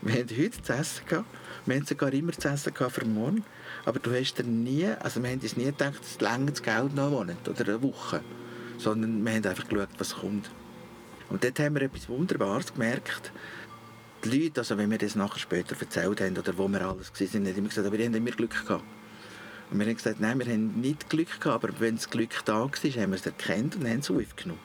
Wir 0.00 0.14
haben 0.14 0.28
heute 0.30 0.62
zu 0.62 0.72
essen 0.72 1.06
gehabt, 1.06 1.26
wir 1.66 1.74
haben 1.74 1.84
sogar 1.86 2.12
immer 2.12 2.32
zu 2.32 2.48
essen 2.48 2.72
gehabt 2.72 2.94
für 2.94 3.04
morgen. 3.04 3.44
Aber 3.84 3.98
du 3.98 4.14
hast 4.14 4.42
nie, 4.44 4.86
also 4.86 5.22
wir 5.22 5.30
haben 5.30 5.40
uns 5.40 5.56
nie 5.56 5.64
gedacht, 5.64 6.00
es 6.02 6.20
länger 6.20 6.52
das 6.52 6.62
Geld 6.62 6.94
noch 6.94 7.10
Monat 7.10 7.48
oder 7.48 7.64
eine 7.64 7.82
Woche. 7.82 8.20
Sondern 8.78 9.24
wir 9.24 9.32
haben 9.32 9.44
einfach 9.44 9.68
geschaut, 9.68 9.88
was 9.98 10.14
kommt. 10.14 10.50
Und 11.30 11.44
dort 11.44 11.58
haben 11.58 11.74
wir 11.74 11.82
etwas 11.82 12.08
Wunderbares 12.08 12.72
gemerkt. 12.72 13.32
Die 14.24 14.36
Leute, 14.36 14.60
also 14.60 14.76
wenn 14.76 14.90
wir 14.90 14.98
das 14.98 15.14
nachher 15.14 15.38
später 15.38 15.76
erzählt 15.78 16.20
haben, 16.20 16.36
oder 16.36 16.58
wo 16.58 16.66
wir 16.66 16.82
alles 16.82 17.12
waren, 17.12 17.46
haben 17.46 17.56
immer 17.56 17.68
gesagt, 17.68 17.86
aber 17.86 17.96
die 17.96 18.04
haben 18.04 18.14
immer 18.14 18.30
Glück 18.30 18.66
gehabt. 18.66 18.84
Und 19.70 19.78
wir 19.78 19.86
haben 19.86 19.96
gesagt, 19.96 20.18
nein, 20.18 20.38
wir 20.38 20.46
haben 20.46 20.80
nicht 20.80 21.08
Glück 21.08 21.40
gehabt, 21.40 21.64
aber 21.64 21.78
wenn 21.78 21.94
das 21.96 22.10
Glück 22.10 22.44
da 22.44 22.60
war, 22.60 22.68
haben 22.68 23.10
wir 23.10 23.14
es 23.14 23.26
erkannt 23.26 23.76
und 23.76 23.86
haben 23.86 24.00
es 24.00 24.10
aufgenommen. 24.10 24.60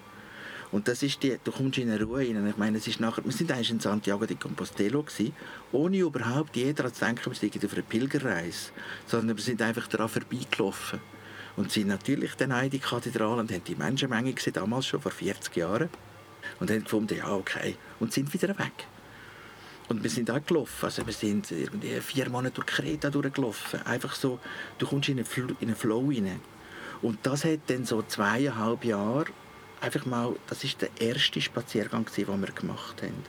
Und 0.71 0.87
das 0.87 1.03
ist 1.03 1.21
die, 1.21 1.37
du 1.43 1.51
kommst 1.51 1.77
in 1.77 1.91
eine 1.91 2.03
Ruhe 2.03 2.21
rein. 2.21 2.47
Ich 2.47 2.57
meine, 2.57 2.79
es 2.79 2.87
ist 2.87 2.99
nachher, 2.99 3.23
wir 3.23 3.31
sind 3.31 3.51
eigentlich 3.51 3.69
in 3.69 3.79
Santiago 3.79 4.25
de 4.25 4.35
Compostela 4.37 5.01
gewesen, 5.01 5.31
ohne 5.71 5.99
überhaupt 5.99 6.55
jeder 6.55 6.91
zu 6.91 7.05
denken, 7.05 7.31
wir 7.31 7.35
sind 7.35 7.63
auf 7.63 7.73
einer 7.73 7.83
Pilgerreise, 7.83 8.71
sondern 9.05 9.37
wir 9.37 9.43
sind 9.43 9.61
einfach 9.61 9.85
daran 9.87 10.09
vorbeigelaufen. 10.09 10.99
Und 11.57 11.71
sind 11.71 11.89
natürlich 11.89 12.33
dann 12.33 12.49
in 12.63 12.71
die 12.71 12.79
Kathedrale 12.79 13.41
und 13.41 13.51
haben 13.51 13.63
die 13.63 13.75
Menschenmenge 13.75 14.33
gesehen, 14.33 14.53
damals 14.53 14.87
schon 14.87 14.99
vor 14.99 15.11
40 15.11 15.55
Jahren. 15.55 15.89
Und 16.59 16.71
haben 16.71 16.83
gefunden, 16.83 17.15
ja, 17.15 17.31
okay. 17.31 17.75
Und 17.99 18.11
sind 18.11 18.33
wieder 18.33 18.57
weg. 18.57 18.87
Und 19.89 20.01
wir 20.03 20.09
sind 20.09 20.31
auch 20.31 20.43
gelaufen. 20.45 20.85
Also 20.85 21.05
wir 21.05 21.13
sind 21.13 21.51
irgendwie 21.51 21.99
vier 21.99 22.29
Monate 22.29 22.55
durch 22.55 22.67
Kreta 22.67 23.09
durchgelaufen. 23.09 23.81
Einfach 23.85 24.15
so, 24.15 24.39
du 24.77 24.87
kommst 24.87 25.09
in 25.09 25.17
einen, 25.19 25.75
Flow 25.75 26.09
rein. 26.09 26.39
Und 27.01 27.19
das 27.23 27.43
hat 27.43 27.59
dann 27.67 27.85
so 27.85 28.01
zweieinhalb 28.01 28.85
Jahre 28.85 29.25
einfach 29.81 30.05
mal, 30.05 30.35
das 30.47 30.63
ist 30.63 30.81
der 30.81 30.89
erste 30.99 31.41
Spaziergang, 31.41 32.05
den 32.15 32.27
wir 32.27 32.51
gemacht 32.51 33.01
haben. 33.01 33.23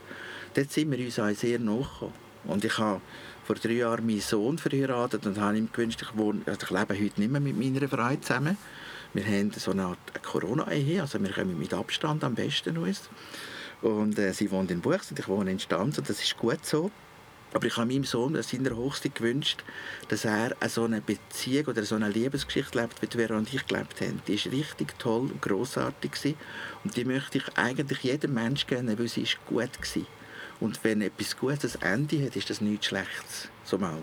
Dort 0.55 0.70
sind 0.70 0.90
wir 0.92 1.05
uns 1.05 1.18
auch 1.18 1.34
sehr 1.34 1.59
nachgekommen. 1.59 2.14
Und 2.44 2.64
ich 2.64 2.78
habe 2.78 3.00
vor 3.44 3.57
drei 3.57 3.72
Jahren 3.72 4.07
meinen 4.07 4.20
Sohn 4.20 4.59
verheiratet 4.59 5.26
und 5.26 5.38
habe 5.38 5.59
ihm 5.59 5.70
gewünscht, 5.72 6.02
ich, 6.02 6.16
wohne, 6.16 6.42
also 6.46 6.61
ich 6.62 6.70
lebe 6.70 6.94
heute 6.94 7.20
nicht 7.20 7.30
mehr 7.30 7.40
mit 7.40 7.59
meiner 7.59 7.88
Frau 7.88 8.14
zusammen. 8.16 8.57
Wir 9.12 9.24
haben 9.24 9.50
so 9.52 9.70
eine 9.70 9.84
Art 9.84 10.22
Corona-Ehe, 10.22 11.00
also 11.00 11.20
wir 11.22 11.30
kommen 11.30 11.59
mit 11.59 11.72
Abstand 11.72 12.24
am 12.24 12.34
besten 12.34 12.76
aus. 12.78 13.09
Und 13.85 14.18
äh, 14.18 14.32
sie 14.32 14.51
wohnt 14.51 14.70
in 14.70 14.80
Buchs 14.80 15.11
und 15.11 15.18
ich 15.18 15.28
wohne 15.28 15.51
in 15.51 15.59
Stanz 15.59 15.99
und 15.99 16.09
das 16.09 16.22
ist 16.22 16.39
gut 16.39 16.64
so. 16.64 16.91
Aber 17.53 17.66
ich 17.66 17.76
habe 17.76 17.87
meinem 17.87 18.05
Sohn 18.05 18.43
seiner 18.43 18.74
Hochzeit 18.74 19.14
gewünscht, 19.14 19.62
dass 20.09 20.24
er 20.24 20.57
so 20.68 20.85
eine 20.85 21.03
Beziehung 21.03 21.66
oder 21.66 21.85
so 21.85 21.95
eine 21.95 22.09
Liebesgeschichte 22.09 22.80
lebt, 22.80 23.03
wie 23.03 23.07
Vera 23.07 23.37
und 23.37 23.53
ich 23.53 23.66
gelebt 23.66 24.01
haben. 24.01 24.22
Die 24.26 24.37
ist 24.37 24.47
richtig 24.47 24.99
toll 24.99 25.30
und 25.30 25.43
gewesen. 25.43 26.35
und 26.82 26.97
die 26.97 27.05
möchte 27.05 27.37
ich 27.37 27.59
eigentlich 27.59 28.03
jedem 28.03 28.32
Menschen 28.32 28.68
geben, 28.68 28.99
weil 28.99 29.09
sie 29.09 29.20
ist 29.20 29.37
gut 29.47 29.68
war. 29.78 30.03
Und 30.61 30.82
wenn 30.82 31.03
etwas 31.03 31.37
Gutes 31.37 31.76
ein 31.82 32.09
Ende 32.09 32.24
hat, 32.24 32.37
ist 32.37 32.49
das 32.49 32.62
nichts 32.62 32.87
Schlechtes. 32.87 33.49
So 33.64 33.76
mal. 33.76 34.03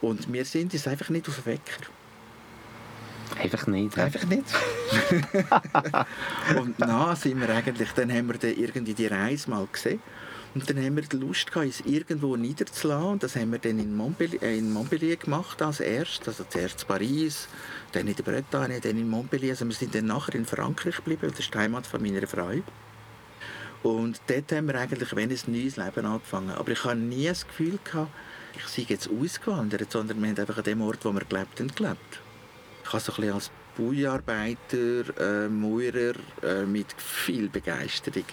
Und 0.00 0.32
wir 0.32 0.46
sind 0.46 0.72
es 0.72 0.88
einfach 0.88 1.10
nicht 1.10 1.28
auf 1.28 1.44
Wecker. 1.44 1.82
Einfach 3.38 3.66
nicht. 3.66 3.98
Einfach 3.98 4.24
nicht. 4.24 4.44
und 6.58 6.80
dann 6.80 7.16
sind 7.16 7.40
wir 7.40 7.48
eigentlich, 7.50 7.90
dann 7.92 8.12
haben 8.12 8.28
wir 8.28 8.38
dann 8.38 8.56
irgendwie 8.56 8.94
die 8.94 9.06
Reise 9.06 9.50
mal 9.50 9.66
gesehen 9.72 10.00
und 10.52 10.68
dann 10.68 10.84
haben 10.84 10.96
wir 10.96 11.04
die 11.04 11.16
Lust 11.16 11.46
gehabt, 11.52 11.66
uns 11.66 11.80
irgendwo 11.82 12.34
niederzulassen. 12.34 13.08
Und 13.08 13.22
das 13.22 13.36
haben 13.36 13.52
wir 13.52 13.60
dann 13.60 13.78
in 13.78 13.96
Montpellier, 13.96 14.42
äh, 14.42 14.58
in 14.58 14.72
Montpellier 14.72 15.16
gemacht 15.16 15.62
als 15.62 15.78
erstes. 15.78 16.26
Also 16.26 16.44
zuerst 16.48 16.82
in 16.82 16.88
Paris, 16.88 17.46
dann 17.92 18.08
in 18.08 18.16
der 18.16 18.24
Bretagne, 18.24 18.80
dann 18.80 18.98
in 18.98 19.08
Montpellier. 19.08 19.50
Also 19.50 19.64
wir 19.66 19.74
sind 19.74 19.94
dann 19.94 20.06
nachher 20.06 20.34
in 20.34 20.46
Frankreich 20.46 20.96
geblieben, 20.96 21.28
das 21.30 21.38
ist 21.38 21.54
die 21.54 21.58
Heimat 21.58 21.86
von 21.86 22.02
meiner 22.02 22.26
Frau. 22.26 22.52
Und 23.82 24.20
dort 24.26 24.52
haben 24.52 24.66
wir 24.66 24.74
eigentlich 24.74 25.14
wenn 25.14 25.30
ein 25.30 25.38
neues 25.46 25.76
Leben 25.76 26.04
angefangen. 26.04 26.50
Aber 26.50 26.70
ich 26.72 26.84
hatte 26.84 26.96
nie 26.96 27.26
das 27.26 27.46
Gefühl, 27.46 27.78
gehabt, 27.84 28.10
ich 28.56 28.66
sei 28.66 28.86
jetzt 28.88 29.08
ausgewandert, 29.08 29.90
sondern 29.92 30.20
wir 30.20 30.30
haben 30.30 30.38
einfach 30.38 30.58
an 30.58 30.64
dem 30.64 30.82
Ort, 30.82 31.04
wo 31.04 31.12
wir 31.12 31.24
gelebt 31.24 31.60
haben, 31.60 31.72
gelebt. 31.74 32.20
Ich 32.90 32.94
habe 32.94 33.04
so 33.04 33.12
ein 33.12 33.16
bisschen 33.16 33.34
als 33.34 33.50
Bauarbeiter, 33.78 35.44
äh, 35.44 35.48
Maurer 35.48 36.14
äh, 36.42 36.66
mit 36.66 36.92
viel 36.98 37.48
Begeisterung 37.48 38.24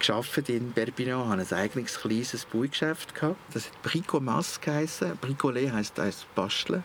gearbeitet 0.00 0.48
in 0.48 0.72
Perpignan, 0.72 1.28
hatte 1.28 1.54
ein 1.54 1.62
eigenes 1.62 2.00
kleines 2.00 2.44
Baugeschäft. 2.44 3.14
Das 3.52 3.66
hat 3.66 3.82
Brico 3.84 4.18
Mas 4.18 4.60
geheißen. 4.60 5.16
Bricolet 5.20 5.70
heisst 5.72 5.96
das 5.96 6.26
Basteln. 6.34 6.82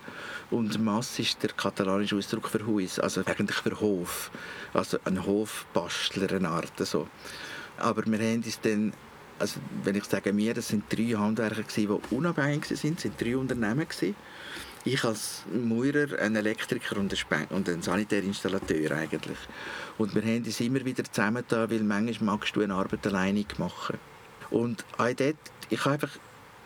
Und 0.52 0.80
Mas 0.86 1.18
ist 1.18 1.42
der 1.42 1.50
katalanische 1.50 2.16
Ausdruck 2.16 2.48
für 2.48 2.64
Haus, 2.68 3.00
also 3.00 3.22
eigentlich 3.26 3.58
für 3.58 3.80
Hof. 3.80 4.30
Also 4.76 5.00
ein 5.06 5.26
Hofbastler, 5.26 6.32
eine 6.32 6.50
Art. 6.50 6.78
So. 6.78 7.08
Aber 7.78 8.06
wir 8.06 8.20
haben 8.20 8.44
uns 8.44 8.62
dann 8.62 8.94
also 9.40 9.60
wenn 9.84 9.96
ich 9.96 10.04
sage 10.04 10.36
wir, 10.36 10.54
das 10.54 10.68
sind 10.68 10.84
drei 10.90 11.16
Handwerker 11.18 11.64
die 11.76 11.88
unabhängig 11.88 12.66
sind, 12.66 12.98
das 12.98 13.04
sind 13.04 13.20
drei 13.20 13.38
Unternehmen 13.38 13.88
gewesen. 13.88 14.16
Ich 14.86 15.04
als 15.04 15.44
Maurer, 15.52 16.20
ein 16.20 16.38
Elektriker 16.38 16.98
und 16.98 17.14
ein, 17.14 17.82
Sanitärinstallateur 17.82 18.92
eigentlich. 18.92 19.38
Und 19.98 20.16
wir 20.16 20.22
haben 20.22 20.46
uns 20.46 20.60
immer 20.62 20.86
wieder 20.86 21.04
zusammengetan, 21.04 21.70
weil 21.70 21.84
manchmal 21.84 22.38
magst 22.38 22.56
du 22.56 22.62
eine 22.62 22.74
Arbeit 22.74 23.06
alleine 23.06 23.44
machen. 23.58 23.98
Und 24.50 24.86
auch 24.98 25.14
dort, 25.14 25.36
ich 25.70 25.80
habe 25.84 25.96
einfach 25.96 26.12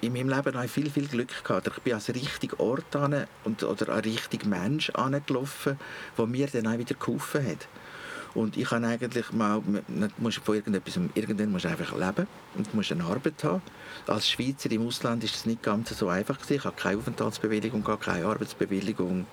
in 0.01 0.13
meinem 0.13 0.29
Leben 0.29 0.55
auch 0.55 0.69
viel, 0.69 0.89
viel 0.91 1.07
Glück 1.07 1.43
gehabt. 1.43 1.67
Ich 1.67 1.81
bin 1.81 1.93
an 1.93 2.01
den 2.05 2.15
richtigen 2.15 2.55
Ort 2.57 2.95
und, 3.43 3.63
oder 3.63 3.89
an 3.89 4.01
den 4.01 4.11
richtigen 4.11 4.49
Mensch 4.49 4.89
angelaufen, 4.91 5.79
der 6.17 6.25
mir 6.27 6.47
dann 6.47 6.67
auch 6.67 6.77
wieder 6.77 6.95
geholfen 6.95 7.45
hat. 7.45 7.67
Und 8.35 8.57
ich 8.57 8.71
habe 8.71 8.85
eigentlich 8.87 9.31
mal, 9.31 9.61
musst 10.17 10.39
von 10.39 10.55
irgendetwas, 10.55 10.99
irgendwann 11.13 11.51
musst 11.51 11.65
einfach 11.65 11.95
leben 11.95 12.27
und 12.55 12.73
musst 12.73 12.91
eine 12.91 13.03
Arbeit 13.03 13.43
haben. 13.43 13.61
Als 14.07 14.29
Schweizer 14.29 14.71
im 14.71 14.87
Ausland 14.87 15.23
ist 15.23 15.35
das 15.35 15.45
nicht 15.45 15.61
ganz 15.61 15.89
so 15.97 16.07
einfach 16.07 16.37
gewesen. 16.37 16.55
Ich 16.55 16.65
habe 16.65 16.75
keine 16.75 16.97
Aufenthaltsbewilligung, 16.97 17.83
keine 17.99 18.25
Arbeitsbewilligung. 18.25 19.27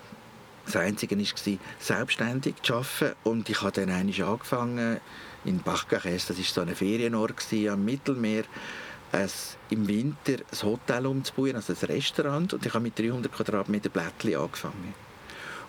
Das 0.67 0.77
Einzige 0.77 1.19
war, 1.19 1.59
selbstständig 1.79 2.57
zu 2.63 2.75
arbeiten. 2.75 3.17
Und 3.25 3.49
ich 3.49 3.63
habe 3.63 3.73
dann 3.73 3.91
angefangen 3.91 5.01
in 5.45 5.61
Bachgaches, 5.61 6.27
das 6.27 6.37
war 6.37 6.45
so 6.45 6.61
ein 6.61 6.77
Ferienort 6.77 7.35
am 7.71 7.85
Mittelmeer, 7.85 8.45
ein, 9.13 9.31
im 9.71 9.89
Winter 9.89 10.35
ein 10.35 10.63
Hotel 10.63 11.07
umzubauen, 11.07 11.57
also 11.57 11.73
ein 11.73 11.87
Restaurant. 11.87 12.53
Und 12.53 12.67
ich 12.67 12.75
habe 12.75 12.83
mit 12.83 12.99
300 12.99 13.33
Quadratmeter 13.33 13.89
Blättchen 13.89 14.37
angefangen. 14.37 15.10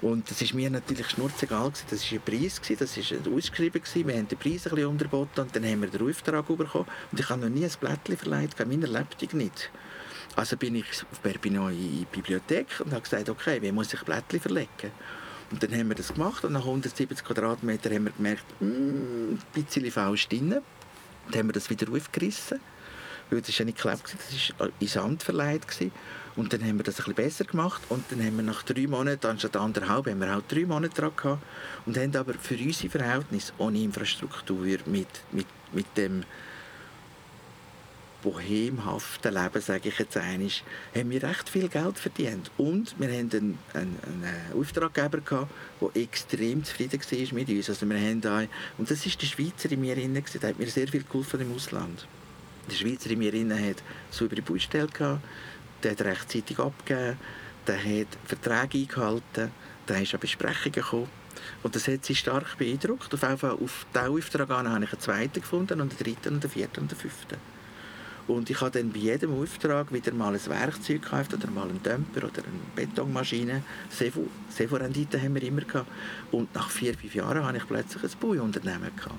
Und 0.02 0.30
das 0.32 0.42
ist 0.42 0.56
mir 0.56 0.70
natürlich 0.70 1.08
schnurzegal 1.10 1.72
Das 1.90 2.12
war 2.12 2.18
ein 2.18 2.22
Preis, 2.24 2.60
das 2.80 2.98
war 2.98 3.34
ausgeschrieben. 3.34 3.82
Wir 3.94 4.18
haben 4.18 4.28
den 4.28 4.38
Preis 4.38 4.66
ein 4.66 4.76
bisschen 4.76 4.88
unterboten 4.88 5.42
und 5.42 5.56
dann 5.56 5.64
haben 5.64 5.82
wir 5.82 5.90
den 5.90 6.10
Auftrag 6.10 6.48
bekommen. 6.48 6.88
Und 7.12 7.20
ich 7.20 7.30
habe 7.30 7.42
noch 7.42 7.50
nie 7.50 7.66
ein 7.66 7.72
Blättchen 7.80 8.18
verleiht, 8.18 8.58
meiner 8.68 8.88
Lebtung 8.88 9.38
nicht. 9.38 9.70
Also 10.36 10.58
bin 10.58 10.76
ich 10.76 10.86
Perpignan 11.22 11.72
in 11.72 12.00
die 12.00 12.08
Bibliothek 12.12 12.68
und 12.84 12.92
habe 12.94 13.02
gesagt, 13.02 13.30
okay, 13.30 13.62
wie 13.62 13.72
muss 13.72 13.94
ich 13.94 14.02
Blättchen 14.02 14.40
verlegen? 14.40 14.92
Und 15.52 15.62
dann 15.62 15.72
haben 15.74 15.90
wir 15.90 15.96
das 15.96 16.14
gemacht 16.14 16.46
und 16.46 16.54
nach 16.54 16.66
170 16.66 17.24
Quadratmetern 17.24 17.94
haben 17.94 18.06
wir 18.06 18.14
gemerkt, 18.14 18.46
mm, 18.62 19.34
ein 19.34 19.40
bisschen 19.54 19.92
falsch 19.92 20.30
drin. 20.30 20.50
Dann 20.50 21.40
haben 21.40 21.50
wir 21.50 21.54
das 21.54 21.70
wieder 21.70 21.92
aufgerissen 21.92 22.60
weil 23.32 23.42
das 23.42 23.50
war 23.50 23.60
ja 23.60 23.66
nicht 23.66 23.78
geklebt, 23.78 24.16
das 24.30 24.60
war 24.60 24.70
in 24.80 24.88
Sand 24.88 25.24
verleiht. 25.24 25.62
Und 26.36 26.54
dann 26.54 26.64
haben 26.64 26.78
wir 26.78 26.84
das 26.84 26.96
ein 27.00 27.14
bisschen 27.14 27.16
besser 27.16 27.44
gemacht 27.46 27.82
und 27.90 28.06
dann 28.10 28.24
haben 28.24 28.38
wir 28.38 28.44
nach 28.44 28.64
drei 28.64 28.88
Monaten, 28.88 29.28
anstatt 29.28 29.58
anderthalb, 29.58 30.08
haben 30.08 30.20
wir 30.20 30.38
auch 30.38 30.42
drei 30.48 30.66
Monate 30.66 31.02
dran 31.02 31.12
gehabt 31.16 31.44
und 31.86 31.98
haben 31.98 32.16
aber 32.16 32.34
für 32.36 32.56
unsere 32.56 32.90
Verhältnisse 32.90 33.52
ohne 33.58 33.80
Infrastruktur, 33.80 34.78
mit, 34.86 35.08
mit, 35.32 35.48
mit 35.74 35.86
dem 35.98 36.24
bohemhaften 38.22 39.34
Leben, 39.34 39.62
sage 39.62 39.90
ich 39.90 40.00
jetzt 40.00 40.16
einmal, 40.18 40.50
haben 40.96 41.10
wir 41.10 41.24
recht 41.24 41.50
viel 41.50 41.68
Geld 41.68 41.98
verdient. 41.98 42.52
Und 42.58 42.96
wir 43.00 43.08
hatten 43.08 43.32
einen, 43.32 43.60
einen, 43.74 44.00
einen 44.06 44.60
Auftraggeber, 44.60 45.20
gehabt, 45.22 45.52
der 45.82 46.02
extrem 46.02 46.64
zufrieden 46.64 47.00
war 47.02 47.34
mit 47.34 47.50
uns. 47.50 47.70
Also 47.70 47.90
wir 47.90 47.98
haben 47.98 48.24
auch, 48.26 48.48
und 48.78 48.90
das 48.90 49.06
war 49.06 49.14
der 49.20 49.26
Schweizer 49.28 49.72
in 49.72 49.82
mir 49.82 49.96
drin, 49.96 50.14
der 50.14 50.50
hat 50.50 50.60
mir 50.60 50.68
sehr 50.68 50.88
viel 50.88 51.04
geholfen 51.04 51.42
im 51.42 51.56
Ausland. 51.56 52.06
Der 52.70 52.76
Schweizer 52.76 53.10
in 53.10 53.20
mir 53.20 53.32
drin 53.32 53.52
hat 53.52 53.78
saubere 54.12 54.42
Baustelle 54.42 54.88
gehabt, 54.88 55.24
der 55.84 55.92
hat 55.92 56.02
rechtzeitig 56.02 56.60
abgegeben, 56.60 57.18
der 57.68 57.78
hat 57.78 58.08
Verträge 58.26 58.80
eingehalten, 58.80 59.52
der 59.88 60.02
ist 60.02 60.14
an 60.14 60.20
Besprechungen 60.20 60.72
gekommen. 60.72 61.10
Und 61.64 61.76
das 61.76 61.88
hat 61.88 62.06
sie 62.06 62.16
stark 62.16 62.58
beeindruckt. 62.58 63.14
Auf, 63.14 63.44
auf 63.44 63.86
diesen 63.94 64.08
Auftrag 64.08 64.50
habe 64.50 64.84
ich 64.84 64.92
einen 64.92 65.00
zweiten 65.00 65.42
gefunden, 65.42 65.82
und 65.82 65.92
einen 65.92 65.98
dritten, 65.98 66.36
und 66.36 66.44
einen 66.44 66.52
vierten 66.52 66.82
und 66.82 66.92
einen 66.92 67.00
fünften. 67.00 67.38
Und 68.28 68.50
ich 68.50 68.62
habe 68.62 68.72
dann 68.72 68.92
bei 68.92 69.00
jedem 69.00 69.34
Auftrag 69.42 69.92
wieder 69.92 70.14
mal 70.14 70.34
ein 70.34 70.46
Werkzeug 70.48 71.02
gekauft 71.02 71.34
oder 71.34 71.50
mal 71.50 71.68
einen 71.68 71.82
Dämper 71.82 72.28
oder 72.28 72.44
eine 72.44 72.62
Betonmaschine. 72.76 73.64
Sevo-Rendite 73.90 75.22
haben 75.22 75.36
wir 75.36 75.44
immer 75.44 75.62
gehabt. 75.62 75.90
Und 76.32 76.54
nach 76.54 76.70
vier, 76.70 76.94
fünf 76.94 77.16
Jahren 77.16 77.44
hatte 77.44 77.58
ich 77.58 77.68
plötzlich 77.68 78.04
ein 78.04 78.20
Bauunternehmen 78.20 78.96
gehabt. 78.96 79.16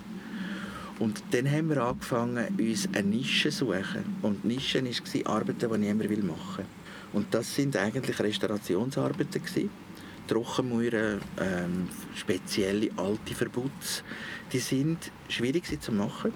Und 1.03 1.21
dann 1.33 1.51
haben 1.51 1.69
wir 1.69 1.83
angefangen, 1.83 2.47
uns 2.61 2.89
eine 2.95 3.09
Nische 3.09 3.51
zu 3.51 3.67
suchen. 3.67 4.05
Und 4.23 4.45
die 4.45 4.47
Nische 4.55 4.85
war 4.85 5.35
Arbeiten, 5.35 5.73
die 5.73 5.79
niemand 5.79 6.25
machen 6.25 6.59
will. 6.59 6.67
Und 7.13 7.35
das 7.35 7.57
sind 7.57 7.77
eigentlich 7.77 8.21
Restaurationsarbeiten. 8.21 9.43
Gewesen. 9.43 9.71
Trockenmauern, 10.29 11.21
ähm, 11.41 11.89
spezielle 12.15 12.89
alte 12.97 13.35
Verbutz, 13.35 14.05
die 14.53 14.61
sind 14.61 15.11
schwierig 15.29 15.65
zu 15.83 15.91
machen, 15.91 16.33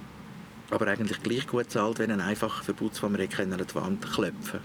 aber 0.70 0.88
eigentlich 0.88 1.22
gleich 1.22 1.46
gut 1.46 1.70
zahlt, 1.70 2.00
wenn 2.00 2.10
ein 2.10 2.20
einfacher 2.20 2.64
Verbutz, 2.64 3.00
den 3.00 3.16
wir 3.16 3.20
an 3.38 3.64
die 3.70 3.74
Wand 3.76 4.12
klopfen 4.12 4.58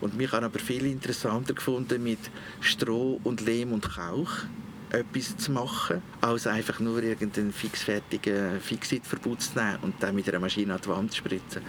Und 0.00 0.16
mich 0.16 0.30
habe 0.30 0.46
aber 0.46 0.60
viel 0.60 0.86
interessanter 0.86 1.54
gefunden, 1.54 2.00
mit 2.00 2.20
Stroh 2.60 3.20
und 3.24 3.40
Lehm 3.40 3.72
und 3.72 3.92
Kauch 3.92 4.46
etwas 4.92 5.36
zu 5.36 5.52
machen, 5.52 6.02
als 6.20 6.46
einfach 6.46 6.78
nur 6.78 7.02
irgendeinen 7.02 7.52
fixfertigen 7.52 8.60
Fixit-Verbot 8.60 9.40
zu 9.40 9.58
nehmen 9.58 9.78
und 9.82 9.94
dann 10.00 10.14
mit 10.14 10.28
einer 10.28 10.38
Maschine 10.38 10.74
an 10.74 10.80
die 10.84 10.88
Wand 10.88 11.12
zu 11.12 11.18
spritzen. 11.18 11.62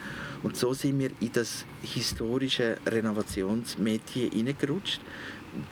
Und 0.43 0.57
so 0.57 0.73
sind 0.73 0.99
wir 0.99 1.11
in 1.19 1.31
das 1.31 1.65
historische 1.81 2.77
Renovationsmedium 2.85 4.31
hineingerutscht. 4.31 4.99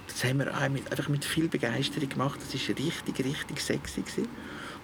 Das 0.07 0.23
haben 0.23 0.39
wir 0.39 0.55
einfach 0.55 1.09
mit 1.09 1.25
viel 1.25 1.47
Begeisterung 1.47 2.07
gemacht. 2.07 2.39
Das 2.39 2.53
war 2.53 2.77
richtig, 2.77 3.25
richtig 3.25 3.59
sexy. 3.59 4.01
Gewesen. 4.01 4.27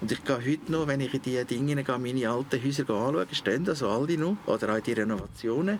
Und 0.00 0.12
ich 0.12 0.22
gehe 0.24 0.36
heute 0.36 0.70
noch, 0.70 0.86
wenn 0.86 1.00
ich 1.00 1.12
in 1.14 1.22
diese 1.22 1.44
Dinge 1.44 1.82
gehe, 1.82 1.98
meine 1.98 2.28
alten 2.28 2.62
Häuser 2.62 2.88
anschaue, 2.90 3.26
stehen 3.32 3.68
also 3.68 3.88
alle 3.88 4.16
noch, 4.16 4.36
oder 4.46 4.74
auch 4.74 4.80
die 4.80 4.92
Renovationen, 4.92 5.78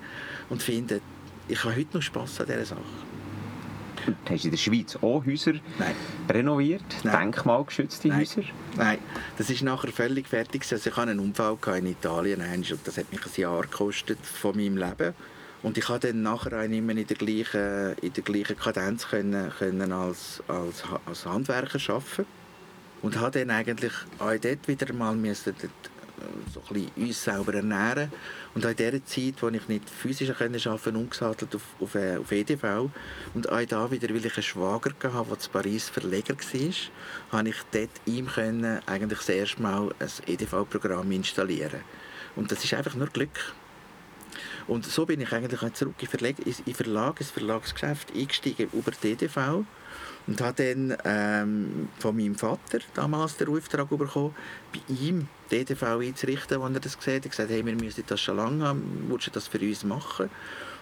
und 0.49 0.63
finde, 0.63 1.01
ich 1.47 1.63
habe 1.65 1.77
heute 1.77 1.97
noch 1.97 2.03
Spass 2.03 2.41
an 2.41 2.47
dieser 2.47 2.65
Sache. 2.65 2.83
Hast 4.29 4.45
du 4.45 4.49
in 4.49 4.51
der 4.51 4.59
Schweiz 4.59 4.97
auch 4.97 5.25
Häuser 5.25 5.55
Nein. 5.79 5.95
renoviert? 6.29 6.83
Nein. 7.03 7.33
Denkmalgeschützte 7.33 8.09
Nein. 8.09 8.21
Häuser? 8.21 8.43
Nein, 8.77 8.99
das 9.37 9.51
ist 9.51 9.63
nachher 9.63 9.93
völlig 9.93 10.29
fertig. 10.29 10.63
Also 10.71 10.91
ich 10.91 10.97
hatte 10.97 11.11
einen 11.11 11.21
Unfall 11.21 11.57
in 11.79 11.87
Italien 11.87 12.41
und 12.41 12.87
das 12.87 12.99
hat 12.99 13.11
mich 13.11 13.25
ein 13.25 13.41
Jahr 13.41 13.63
gekostet 13.63 14.19
von 14.25 14.57
meinem 14.57 14.77
Leben. 14.77 15.15
Und 15.63 15.77
ich 15.77 15.85
konnte 15.85 16.09
dann 16.09 16.23
nachher 16.23 16.63
auch 16.63 16.69
nicht 16.69 16.85
mehr 16.85 16.97
in 16.97 17.07
der 17.07 17.17
gleichen, 17.17 17.97
in 18.01 18.13
der 18.13 18.23
gleichen 18.23 18.57
Kadenz 18.57 19.09
können, 19.09 19.51
können 19.59 19.93
als, 19.93 20.43
als, 20.47 20.85
als 21.05 21.27
Handwerker 21.27 21.79
arbeiten. 21.93 22.27
Und 23.03 23.19
habe 23.19 23.39
dann 23.39 23.51
eigentlich 23.51 23.93
auch 24.19 24.37
dort 24.41 24.69
wieder 24.69 24.93
mal 24.93 25.15
müssen, 25.15 25.55
so 26.53 26.61
ein 26.61 26.75
bisschen 26.75 26.91
uns 26.97 27.25
selber 27.25 27.55
ernähren. 27.55 28.13
Und 28.55 28.65
auch 28.65 28.71
in 28.71 28.77
dieser 28.77 29.05
Zeit, 29.05 29.35
wo 29.41 29.49
ich 29.49 29.69
nicht 29.69 29.89
physisch 29.89 30.31
arbeiten 30.31 30.61
konnte, 30.63 30.91
umgesattelt 30.91 31.55
auf, 31.55 31.63
auf, 31.81 31.95
äh, 31.95 32.17
auf 32.17 32.31
EDV. 32.33 32.91
Und 33.35 33.49
auch 33.49 33.65
da 33.65 33.91
wieder, 33.91 34.09
weil 34.09 34.25
ich 34.25 34.35
einen 34.35 34.43
Schwager 34.43 34.93
hatte, 35.13 35.29
der 35.29 35.45
in 35.45 35.53
Paris 35.53 35.89
Verleger 35.89 36.35
war, 36.35 36.73
konnte 37.31 37.51
ich 37.51 37.57
dort 37.71 37.91
ihm 38.07 38.27
können, 38.27 38.81
eigentlich 38.87 39.19
das 39.19 39.29
erste 39.29 39.63
Mal 39.63 39.95
ein 39.99 40.11
EDV-Programm 40.27 41.11
installieren. 41.13 41.81
Und 42.37 42.53
das 42.53 42.65
ist 42.65 42.75
einfach 42.75 42.95
nur 42.95 43.09
Glück. 43.09 43.55
Und 44.67 44.85
so 44.85 45.07
bin 45.07 45.21
ich 45.21 45.33
eigentlich 45.33 45.73
zurück 45.73 45.95
in 46.01 46.09
Verlag, 46.09 46.37
in 46.45 46.75
Verlag, 46.75 47.21
ins 47.21 47.31
Verlagsgeschäft 47.31 48.15
eingestiegen 48.15 48.69
über 48.73 48.91
die 48.91 49.13
EDV 49.13 49.65
und 50.29 50.43
habe 50.43 50.63
dann 50.63 50.97
ähm, 51.05 51.89
von 51.99 52.15
meinem 52.15 52.35
Vater 52.35 52.81
damals 52.95 53.39
den 53.39 53.49
Auftrag 53.49 53.89
bekommen, 53.89 54.35
bei 54.73 54.95
ihm 54.95 55.27
die 55.51 55.57
EDV 55.57 55.83
einzurichten, 55.83 56.61
als 56.61 56.75
er 56.75 56.81
das 56.81 56.99
gesehen 56.99 57.17
hat. 57.17 57.25
Er 57.25 57.31
gesagt, 57.31 57.51
hey, 57.51 57.65
wir 57.65 57.75
müssen 57.75 58.05
das 58.07 58.21
schon 58.21 58.37
lange 58.37 58.65
haben, 58.65 59.07
willst 59.09 59.29
du 59.29 59.31
das 59.31 59.49
für 59.49 59.59
uns 59.59 59.85
machen? 59.85 60.29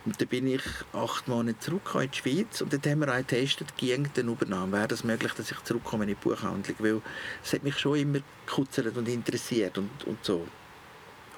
Und 0.05 0.20
dann 0.20 0.28
bin 0.28 0.49
ich 0.49 0.62
acht 0.92 1.28
Monate 1.28 1.59
zurück 1.61 1.92
in 1.94 2.11
die 2.11 2.18
Schweiz 2.18 2.61
und 2.61 2.72
dort 2.72 2.86
haben 2.86 3.01
wir 3.01 3.12
auch 3.12 3.18
getestet, 3.18 3.76
ging 3.76 4.09
dann 4.14 4.28
Übernahme. 4.28 4.72
Wäre 4.72 4.88
das 4.88 5.05
möglich, 5.05 5.32
dass 5.32 5.51
ich 5.51 5.62
zurückkomme 5.62 6.05
in 6.05 6.09
die 6.09 6.14
Buchhandlung? 6.14 6.76
Weil 6.80 7.01
es 7.44 7.53
hat 7.53 7.62
mich 7.62 7.78
schon 7.78 7.99
immer 7.99 8.18
gekutzelt 8.47 8.97
und 8.97 9.09
interessiert 9.09 9.78
und, 9.78 9.90
und 10.07 10.24
so. 10.24 10.47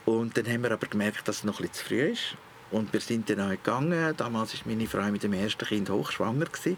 Und 0.06 0.36
dann 0.36 0.46
haben 0.46 0.62
wir 0.62 0.72
aber 0.72 0.86
gemerkt, 0.86 1.28
dass 1.28 1.36
es 1.36 1.44
noch 1.44 1.58
bisschen 1.58 1.74
zu 1.74 1.84
früh 1.84 2.02
ist. 2.12 2.36
Und 2.70 2.92
wir 2.92 3.00
sind 3.00 3.28
dann 3.30 3.40
auch 3.40 3.50
gegangen. 3.50 4.14
Damals 4.16 4.54
war 4.54 4.60
meine 4.66 4.86
Frau 4.86 5.10
mit 5.10 5.22
dem 5.22 5.32
ersten 5.32 5.64
Kind 5.64 5.88
hochschwanger. 5.88 6.46
Gewesen 6.46 6.76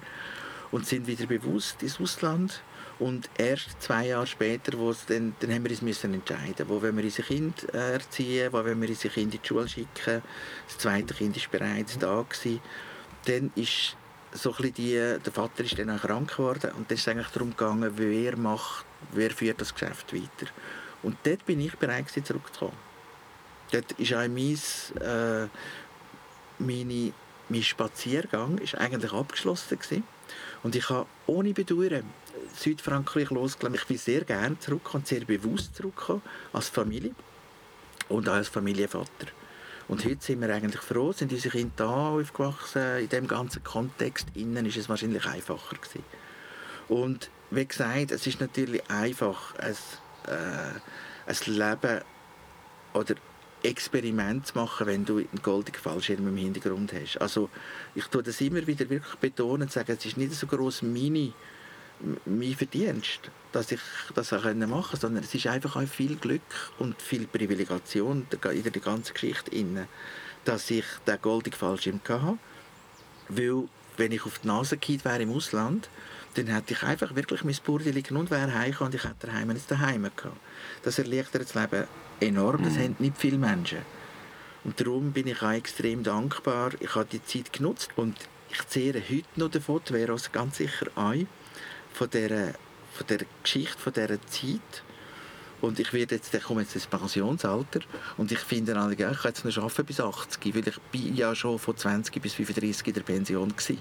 und 0.73 0.87
sind 0.87 1.07
wieder 1.07 1.27
bewusst 1.27 1.83
ins 1.83 2.01
Ausland. 2.01 2.63
Und 2.99 3.31
erst 3.39 3.81
zwei 3.81 4.09
Jahre 4.09 4.27
später, 4.27 4.79
wo 4.79 4.95
dann, 5.09 5.35
dann 5.41 5.55
haben 5.55 5.65
wir 5.65 5.71
uns 5.71 5.81
müssen 5.81 6.13
entscheiden, 6.13 6.69
wo 6.69 6.83
wir 6.83 6.93
unser 6.93 7.23
Kind 7.23 7.73
äh, 7.73 7.95
erziehen, 7.95 8.53
wo 8.53 8.65
wir 8.65 8.77
unser 8.77 9.09
Kind 9.09 9.35
in 9.35 9.41
die 9.41 9.49
Schule 9.49 9.69
schicken. 9.69 10.23
Das 10.69 10.79
zweite 10.79 11.15
Kind 11.15 11.37
war 11.37 11.61
bereits 11.61 11.99
da. 11.99 12.23
Gewesen. 12.29 12.61
Dann 13.25 13.51
ist 13.55 13.97
so 14.33 14.53
die, 14.53 14.95
der 14.95 15.33
Vater 15.33 15.65
ist 15.65 15.79
dann 15.79 15.91
auch 15.91 16.01
krank 16.01 16.37
geworden 16.37 16.73
und 16.77 16.91
dann 16.91 16.95
ist 16.95 17.03
es 17.03 17.09
eigentlich 17.09 17.29
darum 17.29 17.51
gegangen, 17.51 17.93
wer 17.97 18.37
macht, 18.37 18.85
wer 19.13 19.31
führt 19.31 19.61
das 19.61 19.75
Geschäft 19.75 20.15
weiter. 20.15 20.51
Und 21.03 21.17
dort 21.25 21.45
bin 21.47 21.61
ich 21.61 21.77
bereit 21.77 22.11
zurückzukommen. 22.11 22.77
Dort 23.73 23.93
ist 23.93 24.13
auch 24.13 24.29
mein, 24.29 24.59
äh, 25.01 25.49
meine, 26.59 27.13
mein 27.49 27.63
Spaziergang 27.63 28.59
ist 28.59 28.77
eigentlich 28.77 29.13
abgeschlossen 29.13 29.79
gewesen. 29.79 30.05
Und 30.63 30.77
ich 30.77 30.89
habe 30.91 31.07
ohne 31.27 31.53
Bedauern 31.53 32.05
Südfrankreich 32.55 33.31
losgelassen. 33.31 33.77
Ich 33.81 33.87
bin 33.87 33.99
sehr 33.99 34.25
gerne 34.25 34.59
zurückgekommen, 34.59 35.05
sehr 35.05 35.25
bewusst 35.25 35.75
zurückgekommen, 35.77 36.23
als 36.53 36.69
Familie 36.69 37.15
und 38.09 38.29
auch 38.29 38.35
als 38.35 38.49
Familienvater. 38.49 39.29
Und 39.89 40.05
heute 40.05 40.23
sind 40.23 40.41
wir 40.41 40.55
eigentlich 40.55 40.83
froh, 40.83 41.13
sind 41.13 41.33
unsere 41.33 41.57
Kinder 41.57 41.73
da 41.77 42.11
aufgewachsen. 42.11 42.99
In 42.99 43.09
dem 43.09 43.27
ganzen 43.27 43.65
Kontext 43.65 44.27
innen 44.35 44.67
ist 44.67 44.77
es 44.77 44.89
wahrscheinlich 44.89 45.27
einfacher 45.27 45.77
gewesen. 45.77 46.05
Und 46.89 47.31
wie 47.51 47.67
gesagt, 47.67 48.13
es 48.13 48.27
ist 48.27 48.41
natürlich 48.41 48.89
einfach 48.89 49.55
ein, 49.57 49.77
äh, 50.27 51.27
ein 51.27 51.37
Leben 51.47 52.03
oder 52.93 53.15
Experiment 53.63 54.47
zu 54.47 54.59
machen, 54.59 54.87
wenn 54.87 55.05
du 55.05 55.19
einen 55.19 55.43
goldenen 55.43 55.81
Fallschirm 55.81 56.27
im 56.27 56.37
Hintergrund 56.37 56.93
hast. 56.93 57.21
Also 57.21 57.51
ich 57.95 58.07
tue 58.07 58.23
das 58.23 58.41
immer 58.41 58.67
wieder 58.67 58.89
wirklich 58.89 59.17
betonen 59.17 59.63
und 59.63 59.73
sagen, 59.73 59.95
es 59.97 60.05
ist 60.05 60.17
nicht 60.17 60.33
so 60.33 60.47
groß 60.47 60.83
meine 60.83 61.33
mein 62.25 62.55
Verdienst, 62.55 63.31
dass 63.53 63.73
ich 63.73 63.81
das 64.15 64.33
machen 64.33 64.71
konnte, 64.71 64.97
sondern 64.97 65.23
es 65.23 65.35
ist 65.35 65.47
einfach 65.47 65.77
auch 65.77 65.87
viel 65.87 66.17
Glück 66.17 66.41
und 66.79 67.01
viel 67.01 67.27
Privilegation 67.27 68.27
in 68.31 68.63
der 68.63 68.83
ganzen 68.83 69.13
Geschichte 69.13 69.87
dass 70.47 70.71
ich 70.71 70.87
den 71.07 71.21
goldenen 71.21 71.59
Fallschirm 71.59 72.01
hatte, 72.09 72.39
weil 73.29 73.69
wenn 73.99 74.13
ich 74.13 74.25
auf 74.25 74.39
die 74.39 74.47
Nase 74.47 74.79
gefallen 74.79 75.05
wäre 75.05 75.23
im 75.23 75.33
Ausland, 75.33 75.91
dann 76.35 76.47
hätte 76.47 76.73
ich 76.73 76.83
einfach 76.83 77.15
wirklich 77.15 77.45
mein 77.45 77.57
Burdeli 77.63 78.03
genommen 78.03 78.29
und 78.29 78.31
wäre 78.31 78.55
heimgekommen 78.55 78.93
und 78.93 78.95
ich 78.95 79.05
hätte 79.05 79.27
daheim 79.27 79.51
jetzt 79.51 79.71
daheim 79.71 80.03
gehabt. 80.03 80.37
Das 80.83 80.99
erleichtert 80.99 81.43
das 81.43 81.55
Leben 81.55 81.87
enorm, 82.21 82.63
das 82.63 82.75
mhm. 82.75 82.83
haben 82.83 82.97
nicht 82.99 83.19
viele 83.19 83.39
Menschen. 83.39 83.79
Und 84.65 84.79
darum 84.81 85.13
bin 85.13 85.27
ich 85.27 85.43
auch 85.43 85.53
extrem 85.53 86.03
dankbar. 86.03 86.73
Ich 86.81 86.95
habe 86.95 87.07
die 87.11 87.25
Zeit 87.25 87.53
genutzt 87.53 87.91
und 87.97 88.17
ich 88.51 88.67
zehre 88.67 89.01
heute 89.01 89.29
noch 89.37 89.51
davon, 89.51 89.81
die 89.89 89.95
wäre 89.95 90.17
ganz 90.33 90.57
sicher 90.59 90.87
ein, 90.97 91.29
von 91.93 92.11
dieser, 92.11 92.53
von 92.93 93.07
dieser 93.09 93.25
Geschichte, 93.43 93.79
von 93.79 93.93
dieser 93.93 94.21
Zeit. 94.27 94.83
Und 95.61 95.79
ich 95.79 95.93
werde 95.93 96.15
jetzt, 96.17 96.33
ich 96.35 96.43
komme 96.43 96.63
jetzt 96.63 96.75
ins 96.75 96.87
Pensionsalter 96.87 97.81
und 98.17 98.33
ich 98.33 98.39
finde 98.39 98.79
alle, 98.79 98.95
ich 98.95 98.99
kann 98.99 99.17
jetzt 99.25 99.45
noch 99.45 99.57
arbeiten 99.59 99.85
bis 99.85 100.01
80, 100.01 100.55
weil 100.55 100.69
ich 100.69 100.81
bin 100.91 101.15
ja 101.15 101.35
schon 101.35 101.59
von 101.59 101.77
20 101.77 102.21
bis 102.21 102.35
35 102.35 102.87
in 102.87 102.95
der 102.95 103.03
Pension 103.03 103.49
gewesen. 103.49 103.79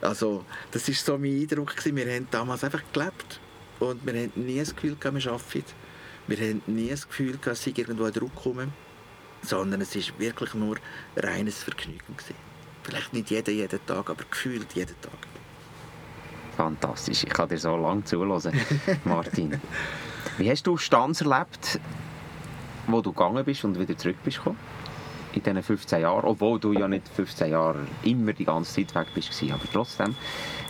Also 0.00 0.44
das 0.72 0.88
ist 0.88 1.04
so 1.04 1.16
mein 1.16 1.42
Eindruck 1.42 1.76
gewesen. 1.76 1.96
Wir 1.96 2.12
haben 2.12 2.28
damals 2.30 2.64
einfach 2.64 2.82
gelebt 2.92 3.40
und 3.78 4.04
wir 4.04 4.14
haben 4.14 4.32
nie 4.34 4.58
das 4.58 4.74
Gefühl, 4.74 4.96
dass 4.98 5.14
wir 5.14 5.32
arbeiten. 5.32 5.85
Wir 6.26 6.36
haben 6.38 6.62
nie 6.66 6.90
das 6.90 7.06
Gefühl, 7.06 7.38
dass 7.42 7.66
ich 7.66 7.78
irgendwo 7.78 8.10
Druck 8.10 8.34
komme. 8.34 8.68
sondern 9.42 9.80
es 9.80 9.94
ist 9.94 10.18
wirklich 10.18 10.54
nur 10.54 10.76
reines 11.16 11.62
Vergnügen 11.62 12.16
gewesen. 12.16 12.34
Vielleicht 12.82 13.12
nicht 13.12 13.30
jeden, 13.30 13.54
jeden 13.54 13.86
Tag, 13.86 14.10
aber 14.10 14.24
gefühlt 14.28 14.72
jeden 14.74 15.00
Tag. 15.00 15.18
Fantastisch, 16.56 17.24
ich 17.24 17.30
kann 17.30 17.48
dir 17.48 17.58
so 17.58 17.76
lange 17.76 18.04
zuhören, 18.04 18.52
Martin. 19.04 19.60
Wie 20.38 20.50
hast 20.50 20.66
du 20.66 20.76
Stanz 20.76 21.20
erlebt, 21.20 21.78
wo 22.86 23.00
du 23.00 23.12
gegangen 23.12 23.44
bist 23.44 23.64
und 23.64 23.78
wieder 23.78 23.96
zurück 23.96 24.16
bist 24.24 24.38
gekommen? 24.38 24.58
in 25.32 25.42
diesen 25.42 25.62
15 25.62 26.00
Jahren, 26.00 26.24
obwohl 26.24 26.58
du 26.58 26.72
ja 26.72 26.88
nicht 26.88 27.06
15 27.08 27.50
Jahre 27.50 27.86
immer 28.04 28.32
die 28.32 28.46
ganze 28.46 28.72
Zeit 28.72 28.94
weg 28.94 29.08
bist, 29.14 29.30
aber 29.42 29.60
trotzdem. 29.70 30.16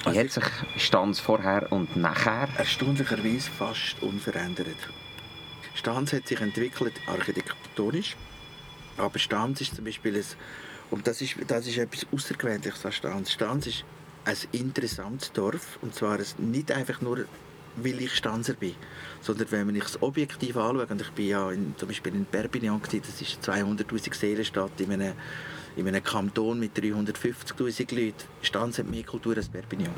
Wie 0.03 0.09
also 0.09 0.21
hat 0.21 0.31
sich 0.33 0.83
Stanz 0.83 1.21
vorher 1.21 1.71
und 1.71 1.97
nachher? 1.97 2.49
Erstaunlicherweise 2.59 3.49
fast 3.49 4.03
unverändert. 4.03 4.67
Stanz 5.77 6.13
hat 6.15 6.27
sich 6.27 6.41
entwickelt 6.41 6.95
architektonisch, 7.07 8.17
aber 8.97 9.19
Stanz 9.19 9.61
ist 9.61 9.77
zum 9.77 9.85
Beispiel 9.85 10.17
ein, 10.17 10.25
und 10.91 11.07
das 11.07 11.21
ist, 11.21 11.37
das 11.47 11.67
ist 11.67 11.77
etwas 11.77 12.07
Außergewöhnliches 12.13 12.87
an 12.87 12.93
Stanz. 12.93 13.31
Stanz 13.31 13.67
ist 13.67 13.85
ein 14.25 14.37
interessantes 14.53 15.33
Dorf, 15.33 15.79
und 15.83 15.95
zwar 15.95 16.19
nicht 16.39 16.73
einfach 16.73 17.01
nur 17.01 17.27
weil 17.77 18.01
ich 18.01 18.15
Stanzer 18.15 18.55
bin, 18.55 18.75
sondern 19.21 19.51
wenn 19.51 19.67
man 19.67 19.77
es 19.77 20.01
objektiv 20.01 20.57
anschaut, 20.57 20.91
und 20.91 21.01
ich 21.03 21.11
bin 21.11 21.29
ja 21.29 21.51
in, 21.51 21.75
zum 21.77 21.89
Beispiel 21.89 22.15
in 22.15 22.25
Perpignan, 22.25 22.81
das 22.81 23.21
ist 23.21 23.47
200'000 23.47 24.15
Seelenstadt 24.15 24.81
in 24.81 24.93
einem, 24.93 25.13
in 25.77 25.87
einem 25.87 26.03
Kanton 26.03 26.59
mit 26.59 26.75
350'000 26.75 27.95
Leuten, 27.95 28.15
Stanz 28.41 28.79
hat 28.79 28.87
mehr 28.87 29.05
Kultur 29.05 29.37
als 29.37 29.51
Perpignan. 29.51 29.93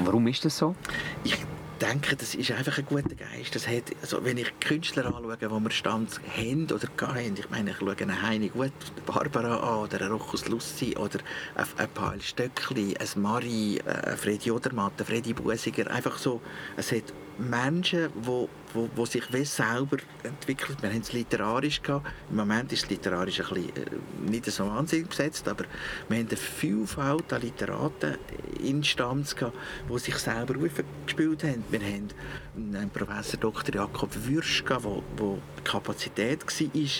Warum 0.00 0.26
ist 0.26 0.44
das 0.44 0.58
so? 0.58 0.74
Ich 1.22 1.36
denke, 1.80 2.16
das 2.16 2.34
ist 2.34 2.50
einfach 2.50 2.78
ein 2.78 2.86
guter 2.86 3.14
Geist. 3.14 3.54
Das 3.54 3.66
hat, 3.66 3.84
also 4.02 4.24
wenn 4.24 4.36
ich 4.36 4.52
Künstler 4.60 5.06
anschaue, 5.06 5.36
die 5.36 5.48
wir 5.48 5.70
Stanz 5.70 6.20
haben 6.36 6.66
oder 6.66 6.88
haben, 7.00 7.34
ich 7.36 7.50
meine, 7.50 7.70
ich 7.70 7.76
schaue 7.78 7.96
einen 7.98 8.22
Heini 8.22 8.48
Gut, 8.48 8.72
Barbara 9.06 9.56
an 9.56 9.84
oder 9.84 10.00
einen 10.00 10.12
Rochus 10.12 10.48
Lussi 10.48 10.96
oder 10.96 11.20
ein 11.54 11.88
Paul 11.94 12.20
Stöckli, 12.20 12.96
ein 12.98 13.22
Mari, 13.22 13.80
ein 13.84 14.16
Freddy 14.16 14.50
Odermatt, 14.50 14.92
ein 14.98 15.06
Freddy 15.06 15.32
Busiger, 15.32 15.90
einfach 15.90 16.18
so, 16.18 16.40
es 16.76 16.92
hat 16.92 17.12
Menschen, 17.38 18.10
die 18.14 18.48
wo, 18.74 18.88
wo 18.94 19.06
sich 19.06 19.32
wie 19.32 19.44
selber 19.44 19.98
entwickelt. 20.22 20.82
Wir 20.82 20.90
haben 20.90 21.00
es 21.00 21.12
literarisch 21.12 21.82
gehabt. 21.82 22.06
Im 22.30 22.36
Moment 22.36 22.72
ist 22.72 22.84
es 22.84 22.90
literarisch 22.90 23.40
ein 23.40 23.54
bisschen, 23.54 23.76
äh, 23.76 24.30
nicht 24.30 24.46
so 24.46 24.66
wahnsinnig 24.66 25.08
besetzt, 25.08 25.48
aber 25.48 25.64
wir 26.08 26.18
haben 26.18 26.28
eine 26.28 26.36
Vielfalt 26.36 27.32
an 27.32 27.42
Literaten 27.42 28.16
in 28.62 28.84
Stanz 28.84 29.34
gehabt, 29.34 29.56
die 29.88 29.98
sich 29.98 30.16
selber 30.16 30.54
aufgespielt 30.56 31.44
haben. 31.44 31.64
Wir 31.70 31.80
haben 31.80 32.08
einen 32.56 32.90
Professor 32.90 33.38
Dr. 33.40 33.74
Jakob 33.74 34.10
Würsch, 34.26 34.64
der 34.64 34.82
wo, 34.84 35.02
wo 35.16 35.38
Kapazität 35.64 36.44
war, 36.44 36.90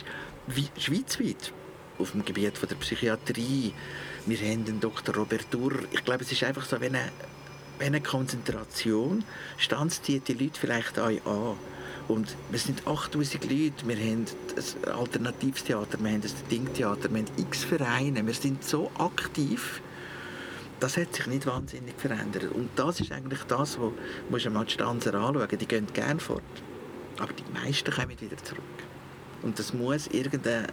wie, 0.47 0.69
schweizweit 0.79 1.53
auf 1.99 2.13
dem 2.13 2.25
Gebiet 2.25 2.57
von 2.57 2.69
der 2.69 2.77
Psychiatrie. 2.77 3.73
Wir 4.27 4.39
haben 4.39 4.65
den 4.65 4.81
Dr. 4.81 5.15
Robert 5.15 5.47
Durr. 5.51 5.73
Ich 5.93 6.05
glaube, 6.05 6.25
es 6.25 6.33
ist 6.33 6.43
einfach 6.43 6.65
so, 6.65 6.81
wenn 6.81 6.95
eine 6.95 7.11
eine 7.81 8.01
Konzentration 8.01 9.25
stanzieht 9.59 10.29
die 10.29 10.35
Leute 10.35 10.59
vielleicht 10.59 10.99
euch 10.99 11.25
an. 11.27 11.57
Und 12.09 12.37
wir 12.51 12.59
sind 12.59 12.87
8000 12.87 13.45
Leute, 13.45 13.87
wir 13.87 13.97
haben 13.97 14.27
ein 14.57 14.93
Alternativtheater, 14.93 15.99
wir 16.01 16.11
haben 16.11 16.23
ein 16.23 16.49
Dingtheater, 16.51 17.09
wir 17.11 17.19
haben 17.19 17.31
x 17.37 17.65
Vereine, 17.65 18.27
wir 18.27 18.35
sind 18.35 18.65
so 18.65 18.91
aktiv, 18.99 19.81
das 20.81 20.97
hat 20.97 21.15
sich 21.15 21.27
nicht 21.27 21.47
wahnsinnig 21.47 21.95
verändert. 21.97 22.51
Und 22.53 22.71
das 22.75 23.01
ist 23.01 23.13
eigentlich 23.13 23.43
das, 23.45 23.79
muss 24.29 24.45
man 24.45 24.67
die 24.67 24.73
Stanzer 24.73 25.15
anschauen. 25.15 25.59
Die 25.59 25.67
gehen 25.67 25.87
gerne 25.93 26.19
fort, 26.19 26.43
aber 27.19 27.33
die 27.33 27.45
meisten 27.53 27.93
kommen 27.93 28.21
wieder 28.21 28.37
zurück. 28.39 28.90
Und 29.43 29.59
das 29.59 29.73
muss 29.73 30.07
irgendeine... 30.09 30.67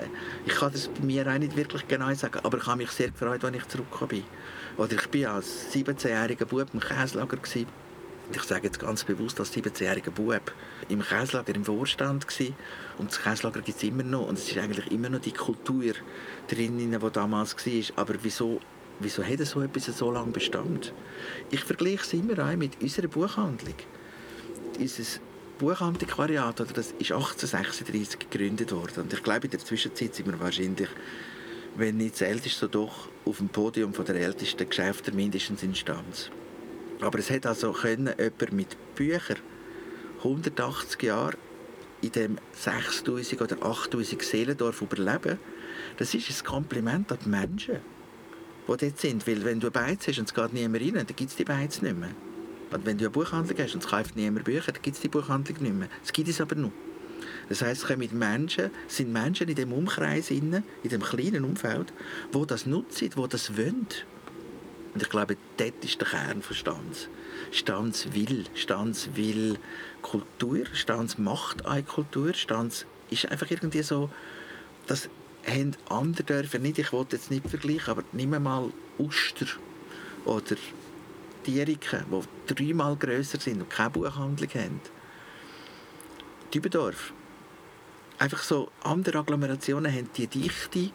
Ich 0.46 0.56
kann 0.56 0.72
das 0.72 0.88
bei 0.88 1.06
mir 1.06 1.28
auch 1.28 1.38
nicht 1.38 1.56
wirklich 1.56 1.88
genau 1.88 2.14
sagen, 2.14 2.40
aber 2.44 2.58
ich 2.58 2.66
habe 2.66 2.78
mich 2.78 2.92
sehr 2.92 3.12
gefreut, 3.12 3.44
als 3.44 3.56
ich 3.56 3.68
zurückgekommen 3.68 4.10
bin. 4.10 4.24
Oder 4.78 4.94
ich 4.94 5.24
war 5.24 5.36
als 5.36 5.74
17-jähriger 5.74 6.46
Bub 6.46 6.68
im 6.74 6.80
Käslager. 6.80 7.38
Ich 8.34 8.44
sage 8.44 8.68
jetzt 8.68 8.80
ganz 8.80 9.06
bewusst 9.06 9.40
als 9.40 9.54
17-jähriger 9.54 10.12
Bub 10.12 10.52
im 10.90 11.02
Käslager 11.02 11.56
im 11.56 11.64
Vorstand 11.64 12.28
gewesen. 12.28 12.56
und 12.98 13.12
das 13.12 13.22
Käslager 13.22 13.62
gibt 13.62 13.78
es 13.78 13.84
immer 13.84 14.04
noch 14.04 14.28
und 14.28 14.38
es 14.38 14.50
ist 14.50 14.58
eigentlich 14.58 14.92
immer 14.92 15.10
noch 15.10 15.22
die 15.22 15.32
Kultur 15.32 15.94
drin, 16.48 16.78
die 16.78 17.10
damals 17.12 17.56
war. 17.56 18.00
Aber 18.04 18.16
wieso, 18.22 18.60
wieso 19.00 19.24
hat 19.24 19.40
so 19.40 19.62
etwas 19.62 19.86
so 19.98 20.12
lange 20.12 20.32
Bestand? 20.32 20.94
Ich 21.52 21.64
vergleiche 21.64 22.04
es 22.04 22.14
immer 22.14 22.38
auch 22.46 22.56
mit 22.58 22.82
unserer 22.82 23.08
Buchhandlung. 23.08 23.76
Unser 24.78 25.04
Buchantiquariat, 25.58 26.62
oder 26.62 26.74
das 26.74 26.88
ist 27.00 27.12
1836 27.12 28.20
gegründet 28.20 28.72
worden 28.72 29.04
und 29.04 29.14
ich 29.14 29.24
glaube 29.24 29.46
in 29.46 29.52
der 29.52 29.60
Zwischenzeit 29.60 30.16
sind 30.16 30.28
wir 30.28 30.40
wahrscheinlich 30.40 30.90
wenn 31.78 31.98
nicht 31.98 32.16
das 32.16 32.22
älteste, 32.22 32.68
doch 32.68 33.08
auf 33.24 33.38
dem 33.38 33.50
Podium 33.50 33.94
der 33.94 34.16
ältesten 34.16 34.68
Geschäfte 34.68 35.12
mindestens 35.12 35.62
in 35.62 35.76
Stanz. 35.76 36.32
Aber 37.02 37.20
es 37.20 37.30
hat 37.30 37.46
also 37.46 37.72
können 37.72 38.14
jemand 38.18 38.52
mit 38.52 38.96
Büchern 38.96 39.38
180 40.18 41.04
Jahre 41.04 41.38
in 42.02 42.12
dem 42.12 42.38
6000 42.54 43.42
oder 43.42 43.64
8000 43.64 44.24
Seelendorf 44.24 44.82
überleben. 44.82 45.38
Das 45.98 46.14
ist 46.16 46.30
ein 46.30 46.46
Kompliment 46.46 47.12
an 47.12 47.20
die 47.24 47.30
Menschen, 47.30 47.76
die 48.68 48.78
dort 48.78 49.00
sind. 49.00 49.28
Weil 49.28 49.46
wenn 49.46 49.60
du 49.60 49.70
Beiz 49.70 50.08
hast 50.08 50.18
und 50.18 50.28
es 50.28 50.34
geht 50.34 50.54
niemand 50.54 50.84
rein, 50.84 50.94
dann 50.94 51.06
gibt 51.06 51.30
es 51.30 51.36
die 51.36 51.44
Beiz 51.44 51.82
nicht 51.82 51.98
mehr. 51.98 52.10
Wenn 52.72 52.98
du 52.98 53.06
eine 53.06 53.10
Buchhandlung 53.10 53.58
hast 53.58 53.76
und 53.76 53.84
es 53.84 53.90
kauft 53.90 54.16
niemand 54.16 54.46
Bücher, 54.46 54.72
dann 54.72 54.82
gibt 54.82 54.96
es 54.96 55.02
die 55.02 55.08
Buchhandlung 55.08 55.62
nicht 55.62 55.74
mehr. 55.74 55.90
Es 56.04 56.12
gibt 56.12 56.28
es 56.28 56.42
aber 56.42 56.56
noch. 56.56 56.72
Das 57.50 57.62
heißt, 57.62 57.84
es 57.84 57.88
kommen 57.88 58.10
Menschen, 58.18 58.72
sind 58.88 59.12
Menschen 59.12 59.48
in 59.48 59.56
dem 59.56 59.72
Umkreis, 59.72 60.32
in 60.32 60.64
dem 60.84 61.02
kleinen 61.02 61.46
Umfeld, 61.46 61.94
wo 62.32 62.46
das 62.46 62.66
nutzen, 62.66 63.10
wo 63.16 63.28
das 63.28 63.56
wollen. 63.58 63.88
Und 64.94 65.02
ich 65.02 65.10
glaube, 65.10 65.38
dort 65.58 65.86
ist 65.86 66.02
der 66.02 66.08
Kern 66.08 66.42
von 66.42 66.56
Stanz. 66.56 67.08
Stanz 67.52 68.08
will, 68.14 68.46
Stanz 68.56 69.10
will 69.16 69.60
Kultur, 70.02 70.66
Stanz 70.74 71.18
macht 71.18 71.66
eine 71.66 71.84
Kultur, 71.84 72.34
Stanz 72.34 72.86
ist 73.10 73.30
einfach 73.30 73.50
irgendwie 73.50 73.84
so, 73.84 74.10
das 74.88 75.10
haben 75.46 75.76
andere 75.88 76.24
Dörfer 76.24 76.60
nicht, 76.60 76.80
ich 76.80 76.92
wollte 76.92 77.16
jetzt 77.16 77.32
nicht 77.32 77.48
vergleichen, 77.48 77.92
aber 77.92 78.04
nimm 78.12 78.32
mal 78.42 78.72
Uster 78.98 79.46
oder 80.26 80.56
Dieriken, 81.48 82.06
die 82.12 82.54
dreimal 82.54 82.96
grösser 82.98 83.40
sind 83.40 83.62
und 83.62 83.70
keine 83.70 83.90
Buchhandlung 83.90 84.50
haben. 84.50 84.82
Dübendorf, 86.54 87.14
einfach 88.20 88.44
so 88.44 88.70
andere 88.84 89.20
Agglomerationen 89.20 89.92
haben 89.92 90.10
die 90.16 90.28
Dichte 90.28 90.92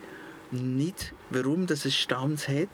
nicht, 0.51 1.15
warum 1.31 1.67
das 1.67 1.85
es 1.87 1.97
Stanz 1.97 2.49
hat. 2.49 2.69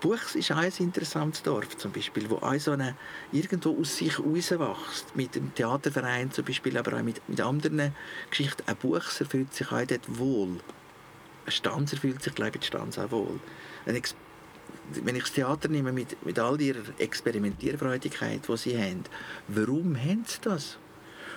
Buchs 0.00 0.36
ist 0.36 0.52
ein 0.52 0.72
interessantes 0.78 1.42
Dorf 1.42 1.76
zum 1.76 1.90
Beispiel, 1.90 2.30
wo 2.30 2.36
auch 2.36 2.58
so 2.58 2.70
eine, 2.70 2.96
irgendwo 3.32 3.78
aus 3.78 3.96
sich 3.96 4.16
herauswächst. 4.16 5.16
Mit 5.16 5.34
dem 5.34 5.54
Theaterverein 5.54 6.30
zum 6.30 6.44
Beispiel, 6.44 6.78
aber 6.78 6.96
auch 6.96 7.02
mit, 7.02 7.20
mit 7.28 7.40
anderen 7.40 7.94
Geschichten. 8.30 8.62
Ein 8.66 8.76
Buchser 8.76 9.26
fühlt 9.26 9.52
sich 9.52 9.70
auch 9.72 9.84
dort 9.84 10.18
wohl. 10.18 10.60
Ein 11.46 11.52
Stanzer 11.52 11.96
fühlt 11.96 12.22
sich, 12.22 12.34
glaube 12.34 12.50
ich, 12.50 12.56
in 12.56 12.62
Stanz 12.62 12.98
auch 12.98 13.10
wohl. 13.10 13.40
Wenn 14.90 15.16
ich 15.16 15.24
das 15.24 15.32
Theater 15.32 15.68
nehme 15.68 15.92
mit, 15.92 16.24
mit 16.24 16.38
all 16.38 16.60
ihrer 16.60 16.82
Experimentierfreudigkeit, 16.98 18.40
die 18.48 18.56
sie 18.56 18.78
haben, 18.78 19.04
warum 19.48 19.96
haben 19.96 20.24
sie 20.26 20.38
das? 20.42 20.78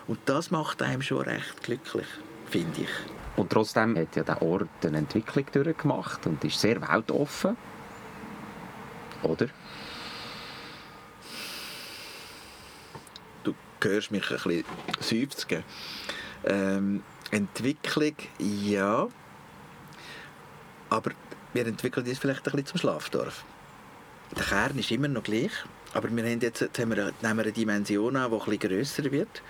Und 0.08 0.20
das 0.26 0.52
macht 0.52 0.82
einem 0.82 1.02
schon 1.02 1.22
recht 1.22 1.62
glücklich, 1.64 2.08
finde 2.50 2.82
ich. 2.82 2.90
Und 3.36 3.50
trotzdem 3.50 3.98
hat 3.98 4.16
ja 4.16 4.24
der 4.24 4.42
Ort 4.42 4.70
eine 4.84 5.00
Entwicklung 5.00 5.46
durchgemacht 5.52 6.26
und 6.28 6.44
ist 6.44 6.60
sehr 6.60 6.82
weltoffen. 6.82 7.56
Oder? 9.24 9.48
Du 13.44 13.54
hörst 13.82 14.12
mich 14.12 14.30
ein 14.30 14.36
bisschen 14.38 14.66
seufzen. 15.00 15.64
Ähm, 16.44 17.04
Entwicklung, 17.30 18.16
ja. 18.40 19.08
Aber 20.90 21.12
wir 21.54 21.68
entwickeln 21.68 22.08
uns 22.08 22.20
vielleicht 22.20 22.48
ein 22.48 22.52
bisschen 22.52 22.66
zum 22.66 22.80
Schlafdorf. 22.80 23.44
Der 24.36 24.46
Kern 24.46 24.78
ist 24.78 24.92
immer 24.92 25.10
noch 25.10 25.24
gleich, 25.24 25.52
aber 25.94 26.10
wir 26.10 26.24
haben 26.24 26.40
jetzt, 26.40 26.62
jetzt 26.62 26.80
haben 26.80 26.96
wir, 26.96 27.12
nehmen 27.22 27.38
wir 27.38 27.44
eine 27.44 27.52
Dimension 27.52 28.16
an, 28.16 28.32
die 28.32 28.38
ein 28.38 28.46
bisschen 28.46 28.60
grösser 28.60 29.12
wird. 29.12 29.42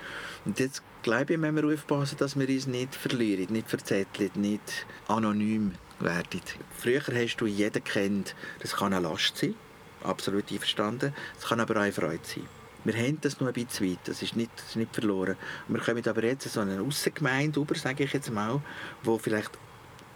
Und 0.46 0.60
jetzt 0.60 0.82
glaube 1.04 1.34
ich, 1.34 1.40
müssen 1.40 1.56
wir 1.56 1.74
aufpassen, 1.74 2.18
dass 2.18 2.38
wir 2.38 2.48
uns 2.50 2.66
nicht 2.66 2.96
verlieren, 2.96 3.54
nicht 3.54 3.70
verzetteln, 3.70 4.32
nicht 4.36 4.88
anonym 5.08 5.74
werden. 6.00 6.42
Früher 6.78 7.02
hast 7.02 7.38
du 7.38 7.46
jeden 7.46 7.84
kennt, 7.84 8.36
das 8.60 8.76
kann 8.76 8.94
eine 8.94 9.08
Last 9.08 9.38
sein, 9.38 9.56
absolut 10.04 10.52
einverstanden, 10.52 11.14
es 11.38 11.46
kann 11.46 11.60
aber 11.60 11.76
auch 11.76 11.82
eine 11.82 11.92
Freude 11.92 12.20
sein. 12.24 12.48
Wir 12.84 12.96
haben 12.96 13.22
das 13.22 13.40
noch 13.40 13.48
ein 13.48 13.54
bisschen 13.54 13.92
weit, 13.92 14.00
das 14.06 14.24
ist 14.24 14.36
nicht, 14.36 14.50
das 14.56 14.70
ist 14.70 14.76
nicht 14.76 14.96
verloren. 14.96 15.36
wir 15.68 15.80
kommen 15.80 16.08
aber 16.08 16.24
jetzt 16.24 16.52
so 16.52 16.62
eine 16.62 16.82
Aussengemeinde 16.82 17.60
über, 17.60 17.76
sage 17.76 18.06
ich 18.06 18.14
jetzt 18.14 18.32
mal, 18.32 18.60
wo 19.04 19.20
vielleicht 19.20 19.52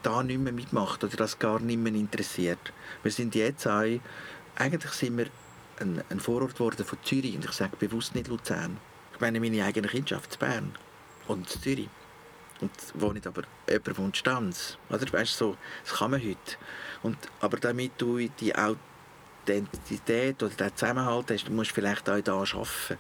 da 0.06 0.22
nicht 0.24 0.40
mehr 0.40 0.54
mitmacht 0.54 1.04
oder 1.04 1.18
das 1.18 1.40
gar 1.40 1.60
nicht 1.60 1.80
mehr 1.80 1.94
interessiert. 1.94 2.74
Wir 3.04 3.12
sind 3.12 3.36
jetzt 3.36 3.68
auch, 3.68 4.00
eigentlich 4.56 4.92
sind 4.92 5.18
wir 5.18 5.28
ein, 5.80 6.04
ein 6.10 6.20
Vorort 6.20 6.54
geworden 6.54 6.86
von 6.86 6.98
Zürich 7.04 7.36
und 7.36 7.46
ich 7.46 7.52
sage 7.52 7.76
bewusst 7.78 8.16
nicht 8.16 8.28
Luzern. 8.28 8.78
Ich 9.14 9.20
meine, 9.20 9.40
meine 9.40 9.64
eigene 9.64 9.88
Kindschaft 9.88 10.34
in 10.34 10.40
Bern 10.40 10.76
und 11.28 11.54
in 11.56 11.62
Zürich. 11.62 11.90
Und 12.62 12.72
wo 12.94 13.12
nicht 13.12 13.28
aber 13.28 13.44
jemand 13.68 13.98
wohnt 13.98 14.18
Stanz. 14.18 14.78
Oder? 14.90 15.12
Weißt, 15.12 15.38
so, 15.38 15.58
das 15.84 15.98
kann 15.98 16.12
man 16.12 16.22
heute. 16.22 16.56
Und, 17.04 17.18
aber 17.42 17.58
damit 17.58 17.94
du 17.98 18.18
die 18.18 18.54
Identität 19.44 20.42
oder 20.42 20.54
den 20.54 20.76
Zusammenhalt 20.76 21.32
hast, 21.32 21.50
musst 21.50 21.72
du 21.72 21.76
vielleicht 21.76 22.10
auch 22.10 22.16
hier 22.16 22.34
arbeiten 22.34 22.98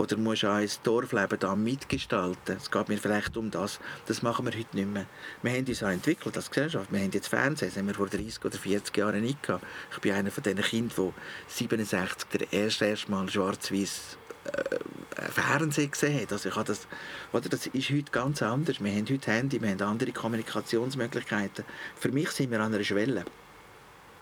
oder 0.00 0.16
musst 0.16 0.46
auch 0.46 0.54
ein 0.54 0.68
Dorfleben 0.82 1.38
da 1.38 1.54
mitgestalten. 1.54 2.56
Es 2.56 2.70
geht 2.70 2.88
mir 2.88 2.96
vielleicht 2.96 3.36
um 3.36 3.50
das. 3.50 3.80
Das 4.06 4.22
machen 4.22 4.46
wir 4.46 4.58
heute 4.58 4.74
nicht 4.74 4.88
mehr. 4.88 5.04
Wir 5.42 5.52
haben 5.52 5.66
uns 5.66 5.82
auch 5.82 5.88
entwickelt 5.88 6.34
als 6.36 6.48
Gesellschaft. 6.48 6.90
Wir 6.90 7.00
haben 7.00 7.10
jetzt 7.12 7.28
Fernsehen, 7.28 7.68
das 7.68 7.76
haben 7.76 7.86
wir 7.86 7.94
vor 7.94 8.08
30 8.08 8.42
oder 8.42 8.56
40 8.56 8.96
Jahren 8.96 9.20
nicht 9.20 9.42
gehabt. 9.42 9.62
Ich 9.92 9.98
bin 9.98 10.12
einer 10.12 10.30
von 10.30 10.42
diesen 10.42 10.62
Kindern, 10.62 11.12
die 11.48 11.52
67 11.52 12.28
der 12.30 12.50
erste, 12.50 12.86
erste 12.86 13.10
Mal 13.10 13.28
schwarz-weiß 13.28 14.16
äh, 14.44 15.22
Fernsehen 15.30 15.90
gesehen 15.90 16.22
hat. 16.22 16.32
Also 16.32 16.48
ich 16.48 16.54
das, 16.54 16.88
oder, 17.34 17.48
das 17.50 17.66
ist 17.66 17.90
heute 17.90 18.10
ganz 18.10 18.40
anders. 18.40 18.82
Wir 18.82 18.92
haben 18.92 19.06
heute 19.06 19.30
Handy, 19.30 19.60
wir 19.60 19.68
haben 19.68 19.82
andere 19.82 20.12
Kommunikationsmöglichkeiten. 20.12 21.66
Für 21.96 22.10
mich 22.10 22.30
sind 22.30 22.50
wir 22.50 22.60
an 22.60 22.72
einer 22.72 22.84
Schwelle, 22.84 23.26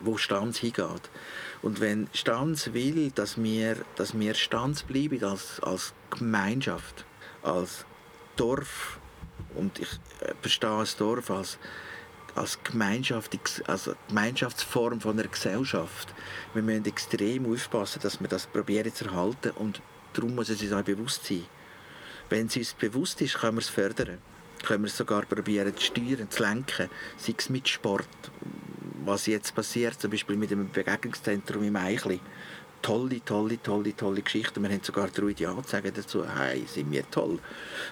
wo 0.00 0.16
Stanz 0.16 0.58
hingeht. 0.58 1.10
Und 1.62 1.80
wenn 1.80 2.08
Stanz 2.12 2.72
will, 2.72 3.10
dass 3.14 3.42
wir, 3.42 3.76
dass 3.96 4.18
wir 4.18 4.34
Stanz 4.34 4.82
bleiben 4.82 5.22
als, 5.24 5.60
als 5.60 5.92
Gemeinschaft, 6.10 7.04
als 7.42 7.84
Dorf, 8.36 9.00
und 9.54 9.78
ich 9.78 9.88
äh, 10.20 10.34
verstehe 10.40 10.78
das 10.78 10.96
Dorf 10.96 11.30
als, 11.30 11.58
als, 12.34 12.62
Gemeinschaft, 12.62 13.36
als 13.66 13.90
Gemeinschaftsform 14.08 15.00
von 15.00 15.18
einer 15.18 15.28
Gesellschaft. 15.28 16.14
Wir 16.54 16.62
müssen 16.62 16.86
extrem 16.86 17.52
aufpassen, 17.52 18.00
dass 18.02 18.20
wir 18.20 18.28
das 18.28 18.46
probieren 18.46 18.94
zu 18.94 19.06
erhalten 19.06 19.50
und 19.52 19.80
darum 20.12 20.34
muss 20.34 20.48
es 20.48 20.62
uns 20.62 20.72
auch 20.72 20.82
bewusst 20.82 21.24
sein. 21.24 21.44
Wenn 22.28 22.46
es 22.46 22.56
uns 22.56 22.74
bewusst 22.74 23.20
ist, 23.20 23.38
können 23.38 23.56
wir 23.56 23.62
es 23.62 23.68
fördern. 23.68 24.18
Können 24.64 24.82
wir 24.82 24.88
es 24.88 24.96
sogar 24.96 25.22
probieren 25.22 25.74
zu 25.76 25.86
steuern, 25.86 26.30
zu 26.30 26.42
lenken, 26.42 26.90
sei 27.16 27.34
es 27.36 27.48
mit 27.48 27.68
Sport, 27.68 28.08
was 29.08 29.26
jetzt 29.26 29.54
passiert, 29.54 30.00
zum 30.00 30.10
Beispiel 30.10 30.36
mit 30.36 30.50
dem 30.50 30.70
Begegnungszentrum 30.70 31.64
im 31.64 31.76
Eichli. 31.76 32.20
Tolle, 32.82 33.24
tolle, 33.24 33.60
tolle, 33.60 33.96
tolle 33.96 34.22
Geschichten. 34.22 34.62
Wir 34.62 34.70
haben 34.70 34.82
sogar 34.82 35.08
drei 35.08 35.34
Ja 35.36 35.56
sagen 35.66 35.92
dazu, 35.94 36.24
hey, 36.24 36.64
sind 36.66 36.92
wir 36.92 37.10
toll. 37.10 37.40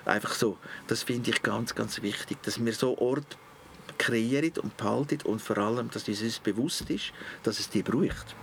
Einfach 0.05 0.35
so, 0.35 0.59
das 0.87 1.03
finde 1.03 1.31
ich 1.31 1.43
ganz, 1.43 1.75
ganz 1.75 2.03
wichtig, 2.03 2.41
dass 2.43 2.65
wir 2.65 2.73
so 2.73 2.97
Ort 2.99 3.37
kreieren 3.99 4.53
und 4.63 4.77
behalten 4.77 5.19
und 5.25 5.41
vor 5.43 5.59
allem, 5.59 5.91
dass 5.91 6.07
es 6.07 6.23
uns 6.23 6.39
bewusst 6.39 6.89
ist, 6.91 7.13
dass 7.43 7.59
es 7.59 7.69
die 7.69 7.83
braucht. 7.83 8.37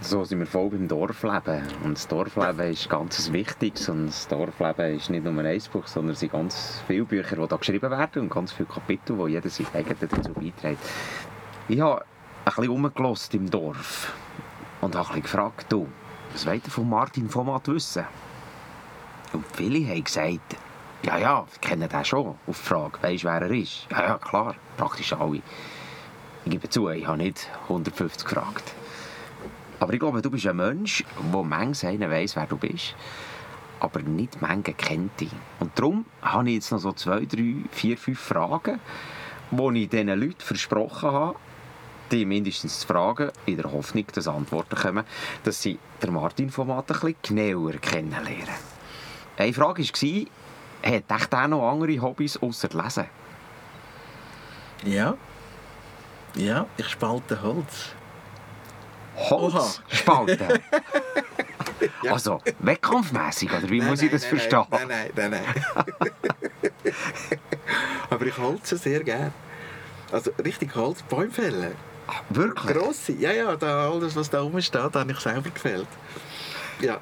So 0.00 0.22
sind 0.24 0.38
wir 0.38 0.46
voll 0.46 0.70
beim 0.70 0.86
Dorfleben. 0.86 1.62
Und 1.82 1.98
das 1.98 2.06
Dorfleben 2.06 2.70
ist 2.70 2.88
ganz 2.88 3.32
wichtig. 3.32 3.88
Und 3.88 4.06
das 4.06 4.28
Dorfleben 4.28 4.96
ist 4.96 5.10
nicht 5.10 5.24
nur 5.24 5.42
ein 5.42 5.62
Buch, 5.72 5.88
sondern 5.88 6.12
es 6.12 6.20
sind 6.20 6.32
ganz 6.32 6.82
viele 6.86 7.04
Bücher, 7.04 7.36
die 7.36 7.48
da 7.48 7.56
geschrieben 7.56 7.90
werden 7.90 8.22
und 8.22 8.30
ganz 8.30 8.52
viele 8.52 8.68
Kapitel, 8.68 9.18
wo 9.18 9.26
jeder 9.26 9.50
sein 9.50 9.66
dazu 9.74 10.32
beiträgt. 10.32 10.78
Ich 11.70 11.82
habe 11.82 12.00
ein 12.00 12.44
bisschen 12.46 12.70
rumgelost 12.70 13.34
im 13.34 13.50
Dorf 13.50 14.14
und 14.80 14.96
habe 14.96 15.12
ein 15.12 15.20
gefragt, 15.20 15.66
du, 15.68 15.86
was 16.32 16.46
wollt 16.46 16.64
ihr 16.64 16.70
von 16.70 16.88
Martin 16.88 17.32
Vomat 17.32 17.68
wissen? 17.68 18.06
Und 19.34 19.44
viele 19.54 19.86
haben 19.86 20.02
gesagt, 20.02 20.56
ja, 21.02 21.18
ja, 21.18 21.46
wir 21.46 21.60
kennen 21.60 21.86
den 21.86 22.04
schon. 22.06 22.28
Auf 22.28 22.38
die 22.46 22.54
Frage, 22.54 22.98
weisst 23.02 23.24
wer 23.24 23.42
er 23.42 23.50
ist? 23.50 23.86
Ja, 23.90 24.02
ja, 24.02 24.16
klar, 24.16 24.54
praktisch 24.78 25.12
alle. 25.12 25.42
Ich 26.46 26.50
gebe 26.50 26.70
zu, 26.70 26.88
ich 26.88 27.06
habe 27.06 27.18
nicht 27.18 27.50
150 27.64 28.26
gefragt. 28.26 28.72
Aber 29.78 29.92
ich 29.92 30.00
glaube, 30.00 30.22
du 30.22 30.30
bist 30.30 30.46
ein 30.46 30.56
Mensch, 30.56 31.04
der 31.20 31.42
manchmal 31.42 31.92
einen 31.92 32.10
weiss, 32.10 32.34
wer 32.34 32.46
du 32.46 32.56
bist, 32.56 32.96
aber 33.78 34.00
nicht 34.00 34.40
manche 34.40 34.72
kennt 34.72 35.20
dich. 35.20 35.32
Und 35.60 35.78
darum 35.78 36.06
habe 36.22 36.48
ich 36.48 36.54
jetzt 36.54 36.72
noch 36.72 36.78
so 36.78 36.92
zwei, 36.92 37.26
drei, 37.26 37.56
vier, 37.70 37.98
fünf 37.98 38.18
Fragen, 38.18 38.80
die 39.50 39.82
ich 39.82 39.90
diesen 39.90 40.08
Leuten 40.08 40.40
versprochen 40.40 41.12
habe, 41.12 41.36
die 42.10 42.24
mindestens 42.24 42.80
zu 42.80 42.86
fragen, 42.86 43.30
in 43.46 43.56
der 43.56 43.70
Hoffnung, 43.70 44.04
dass 44.12 44.28
Antworten 44.28 44.76
kommen, 44.76 45.04
dass 45.44 45.62
sie 45.62 45.78
den 46.02 46.12
Martin 46.12 46.50
von 46.50 46.68
Matt 46.68 46.90
ein 46.90 47.00
bisschen 47.00 47.16
genauer 47.22 47.72
kennenlernen. 47.72 48.48
Eine 49.36 49.52
Frage 49.52 49.82
war, 49.82 50.26
hat 50.82 51.10
echt 51.10 51.34
auch 51.34 51.48
noch 51.48 51.70
andere 51.70 52.00
Hobbys 52.00 52.36
außer 52.36 52.68
Lesen? 52.72 53.06
Ja. 54.84 55.16
Ja, 56.34 56.66
ich 56.76 56.88
spalte 56.88 57.40
Holz. 57.42 57.94
Holz 59.16 59.82
spalten. 59.88 60.38
ja. 62.02 62.12
Also, 62.12 62.40
wettkampfmässig, 62.60 63.50
oder 63.50 63.68
wie 63.68 63.78
nein, 63.78 63.88
muss 63.88 64.02
ich 64.02 64.10
das 64.10 64.22
nein, 64.22 64.30
verstehen? 64.30 64.66
Nein, 64.70 64.88
nein, 64.88 65.10
nein, 65.14 65.30
nein. 65.30 66.92
Aber 68.10 68.26
ich 68.26 68.38
holze 68.38 68.76
sehr 68.76 69.02
gerne. 69.02 69.32
Also 70.10 70.30
richtig 70.42 70.74
Holz, 70.74 71.02
Bäume 71.02 71.30
fällen. 71.30 71.74
Ach, 72.08 72.22
wirklich? 72.30 72.74
Grosse, 72.74 73.12
ja, 73.12 73.32
ja, 73.32 73.56
da, 73.56 73.90
alles, 73.90 74.16
was 74.16 74.30
da 74.30 74.42
oben 74.42 74.62
steht, 74.62 74.80
habe 74.80 75.12
ich 75.12 75.20
selber 75.20 75.50
gefällt. 75.50 75.86
Ja. 76.80 77.00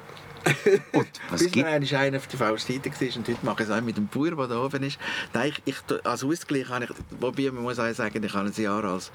Und 0.91 1.07
was 1.29 1.39
Bis 1.43 1.51
gibt... 1.51 1.79
Bis 1.79 1.93
einer 1.93 2.17
auf 2.17 2.27
der 2.27 2.39
falschen 2.39 2.73
Seite 2.73 2.91
war 2.91 3.17
und 3.17 3.27
heute 3.27 3.45
mache 3.45 3.63
ich 3.63 3.69
es 3.69 3.75
auch 3.75 3.81
mit 3.81 3.97
dem 3.97 4.07
Bauer, 4.07 4.35
der 4.35 4.47
da 4.47 4.63
oben 4.63 4.83
ist. 4.83 4.99
Nein, 5.33 5.53
ich, 5.65 5.75
ich, 5.75 6.05
als 6.05 6.23
Ausgleich 6.23 6.69
habe 6.69 6.85
ich, 6.85 6.91
wobei 7.19 7.51
man 7.51 7.63
muss 7.63 7.79
auch 7.79 7.91
sagen, 7.93 8.23
ich 8.23 8.33
habe 8.33 8.47
ein 8.47 8.61
Jahr 8.61 8.83
als 8.83 9.11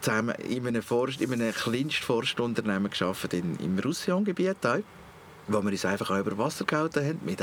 zusammen 0.00 0.34
in 0.36 0.66
einem, 0.66 0.82
Forst, 0.82 1.20
in 1.20 1.32
einem 1.32 1.52
Kleinstvonstunternehmen 1.52 2.90
gearbeitet 2.90 3.34
in, 3.34 3.56
im 3.58 3.78
Roussillon-Gebiet, 3.78 4.56
wo 5.48 5.62
wir 5.62 5.70
uns 5.70 5.84
einfach 5.84 6.10
auch 6.10 6.18
über 6.18 6.38
Wasser 6.38 6.64
gehalten 6.64 7.06
haben, 7.06 7.20
mit 7.24 7.42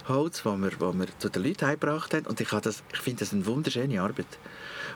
Eichenholz, 0.00 0.44
wo 0.44 0.56
wir, 0.56 0.80
wir 0.80 1.18
zu 1.18 1.28
den 1.28 1.44
Leuten 1.44 1.66
heimgebracht 1.66 2.14
haben. 2.14 2.26
Und 2.26 2.40
ich, 2.40 2.48
ich 2.52 3.00
finde 3.00 3.20
das 3.20 3.32
eine 3.32 3.46
wunderschöne 3.46 4.00
Arbeit. 4.00 4.26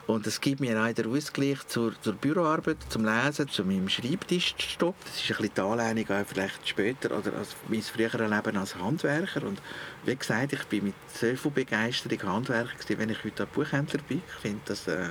Und 0.07 0.27
es 0.27 0.39
gibt 0.39 0.59
mir 0.59 0.79
auch 0.79 0.93
den 0.93 1.11
Ausgleich 1.11 1.65
zur, 1.67 1.99
zur 2.01 2.13
Büroarbeit, 2.13 2.77
zum 2.89 3.05
Lesen, 3.05 3.47
zu 3.49 3.63
meinem 3.63 3.89
Schreibtischstopp. 3.89 4.95
Das 5.03 5.15
ist 5.15 5.31
ein 5.31 5.37
bisschen 5.37 5.51
die 5.55 5.61
Anlehnung 5.61 6.09
auch 6.11 6.25
vielleicht 6.27 6.67
später 6.67 7.17
oder 7.17 7.33
als 7.37 7.55
mein 7.67 7.81
früheres 7.81 8.29
Leben 8.29 8.57
als 8.57 8.75
Handwerker. 8.75 9.43
Und 9.43 9.61
wie 10.05 10.15
gesagt, 10.15 10.53
ich 10.53 10.63
bin 10.65 10.85
mit 10.85 10.95
so 11.13 11.35
viel 11.35 11.51
Begeisterung 11.51 12.21
Handwerker 12.23 12.75
gewesen, 12.77 12.99
wenn 12.99 13.09
ich 13.09 13.23
heute 13.23 13.47
Buchhändler 13.47 14.01
bin. 14.07 14.21
Ich 14.27 14.41
finde 14.41 14.61
das 14.65 14.87
äh, 14.87 15.09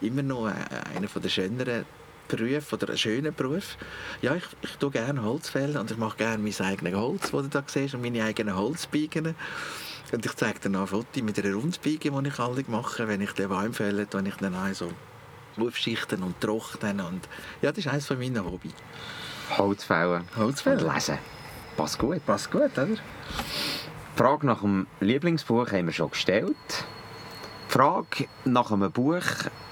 immer 0.00 0.22
noch 0.22 0.48
äh, 0.48 0.52
einer 0.96 1.08
der 1.08 1.28
schöneren 1.28 1.84
Berufe 2.28 2.76
oder 2.76 2.88
einen 2.88 2.98
schönen 2.98 3.34
Beruf. 3.34 3.76
Ja, 4.22 4.34
ich, 4.34 4.44
ich 4.62 4.76
tue 4.76 4.90
gerne 4.90 5.22
Holz 5.22 5.48
fällen 5.48 5.76
und 5.76 5.90
ich 5.90 5.96
mache 5.96 6.18
gerne 6.18 6.42
mein 6.42 6.66
eigenes 6.66 6.94
Holz, 6.94 7.30
das 7.30 7.30
du 7.30 7.48
da 7.48 7.62
siehst, 7.66 7.94
und 7.94 8.02
meine 8.02 8.22
eigenen 8.22 8.56
Holzbiegen. 8.56 9.34
Und 10.12 10.24
ich 10.24 10.34
zeige 10.36 10.58
dir 10.60 10.70
noch 10.70 10.82
ein 10.82 10.86
Foto 10.86 11.22
mit 11.22 11.38
einer 11.38 11.54
Rundbiege, 11.54 12.10
die 12.10 12.28
ich 12.28 12.38
alle 12.38 12.64
mache. 12.68 13.08
Wenn 13.08 13.20
ich 13.20 13.32
den 13.32 13.48
Baum 13.48 13.74
fälle, 13.74 14.06
dann 14.06 14.26
ich 14.26 14.36
dann 14.36 14.54
auch 14.54 14.72
so 14.72 14.90
aufschichten 15.58 16.22
und 16.22 16.40
trocknen. 16.40 17.00
Und 17.00 17.28
ja, 17.60 17.70
das 17.70 17.78
ist 17.78 17.88
eines 17.88 18.10
meiner 18.10 18.44
Hobby. 18.44 18.70
Holzfällen. 19.56 20.24
Holzfällen. 20.36 20.84
Und 20.84 20.94
lesen. 20.94 21.18
Passt 21.76 21.98
gut. 21.98 22.24
Passt 22.24 22.50
gut, 22.50 22.72
oder? 22.72 22.86
Die 22.86 22.98
Frage 24.16 24.46
nach 24.46 24.60
dem 24.60 24.86
Lieblingsbuch 25.00 25.70
haben 25.72 25.86
wir 25.86 25.92
schon 25.92 26.10
gestellt. 26.10 26.56
Frage 27.68 28.28
nach 28.44 28.70
einem 28.70 28.90
Buch, 28.90 29.22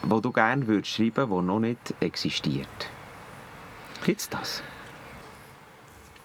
das 0.09 0.23
du 0.23 0.33
gerne 0.33 0.63
schreiben 0.63 0.69
würdest, 0.69 0.99
das 1.17 1.29
noch 1.29 1.61
nicht 1.61 1.95
existiert. 2.01 2.91
Gibt 4.05 4.21
es 4.21 4.29
das? 4.29 4.63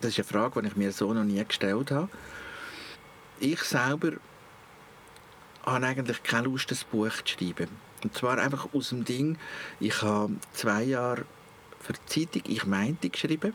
Das 0.02 0.12
ist 0.12 0.20
eine 0.20 0.26
Frage, 0.26 0.62
die 0.62 0.68
ich 0.68 0.76
mir 0.76 0.92
so 0.92 1.14
noch 1.14 1.24
nie 1.24 1.44
gestellt 1.44 1.92
habe 1.92 2.10
ich 3.42 3.62
selber 3.64 4.14
habe 5.64 5.86
eigentlich 5.86 6.24
keine 6.24 6.46
Lust, 6.46 6.72
ein 6.72 6.78
Buch 6.92 7.12
zu 7.24 7.34
schreiben. 7.38 7.68
Und 8.04 8.16
zwar 8.16 8.38
einfach 8.38 8.70
aus 8.74 8.90
dem 8.90 9.04
Ding, 9.04 9.38
ich 9.80 10.02
habe 10.02 10.34
zwei 10.54 10.84
Jahre 10.84 11.26
für 11.80 11.94
die 11.94 12.28
Zeitung 12.28 12.52
«Ich 12.52 12.66
meinte» 12.66 13.10
geschrieben. 13.10 13.54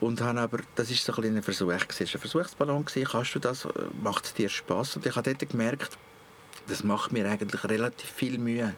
Und 0.00 0.20
habe 0.20 0.40
aber, 0.40 0.58
das 0.74 0.90
war 0.90 1.14
so 1.14 1.22
ein, 1.22 1.36
ein 1.36 1.42
Versuch, 1.42 1.70
es 1.70 2.00
war 2.00 2.06
ein 2.06 2.20
Versuchsballon, 2.20 2.84
kannst 2.84 3.34
du 3.34 3.38
das, 3.38 3.68
macht 4.02 4.24
es 4.24 4.34
dir 4.34 4.48
Spass? 4.48 4.96
Und 4.96 5.06
ich 5.06 5.14
habe 5.14 5.34
dort 5.34 5.50
gemerkt, 5.50 5.96
das 6.68 6.84
macht 6.84 7.12
mir 7.12 7.28
eigentlich 7.28 7.64
relativ 7.64 8.10
viel 8.10 8.38
Mühe. 8.38 8.74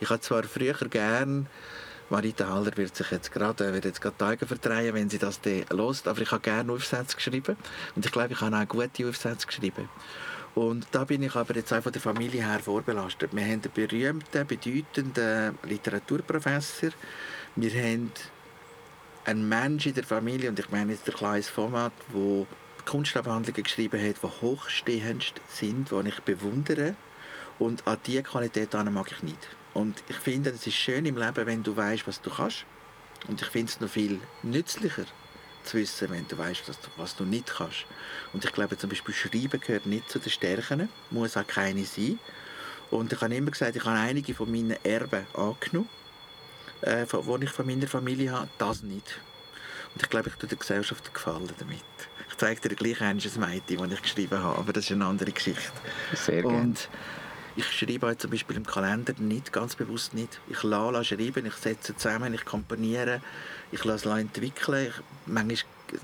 Ich 0.00 0.10
habe 0.10 0.20
zwar 0.20 0.44
früher 0.44 0.74
gerne 0.74 1.46
Marita 2.10 2.46
Haller 2.48 2.76
wird 2.76 2.94
sich 2.94 3.10
jetzt 3.10 3.32
gerade, 3.32 3.72
wird 3.72 3.86
jetzt 3.86 4.00
gerade 4.00 4.16
Tage 4.18 4.46
verdrehen, 4.46 4.94
wenn 4.94 5.08
sie 5.08 5.18
das 5.18 5.40
hört. 5.44 6.06
Aber 6.06 6.20
ich 6.20 6.30
habe 6.30 6.42
gerne 6.42 6.72
Aufsätze 6.72 7.16
geschrieben. 7.16 7.56
Und 7.96 8.04
ich 8.04 8.12
glaube, 8.12 8.34
ich 8.34 8.40
habe 8.40 8.56
auch 8.56 8.68
gute 8.68 9.08
Aufsätze 9.08 9.46
geschrieben. 9.46 9.88
Und 10.54 10.86
da 10.92 11.04
bin 11.04 11.22
ich 11.22 11.34
aber 11.34 11.56
jetzt 11.56 11.72
auch 11.72 11.82
von 11.82 11.92
der 11.92 12.02
Familie 12.02 12.46
her 12.46 12.60
vorbelastet. 12.60 13.34
Wir 13.34 13.42
haben 13.42 13.52
einen 13.52 13.72
berühmten, 13.74 14.46
bedeutenden 14.46 15.58
Literaturprofessor. 15.64 16.90
Wir 17.56 17.82
haben 17.82 18.12
einen 19.24 19.48
Mensch 19.48 19.86
in 19.86 19.94
der 19.94 20.04
Familie, 20.04 20.50
und 20.50 20.58
ich 20.58 20.70
meine 20.70 20.92
jetzt 20.92 21.06
der 21.06 21.14
Kleis 21.14 21.48
Format, 21.48 21.92
der 22.14 22.46
Kunstabhandlungen 22.84 23.62
geschrieben 23.62 24.00
hat, 24.00 24.16
die 24.22 24.42
hochstehendst 24.42 25.40
sind, 25.48 25.90
die 25.90 26.08
ich 26.08 26.20
bewundere. 26.20 26.94
Und 27.58 27.86
an 27.86 27.98
diese 28.06 28.22
Qualität 28.22 28.74
mag 28.74 29.10
ich 29.12 29.22
nicht. 29.22 29.48
Und 29.74 30.02
ich 30.08 30.16
finde, 30.16 30.50
es 30.50 30.66
ist 30.66 30.74
schön 30.74 31.04
im 31.06 31.16
Leben, 31.16 31.46
wenn 31.46 31.62
du 31.62 31.76
weißt, 31.76 32.06
was 32.06 32.20
du 32.20 32.30
kannst. 32.30 32.64
Und 33.28 33.40
ich 33.40 33.48
finde 33.48 33.72
es 33.72 33.80
noch 33.80 33.88
viel 33.88 34.20
nützlicher, 34.42 35.04
zu 35.64 35.78
wissen, 35.78 36.10
wenn 36.10 36.28
du 36.28 36.36
weißt, 36.36 36.62
was 36.96 37.16
du 37.16 37.24
nicht 37.24 37.46
kannst. 37.46 37.86
Und 38.32 38.44
ich 38.44 38.52
glaube 38.52 38.76
zum 38.76 38.90
Beispiel 38.90 39.14
Schreiben 39.14 39.60
gehört 39.60 39.86
nicht 39.86 40.08
zu 40.10 40.18
den 40.18 40.30
Stärken, 40.30 40.88
muss 41.10 41.36
auch 41.36 41.46
keine 41.46 41.84
sein. 41.84 42.18
Und 42.90 43.12
ich 43.12 43.20
habe 43.20 43.34
immer 43.34 43.50
gesagt, 43.50 43.74
ich 43.76 43.84
habe 43.84 43.98
einige 43.98 44.34
von 44.34 44.50
meinen 44.50 44.76
Erben 44.84 45.26
angenommen, 45.34 45.88
äh, 46.82 47.06
die 47.06 47.44
ich 47.44 47.50
von 47.50 47.66
meiner 47.66 47.86
Familie 47.86 48.32
habe, 48.32 48.48
das 48.58 48.82
nicht. 48.82 49.18
Und 49.94 50.02
ich 50.02 50.10
glaube, 50.10 50.28
ich 50.28 50.34
tue 50.36 50.48
der 50.48 50.58
Gesellschaft 50.58 51.12
gefallen 51.14 51.50
damit. 51.58 51.80
Ich 52.28 52.36
zeige 52.36 52.68
dir 52.68 52.74
gleich 52.74 53.00
ein 53.00 53.16
Mädchen, 53.16 53.78
das 53.78 53.92
ich 53.92 54.02
geschrieben 54.02 54.42
habe, 54.42 54.58
aber 54.58 54.72
das 54.72 54.84
ist 54.84 54.92
eine 54.92 55.06
andere 55.06 55.32
Geschichte. 55.32 55.72
Sehr 56.14 56.42
gerne. 56.42 56.58
Und 56.58 56.88
ich 57.56 57.70
schreibe 57.70 58.08
halt 58.08 58.20
zum 58.20 58.30
Beispiel 58.30 58.56
im 58.56 58.66
Kalender 58.66 59.14
nicht, 59.18 59.52
ganz 59.52 59.76
bewusst 59.76 60.14
nicht. 60.14 60.40
Ich 60.48 60.62
lasse 60.62 61.04
schreiben, 61.04 61.46
ich 61.46 61.54
setze 61.54 61.96
zusammen, 61.96 62.34
ich 62.34 62.44
komponiere, 62.44 63.20
ich 63.70 63.84
lasse 63.84 64.08
es 64.08 64.18
entwickeln. 64.18 64.88
Ich, 64.88 65.02
manchmal 65.26 65.58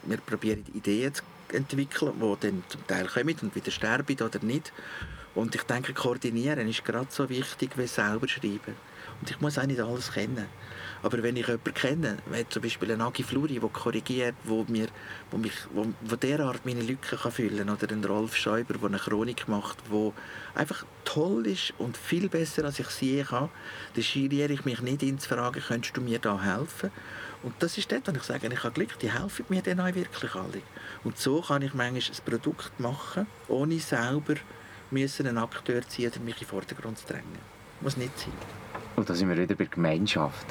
wir 0.05 0.19
probieren 0.19 0.65
Ideen 0.75 1.13
zu 1.15 1.23
entwickeln, 1.53 2.13
die 2.21 2.47
dann 2.47 2.63
zum 2.69 2.87
Teil 2.87 3.07
kommen 3.07 3.37
und 3.43 3.55
wieder 3.55 3.71
sterben 3.71 4.17
oder 4.21 4.39
nicht. 4.43 4.73
Und 5.35 5.55
ich 5.55 5.63
denke, 5.63 5.93
koordinieren 5.93 6.69
ist 6.69 6.85
gerade 6.85 7.07
so 7.11 7.29
wichtig 7.29 7.71
wie 7.77 7.87
selber 7.87 8.29
schreiben. 8.29 8.77
Und 9.21 9.31
ich 9.31 9.41
muss 9.41 9.59
auch 9.59 9.67
nicht 9.67 9.81
alles 9.81 10.13
kennen. 10.13 10.47
Aber 11.03 11.23
wenn 11.23 11.37
ich 11.37 11.47
jemanden 11.47 11.75
kenne, 11.75 12.17
wie 12.31 12.49
zum 12.49 12.63
Beispiel 12.63 12.93
einen 12.93 13.01
Agi 13.01 13.23
Fluri, 13.23 13.59
der 13.59 13.69
korrigiert, 13.71 14.35
wo, 14.45 14.65
mir, 14.69 14.89
wo, 15.31 15.39
mich, 15.39 15.53
wo, 15.73 15.87
wo 16.03 16.17
derart 16.17 16.67
meine 16.67 16.83
Lücken 16.83 17.19
kann 17.19 17.33
füllen 17.33 17.67
kann, 17.67 17.71
oder 17.71 17.91
einen 17.91 18.05
Rolf 18.05 18.37
Schäuber, 18.37 18.75
der 18.75 18.89
eine 18.89 18.99
Chronik 18.99 19.49
macht, 19.49 19.79
wo 19.89 20.13
einfach 20.55 20.85
toll 21.05 21.47
ist 21.47 21.73
und 21.79 21.97
viel 21.97 22.29
besser, 22.29 22.65
als 22.65 22.79
ich 22.79 22.89
sie 22.89 23.25
kann, 23.27 23.49
dann 23.95 24.03
schieriere 24.03 24.53
ich 24.53 24.65
mich 24.65 24.83
nicht 24.83 25.03
ins 25.03 25.27
Fragen, 25.27 25.63
könntest 25.67 25.97
du 25.97 26.03
mir 26.03 26.19
da 26.19 26.41
helfen? 26.41 26.91
Und 27.43 27.55
das 27.61 27.79
ist 27.79 27.91
dort, 27.91 28.07
wenn 28.07 28.17
ich 28.17 28.23
sage, 28.23 28.49
ich 28.53 28.63
habe 28.63 28.75
Glück, 28.75 28.99
die 28.99 29.11
helfen 29.11 29.47
mir 29.49 29.63
dann 29.63 29.81
auch 29.81 29.95
wirklich 29.95 30.35
alle. 30.35 30.61
Und 31.05 31.17
so 31.17 31.41
kann 31.41 31.63
ich 31.63 31.73
manchmal 31.73 32.03
ein 32.03 32.25
Produkt 32.27 32.79
machen, 32.79 33.27
ohne 33.49 33.79
selber 33.79 34.35
müssen 34.91 35.27
einen 35.27 35.39
Akteur 35.39 35.87
ziehen 35.89 36.11
oder 36.11 36.21
mich 36.21 36.35
in 36.35 36.41
den 36.41 36.49
Vordergrund 36.49 36.99
zu 36.99 37.07
drängen. 37.07 37.39
Muss 37.81 37.97
nicht 37.97 38.19
sein. 38.19 38.33
Und 38.97 39.09
da 39.09 39.15
sind 39.15 39.31
wir 39.31 39.39
wieder 39.39 39.55
bei 39.55 39.65
Gemeinschaft. 39.65 40.47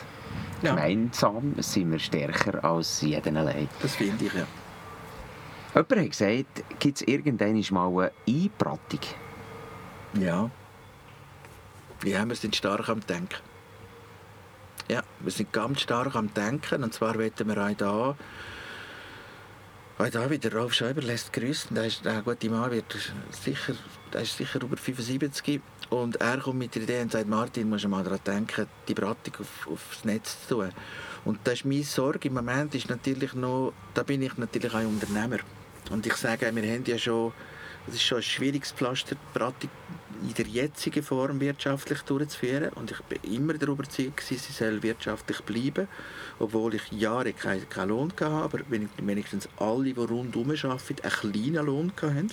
Ja. 0.61 0.75
Gemeinsam 0.75 1.53
sind 1.59 1.91
wir 1.91 1.99
stärker 1.99 2.63
als 2.63 3.01
jeden 3.01 3.37
allein. 3.37 3.69
Das 3.81 3.95
finde 3.95 4.25
ich, 4.25 4.33
ja. 4.33 4.45
Jemand 5.73 5.95
hat 5.95 6.09
gesagt, 6.09 6.79
gibt 6.79 7.01
es 7.01 7.07
irgendwann 7.07 7.63
mal 7.71 7.87
eine 7.87 8.11
Einbrattung? 8.27 8.99
Ja. 10.19 10.49
Ja, 12.03 12.25
wir 12.25 12.35
sind 12.35 12.55
stark 12.55 12.89
am 12.89 13.05
Denken. 13.05 13.37
Ja, 14.89 15.03
wir 15.19 15.31
sind 15.31 15.53
ganz 15.53 15.81
stark 15.81 16.15
am 16.15 16.33
Denken. 16.33 16.83
Und 16.83 16.93
zwar 16.93 17.15
wollen 17.15 17.31
wir 17.37 17.57
auch 17.57 17.75
da 17.77 18.15
auch 19.99 20.09
da 20.09 20.29
wieder 20.29 20.53
Rolf 20.53 20.73
Schäuber 20.73 21.01
lässt 21.01 21.33
grüßen. 21.33 21.75
Der, 21.75 21.85
ist, 21.85 22.05
der 22.05 22.21
gute 22.21 22.49
Mann 22.49 22.71
wird 22.71 22.85
sicher, 23.31 23.73
der 24.13 24.21
ist 24.21 24.37
sicher 24.37 24.61
über 24.61 24.77
75 24.77 25.61
und 25.89 26.15
er 26.21 26.37
kommt 26.37 26.59
mit 26.59 26.73
der 26.73 26.83
Idee 26.83 27.01
und 27.01 27.11
sagt, 27.11 27.27
Martin, 27.27 27.69
musst 27.69 27.83
du 27.83 27.89
mal 27.89 28.03
daran 28.03 28.19
denken, 28.25 28.67
die 28.87 28.93
Beratung 28.93 29.33
auf, 29.41 29.67
aufs 29.67 30.05
Netz 30.05 30.47
zu 30.47 30.55
tun. 30.55 30.71
Und 31.25 31.39
das 31.43 31.55
ist 31.55 31.65
meine 31.65 31.83
Sorge 31.83 32.29
im 32.29 32.35
Moment, 32.35 32.73
ist 32.75 32.89
natürlich 32.89 33.33
noch, 33.33 33.73
da 33.93 34.03
bin 34.03 34.21
ich 34.21 34.37
natürlich 34.37 34.73
auch 34.73 34.79
Unternehmer. 34.79 35.39
Und 35.91 36.05
ich 36.05 36.15
sage, 36.15 36.55
wir 36.55 36.73
haben 36.73 36.85
ja 36.85 36.97
schon, 36.97 37.33
es 37.87 37.95
ist 37.95 38.03
schon 38.03 38.19
ein 38.19 38.23
schwieriges 38.23 38.71
Pflaster, 38.71 39.17
Beratung 39.33 39.69
in 40.21 40.33
der 40.33 40.47
jetzigen 40.47 41.03
Form 41.03 41.39
wirtschaftlich 41.39 42.01
durchzuführen. 42.01 42.71
Und 42.73 42.91
ich 42.91 42.99
bin 43.01 43.19
immer 43.33 43.53
darüber 43.53 43.83
überzeugt, 43.83 44.21
sie 44.21 44.37
soll 44.37 44.81
wirtschaftlich 44.83 45.41
bleiben, 45.41 45.87
obwohl 46.39 46.75
ich 46.75 46.91
Jahre 46.91 47.33
keinen 47.33 47.67
kein 47.69 47.89
Lohn 47.89 48.11
hatte, 48.11 48.25
aber 48.27 48.59
wenigstens 48.69 49.49
alle, 49.57 49.93
die 49.93 49.99
rundherum 49.99 50.51
arbeiten, 50.51 51.01
einen 51.01 51.11
kleinen 51.11 51.65
Lohn 51.65 51.91
hatten. 52.01 52.29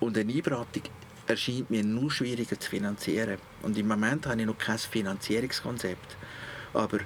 Und 0.00 0.16
eine 0.16 0.32
Einberatung 0.32 0.82
erscheint 1.26 1.70
mir 1.70 1.84
nur 1.84 2.10
schwieriger 2.10 2.58
zu 2.58 2.70
finanzieren. 2.70 3.38
Und 3.62 3.76
im 3.76 3.88
Moment 3.88 4.26
habe 4.26 4.40
ich 4.40 4.46
noch 4.46 4.58
kein 4.58 4.78
Finanzierungskonzept. 4.78 6.16
Aber 6.72 6.98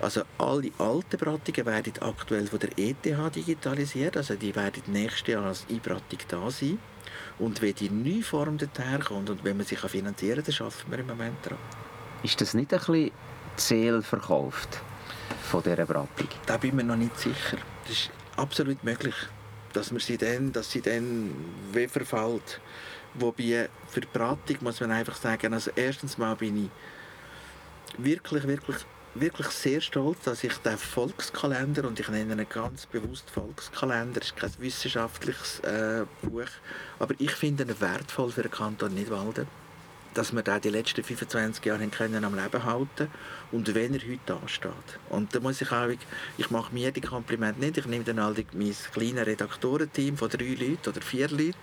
also 0.00 0.22
alle 0.38 0.70
alten 0.78 1.16
Beratungen 1.16 1.66
werden 1.66 1.92
aktuell 2.00 2.46
von 2.46 2.60
der 2.60 2.70
ETH 2.76 3.34
digitalisiert, 3.34 4.16
also 4.16 4.34
die 4.34 4.54
werden 4.54 4.82
nächstes 4.86 5.26
Jahr 5.26 5.44
als 5.44 5.66
E-Beratung 5.68 6.18
da 6.28 6.50
sein. 6.50 6.78
Und 7.38 7.60
wenn 7.62 7.74
die 7.74 7.90
neue 7.90 8.22
Form 8.22 8.58
daherkommt 8.58 9.30
und 9.30 9.42
wenn 9.42 9.56
man 9.56 9.66
sich 9.66 9.80
finanzieren 9.80 10.36
kann, 10.36 10.44
dann 10.44 10.54
schaffen 10.54 10.90
wir 10.90 10.98
im 11.00 11.06
Moment 11.06 11.36
daran. 11.42 11.58
Ist 12.22 12.40
das 12.40 12.54
nicht 12.54 12.72
ein 12.72 12.78
bisschen 12.78 13.10
Ziel 13.56 14.02
verkauft 14.02 14.80
von 15.42 15.62
dieser 15.62 15.86
Beratung? 15.86 16.28
Da 16.46 16.56
bin 16.56 16.70
ich 16.70 16.76
mir 16.76 16.84
noch 16.84 16.96
nicht 16.96 17.18
sicher. 17.18 17.58
Das 17.84 17.92
ist 17.92 18.10
absolut 18.36 18.82
möglich, 18.84 19.14
dass, 19.72 19.90
man 19.90 20.00
sie 20.00 20.16
dann, 20.16 20.52
dass 20.52 20.70
sie 20.70 20.80
dann 20.80 21.30
wie 21.72 21.88
verfällt. 21.88 22.60
Wobei 23.14 23.68
für 23.88 24.00
die 24.00 24.08
Beratung 24.12 24.56
muss 24.60 24.80
man 24.80 24.92
einfach 24.92 25.16
sagen, 25.16 25.54
also 25.54 25.70
erstens 25.74 26.18
mal 26.18 26.36
bin 26.36 26.64
ich 26.66 26.70
wirklich, 27.98 28.46
wirklich, 28.46 28.76
wirklich 29.20 29.48
sehr 29.48 29.80
stolz, 29.80 30.18
dass 30.24 30.44
ich 30.44 30.54
den 30.58 30.78
Volkskalender, 30.78 31.86
und 31.86 31.98
ich 31.98 32.08
nenne 32.08 32.42
ihn 32.42 32.46
ganz 32.48 32.86
bewusst 32.86 33.30
Volkskalender, 33.30 34.20
ist 34.20 34.36
kein 34.36 34.50
wissenschaftliches 34.58 35.60
äh, 35.60 36.04
Buch, 36.22 36.48
aber 36.98 37.14
ich 37.18 37.32
finde 37.32 37.64
ihn 37.64 37.80
wertvoll 37.80 38.30
für 38.30 38.42
den 38.42 38.50
Kanton 38.50 38.94
Nidwalden 38.94 39.46
dass 40.14 40.32
wir 40.32 40.42
den 40.42 40.60
die 40.60 40.70
letzten 40.70 41.04
25 41.04 41.64
Jahre 41.64 41.86
können 41.88 42.24
am 42.24 42.34
Leben 42.34 42.64
halten 42.64 43.08
und 43.52 43.72
wenn 43.72 43.94
er 43.94 44.00
heute 44.00 44.40
ansteht. 44.40 44.72
Und 45.10 45.32
da 45.32 45.38
muss 45.38 45.60
ich 45.60 45.70
auch, 45.70 45.88
ich 46.36 46.50
mache 46.50 46.74
mir 46.74 46.90
die 46.90 47.00
Komplimente 47.00 47.60
nicht, 47.60 47.78
ich 47.78 47.86
nehme 47.86 48.02
dann 48.02 48.20
halt 48.20 48.52
mein 48.52 48.74
kleines 48.92 49.26
Redaktorenteam 49.26 50.16
von 50.16 50.28
drei 50.28 50.56
Leuten 50.58 50.88
oder 50.88 51.00
vier 51.00 51.28
Leuten 51.28 51.54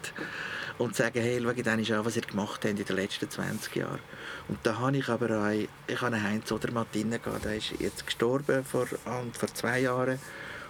und 0.78 0.96
sage, 0.96 1.22
hey, 1.22 1.42
schau 1.42 1.54
dann 1.54 1.80
an, 1.80 2.06
was 2.06 2.16
ihr 2.16 2.22
gemacht 2.22 2.66
habt 2.66 2.66
in 2.66 2.76
den 2.76 2.96
letzten 2.96 3.30
20 3.30 3.76
Jahren. 3.76 4.00
Und 4.48 4.60
da 4.64 4.78
habe 4.80 4.98
ich 4.98 5.08
aber 5.08 5.30
auch, 5.32 5.68
ich 5.88 6.02
habe 6.02 6.22
Heinz 6.22 6.52
Odermatt 6.52 6.92
gehabt, 6.92 7.46
der 7.46 7.56
ist 7.56 7.74
jetzt 7.80 8.06
gestorben 8.06 8.64
vor, 8.66 8.86
vor 8.86 9.54
zwei 9.54 9.80
Jahren 9.80 10.20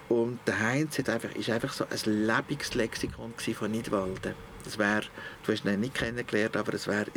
und 0.10 0.40
der 0.46 0.60
Heinz 0.60 1.00
hat 1.00 1.10
einfach, 1.10 1.34
ist 1.34 1.50
einfach 1.50 1.74
so 1.74 1.86
ein 1.90 2.26
lebendiges 2.28 2.76
Lexikon 2.76 3.34
von 3.34 3.72
Nidwalden. 3.72 4.36
Das 4.64 4.78
wäre, 4.78 5.04
du 5.44 5.52
hast 5.52 5.66
ihn 5.66 5.80
nicht 5.80 5.96
kennengelernt, 5.96 6.56
aber 6.58 6.74
es 6.74 6.88
wäre 6.88 7.08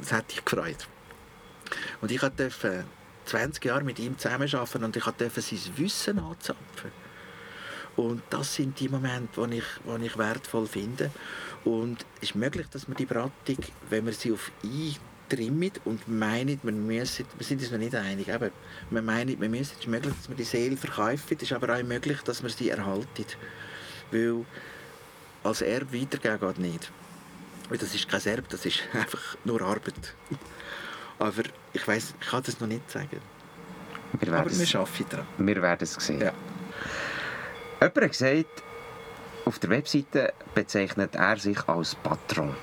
das 0.00 0.12
hat 0.12 0.30
dich 0.30 0.44
gefreut. 0.44 0.86
Und 2.00 2.12
ich 2.12 2.20
durfte 2.20 2.84
20 3.24 3.64
Jahre 3.64 3.82
mit 3.82 3.98
ihm 3.98 4.16
zusammenarbeiten 4.16 4.84
und 4.84 4.96
ich 4.96 5.04
durfte 5.04 5.40
sein 5.40 5.58
Wissen 5.76 6.18
anzapfen. 6.20 7.05
Und 7.96 8.22
das 8.30 8.54
sind 8.54 8.78
die 8.78 8.88
Momente, 8.88 9.46
die 9.48 9.58
ich, 9.58 9.64
die 9.84 10.06
ich 10.06 10.18
wertvoll 10.18 10.66
finde. 10.66 11.10
Und 11.64 12.04
es 12.16 12.30
ist 12.30 12.34
möglich, 12.36 12.66
dass 12.70 12.86
man 12.88 12.96
die 12.96 13.06
Beratung, 13.06 13.56
wenn 13.88 14.04
man 14.04 14.12
sie 14.12 14.32
auf 14.32 14.50
eintrimmen 15.28 15.72
und 15.84 16.06
meint, 16.08 16.64
man 16.64 16.86
müsse, 16.86 17.24
wir 17.36 17.46
sind 17.46 17.60
uns 17.60 17.70
noch 17.70 17.78
nicht 17.78 17.94
einig, 17.94 18.32
aber 18.32 18.50
man 18.90 19.04
meint, 19.04 19.38
man 19.40 19.50
müsse, 19.50 19.72
es 19.74 19.80
ist 19.80 19.88
möglich, 19.88 20.14
dass 20.14 20.28
man 20.28 20.36
die 20.36 20.44
Seele 20.44 20.76
verkauft, 20.76 21.24
es 21.30 21.42
ist 21.42 21.52
aber 21.52 21.76
auch 21.76 21.82
möglich, 21.82 22.20
dass 22.22 22.42
man 22.42 22.50
sie 22.50 22.70
erhaltet. 22.70 23.36
Weil 24.10 24.44
als 25.42 25.62
Erbe 25.62 26.00
weitergehen 26.00 26.38
geht 26.40 26.58
nicht. 26.58 26.92
Weil 27.68 27.78
das 27.78 27.94
ist 27.94 28.08
kein 28.08 28.24
Erbe, 28.24 28.44
das 28.48 28.64
ist 28.66 28.82
einfach 28.92 29.36
nur 29.44 29.60
Arbeit. 29.62 30.14
Aber 31.18 31.42
ich 31.72 31.86
weiß, 31.86 32.14
ich 32.20 32.26
kann 32.26 32.42
das 32.44 32.60
noch 32.60 32.68
nicht 32.68 32.90
sagen. 32.90 33.20
Wir 34.20 34.32
Aber 34.32 34.50
wir 34.50 34.78
arbeiten 34.78 35.06
daran. 35.10 35.26
Wir 35.38 35.62
werden 35.62 35.82
es 35.82 35.94
sehen. 35.94 36.20
Ja. 36.20 36.32
Jemand 37.80 37.96
hat 37.96 38.10
gesagt, 38.10 38.62
auf 39.44 39.58
der 39.58 39.70
Webseite 39.70 40.32
bezeichnet 40.54 41.14
er 41.14 41.36
sich 41.36 41.68
als 41.68 41.94
Patron. 41.94 42.54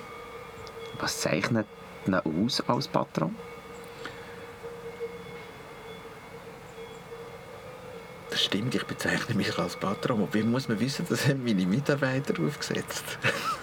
Was 0.98 1.20
zeichnet 1.20 1.66
ihn 2.06 2.14
aus 2.14 2.60
als 2.66 2.88
Patron? 2.88 3.36
Das 8.30 8.42
stimmt, 8.42 8.74
ich 8.74 8.84
bezeichne 8.84 9.36
mich 9.36 9.56
als 9.56 9.76
Patron. 9.76 10.28
wie 10.32 10.42
muss 10.42 10.68
man 10.68 10.80
wissen, 10.80 11.06
das 11.08 11.28
haben 11.28 11.44
meine 11.44 11.64
Mitarbeiter 11.64 12.34
aufgesetzt. 12.42 13.04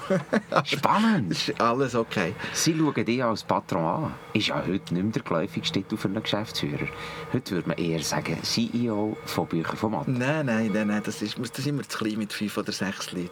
Spannend! 0.65 1.31
Ist 1.31 1.59
alles 1.59 1.95
okay. 1.95 2.33
Sie 2.53 2.77
schauen 2.77 3.05
dich 3.05 3.23
als 3.23 3.43
Patron 3.43 3.83
an. 3.83 4.13
Ist 4.33 4.47
ja 4.47 4.57
heute 4.57 4.93
nicht 4.93 5.03
mehr 5.03 5.03
der 5.03 5.21
geläufigste 5.21 5.79
Titel 5.79 5.97
für 5.97 6.07
einen 6.07 6.21
Geschäftsführer. 6.21 6.87
Heute 7.33 7.55
würde 7.55 7.69
man 7.69 7.77
eher 7.77 8.01
sagen 8.01 8.37
CEO 8.43 9.17
von 9.25 9.47
Büchern 9.47 9.77
von 9.77 9.91
Matt. 9.91 10.07
Nein, 10.07 10.45
nein, 10.45 10.71
nein, 10.73 10.87
nein 10.87 11.01
das, 11.03 11.21
ist, 11.21 11.37
das 11.37 11.59
ist 11.59 11.67
immer 11.67 11.87
zu 11.87 11.97
klein 11.97 12.17
mit 12.17 12.33
fünf 12.33 12.57
oder 12.57 12.71
sechs 12.71 13.11
Leuten. 13.11 13.31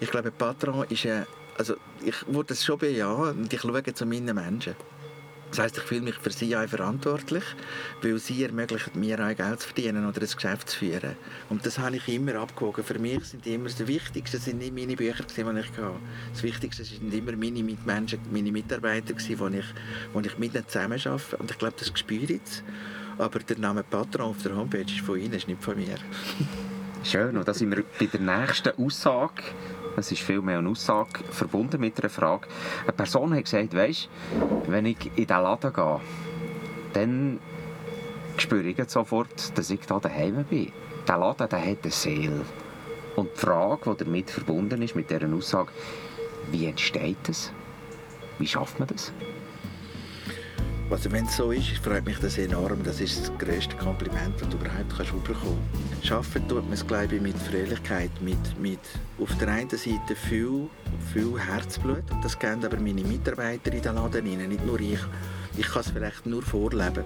Ich 0.00 0.10
glaube, 0.10 0.30
Patron 0.30 0.84
ist 0.88 1.06
ein... 1.06 1.26
Also 1.58 1.76
ich 2.04 2.14
würde 2.26 2.48
das 2.48 2.62
schon 2.62 2.78
bejahen 2.78 3.38
und 3.38 3.52
ich 3.52 3.60
schaue 3.60 3.82
zu 3.82 4.04
meinen 4.04 4.34
Menschen. 4.34 4.74
Das 5.50 5.60
heisst, 5.60 5.78
ich 5.78 5.84
fühle 5.84 6.02
mich 6.02 6.16
für 6.16 6.30
sie 6.30 6.56
auch 6.56 6.66
verantwortlich, 6.66 7.44
weil 8.02 8.18
sie 8.18 8.44
ermöglichen 8.44 8.98
mir 8.98 9.18
auch 9.20 9.34
Geld 9.34 9.60
zu 9.60 9.68
verdienen 9.68 10.06
oder 10.06 10.20
ein 10.20 10.28
Geschäft 10.28 10.70
zu 10.70 10.78
führen. 10.78 11.16
Und 11.48 11.64
das 11.64 11.78
habe 11.78 11.96
ich 11.96 12.08
immer 12.08 12.34
abgewogen. 12.34 12.84
Für 12.84 12.98
mich 12.98 13.24
sind 13.24 13.46
immer 13.46 13.68
das 13.68 13.86
Wichtigste 13.86 14.38
sind 14.38 14.58
nicht 14.58 14.74
meine 14.74 14.96
Bücher, 14.96 15.24
die 15.24 15.40
ich 15.40 15.46
hatte. 15.46 15.92
Das 16.32 16.42
Wichtigste 16.42 16.84
sind 16.84 17.14
immer 17.14 17.32
meine 17.32 17.62
Mitmenschen, 17.62 18.20
meine 18.32 18.50
Mitarbeiter, 18.52 19.14
die 19.14 19.32
ich, 19.32 19.38
die 19.38 20.26
ich 20.26 20.38
mit 20.38 20.54
ihnen 20.54 20.68
zusammenarbeite. 20.68 21.36
Und 21.38 21.50
ich 21.50 21.58
glaube, 21.58 21.74
das 21.78 21.92
spüre 21.96 22.32
ich. 22.32 22.62
Aber 23.18 23.38
der 23.38 23.58
Name 23.58 23.82
Patron 23.82 24.26
auf 24.26 24.42
der 24.42 24.54
Homepage 24.54 24.82
ist 24.82 25.00
von 25.00 25.18
Ihnen, 25.18 25.32
ist 25.32 25.48
nicht 25.48 25.62
von 25.62 25.76
mir. 25.76 25.96
Schön, 27.02 27.36
und 27.36 27.46
da 27.46 27.54
sind 27.54 27.74
wir 27.74 27.84
bei 27.98 28.06
der 28.06 28.20
nächsten 28.20 28.76
Aussage. 28.78 29.42
Es 29.98 30.12
ist 30.12 30.22
vielmehr 30.22 30.58
eine 30.58 30.68
Aussage 30.68 31.24
verbunden 31.30 31.80
mit 31.80 31.98
einer 31.98 32.10
Frage. 32.10 32.48
Eine 32.82 32.92
Person 32.92 33.34
hat 33.34 33.44
gesagt, 33.44 33.74
weisst, 33.74 34.10
wenn 34.66 34.84
ich 34.84 35.06
in 35.06 35.14
diesen 35.14 35.28
Laden 35.28 35.72
gehe, 35.72 36.00
dann 36.92 37.40
spüre 38.36 38.68
ich 38.68 38.90
sofort, 38.90 39.56
dass 39.56 39.70
ich 39.70 39.80
da 39.80 39.98
daheim 39.98 40.44
bin. 40.44 40.72
Der 41.08 41.16
Laden 41.16 41.48
der 41.48 41.60
hat 41.60 41.78
eine 41.82 41.90
Seele. 41.90 42.44
Und 43.16 43.30
die 43.34 43.40
Frage, 43.40 43.94
die 43.94 44.04
damit 44.04 44.30
verbunden 44.30 44.82
ist, 44.82 44.94
mit 44.94 45.10
dieser 45.10 45.32
Aussage, 45.32 45.72
wie 46.50 46.66
entsteht 46.66 47.16
das? 47.22 47.50
Wie 48.38 48.46
schafft 48.46 48.78
man 48.78 48.88
das? 48.88 49.12
Also 50.88 51.10
wenn 51.10 51.26
es 51.26 51.36
so 51.36 51.50
ist, 51.50 51.78
freut 51.78 52.06
mich 52.06 52.18
das 52.20 52.38
enorm. 52.38 52.82
Das 52.84 53.00
ist 53.00 53.20
das 53.20 53.38
grösste 53.38 53.74
Kompliment, 53.76 54.40
das 54.40 54.48
du 54.48 54.56
überhaupt 54.56 54.96
kannst 54.96 55.24
bekommen 55.24 55.58
kannst. 55.72 56.06
Schaffen 56.06 56.46
tut 56.48 56.62
man 56.62 56.74
es, 56.74 56.86
glaube 56.86 57.16
ich, 57.16 57.20
mit 57.20 57.36
Fröhlichkeit, 57.36 58.10
mit, 58.20 58.38
mit 58.60 58.78
auf 59.18 59.36
der 59.38 59.48
einen 59.48 59.68
Seite 59.68 60.14
viel, 60.14 60.68
viel 61.12 61.38
Herzblut. 61.38 62.04
Das 62.22 62.38
geben 62.38 62.64
aber 62.64 62.76
meine 62.76 63.02
Mitarbeiter 63.02 63.72
in 63.72 63.82
den 63.82 63.94
Laden 63.96 64.26
rein, 64.26 64.48
nicht 64.48 64.64
nur 64.64 64.78
ich. 64.78 65.00
Ich 65.56 65.66
kann 65.66 65.80
es 65.80 65.90
vielleicht 65.90 66.24
nur 66.24 66.42
vorleben. 66.42 67.04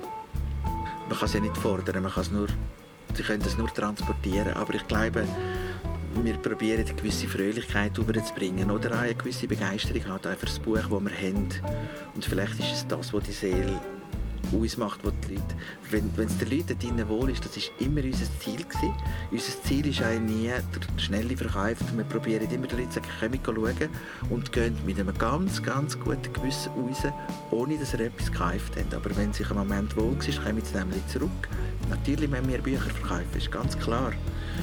Man 1.09 1.19
kann 1.19 1.27
es 1.27 1.33
ja 1.33 1.41
nicht 1.41 1.57
fordern, 1.57 2.03
man 2.03 2.13
kann 2.13 2.23
es 2.23 2.31
nur, 2.31 2.49
sie 3.15 3.23
können 3.23 3.43
es 3.47 3.57
nur 3.57 3.73
transportieren. 3.73 4.53
Aber 4.55 4.75
ich 4.75 4.87
glaube, 4.89 5.25
wir 6.15 6.35
probieren 6.35 6.85
eine 6.85 6.95
gewisse 6.95 7.29
Fröhlichkeit 7.29 7.97
überzubringen 7.97 8.71
oder 8.71 8.93
auch 8.93 9.01
eine 9.01 9.15
gewisse 9.15 9.47
Begeisterung 9.47 10.09
halt 10.09 10.39
für 10.39 10.47
das 10.47 10.59
Buch, 10.59 10.77
das 10.77 10.91
wir 10.91 11.29
haben. 11.29 11.49
Und 12.15 12.25
vielleicht 12.25 12.59
ist 12.59 12.73
es 12.73 12.87
das, 12.87 13.13
was 13.13 13.25
die 13.25 13.33
Seele 13.33 13.81
ausmacht, 14.53 15.01
was 15.03 15.13
die 15.27 15.35
Leute, 15.35 15.55
wenn, 15.91 16.17
wenn 16.17 16.27
es 16.27 16.39
den 16.39 16.51
Leuten 16.51 16.79
drinnen 16.79 17.09
wohl 17.09 17.31
ist, 17.31 17.45
das 17.45 17.57
ist 17.57 17.71
immer 17.79 18.03
unser 18.03 18.27
Ziel 18.41 18.65
gewesen. 18.65 18.95
Unser 19.31 19.63
Ziel 19.65 19.87
ist 19.87 20.03
auch 20.03 20.19
nie 20.19 20.49
der 20.49 21.01
schnelle 21.01 21.37
Verkauf. 21.37 21.77
Wir 21.95 22.05
probieren 22.05 22.51
immer 22.51 22.67
den 22.67 22.79
Leuten 22.79 22.91
zu 22.91 23.01
sagen, 23.01 23.41
schauen 23.45 23.89
und 24.31 24.53
gehen 24.53 24.77
mit 24.87 24.99
einem 24.99 25.17
ganz, 25.17 25.63
ganz 25.63 25.99
guten 25.99 26.33
Gewissen 26.33 26.73
raus, 26.73 27.13
ohne 27.51 27.79
dass 27.79 27.93
sie 27.93 28.05
etwas 28.05 28.31
gekauft 28.31 28.77
haben. 28.77 28.95
Aber 28.95 29.17
wenn 29.17 29.33
sich 29.33 29.51
ein 29.51 29.57
Moment 29.57 29.97
wohl 29.97 30.17
ist, 30.27 30.43
kommen 30.43 30.63
sie 30.65 30.77
nämlich 30.77 31.07
zurück. 31.09 31.49
Natürlich 31.89 32.31
müssen 32.31 32.49
wir 32.49 32.59
Bücher 32.59 32.91
verkaufen, 32.91 33.37
ist 33.37 33.51
ganz 33.51 33.79
klar. 33.79 34.13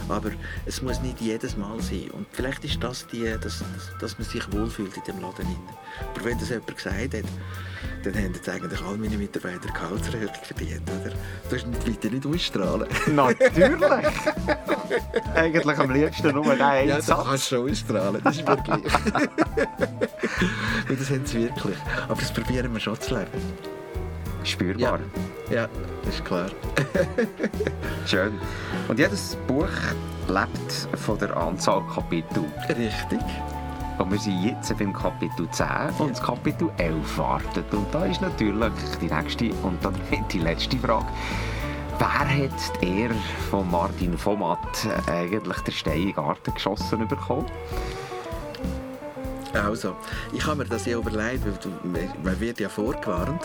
Aber 0.09 0.31
es 0.65 0.81
muss 0.81 1.01
nicht 1.01 1.19
jedes 1.19 1.57
Mal 1.57 1.81
sein. 1.81 2.09
Und 2.11 2.27
vielleicht 2.31 2.63
ist 2.63 2.81
das 2.81 3.05
die, 3.07 3.23
dass, 3.41 3.63
dass 3.99 4.17
man 4.17 4.27
sich 4.27 4.51
wohlfühlt 4.53 4.95
in 4.95 5.03
dem 5.03 5.21
Laden. 5.21 5.45
Aber 6.13 6.25
wenn 6.25 6.37
das 6.39 6.49
jemand 6.49 6.75
gesagt 6.75 7.13
hat, 7.13 7.23
dann 8.11 8.23
haben 8.23 8.33
jetzt 8.33 8.49
eigentlich 8.49 8.81
alle 8.81 8.97
meine 8.97 9.17
Mitarbeiter 9.17 9.69
Gehaltserhöhung 9.69 10.33
verdient, 10.43 10.89
oder? 10.89 11.11
Du 11.49 11.67
musst 11.67 12.03
nicht 12.03 12.25
ausstrahlen. 12.25 12.87
Natürlich! 13.07 14.07
eigentlich 15.35 15.77
am 15.77 15.91
liebsten 15.91 16.31
nur 16.33 16.49
einen 16.49 16.89
ja, 16.89 17.01
Satz. 17.01 17.07
Ja, 17.07 17.23
kannst 17.23 17.47
schon 17.49 17.69
ausstrahlen, 17.69 18.21
das 18.23 18.37
ist 18.37 18.47
wirklich... 18.47 18.83
das 20.99 21.09
haben 21.09 21.25
sie 21.25 21.43
wirklich. 21.43 21.77
Aber 22.07 22.21
das 22.21 22.31
probieren 22.31 22.73
wir 22.73 22.79
schon 22.79 22.99
zu 22.99 23.15
leben. 23.15 23.31
Spürbar. 24.43 24.99
Ja, 25.49 25.55
ja 25.55 25.69
das 26.03 26.15
ist 26.15 26.25
klar. 26.25 26.49
Schön. 28.05 28.39
Und 28.87 28.99
jedes 28.99 29.35
Buch 29.47 29.67
lebt 30.27 30.99
von 30.99 31.17
der 31.19 31.35
Anzahl 31.35 31.83
Kapitel. 31.93 32.45
Richtig. 32.69 33.19
Und 33.97 34.11
wir 34.11 34.19
sind 34.19 34.43
jetzt 34.43 34.77
beim 34.77 34.93
Kapitel 34.93 35.49
10 35.49 35.67
und 35.97 36.11
das 36.11 36.21
Kapitel 36.21 36.69
11 36.77 37.17
wartet. 37.17 37.73
Und 37.73 37.87
da 37.93 38.05
ist 38.05 38.21
natürlich 38.21 38.71
die 39.01 39.11
nächste 39.11 39.51
und 39.63 39.83
dann 39.83 39.95
die 40.31 40.39
letzte 40.39 40.77
Frage. 40.77 41.07
Wer 41.97 42.07
hat 42.09 42.81
die 42.81 43.01
Ehre 43.01 43.15
von 43.49 43.69
Martin 43.71 44.23
Vomat 44.23 44.87
eigentlich 45.07 45.57
der 45.61 45.71
Stein 45.71 45.97
in 45.97 46.05
den 46.07 46.15
Garten 46.15 46.53
geschossen 46.53 47.07
bekommen? 47.07 47.45
Also, 49.53 49.95
ich 50.33 50.45
habe 50.45 50.57
mir 50.57 50.65
das 50.65 50.85
ja 50.85 50.97
überlegt, 50.97 51.43
weil 51.45 52.09
man 52.23 52.39
wird 52.39 52.59
ja 52.59 52.69
vorgewarnt 52.69 53.41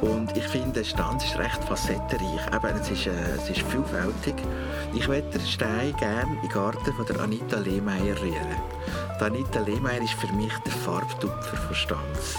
und 0.00 0.36
ich 0.36 0.44
finde, 0.44 0.72
der 0.80 0.84
Stanz 0.84 1.24
ist 1.24 1.38
recht 1.38 1.62
facettenreich. 1.64 2.46
Eben, 2.54 2.80
es, 2.80 2.90
ist, 2.90 3.06
äh, 3.06 3.10
es 3.36 3.50
ist 3.50 3.62
vielfältig. 3.62 4.34
Ich 4.94 5.06
möchte 5.08 5.38
den 5.38 5.46
Stein 5.46 5.94
gerne 5.98 6.34
in 6.34 6.40
den 6.40 6.50
Garten 6.50 6.92
von 6.92 7.06
der 7.06 7.20
Anita 7.20 7.58
Lehmeier 7.58 8.20
rühren. 8.20 8.56
Die 9.20 9.24
Anita 9.24 9.60
Lehmeier 9.60 10.02
ist 10.02 10.14
für 10.14 10.32
mich 10.34 10.52
der 10.64 10.72
Farbtupfer 10.72 11.56
von 11.56 11.74
Stanz. 11.74 12.38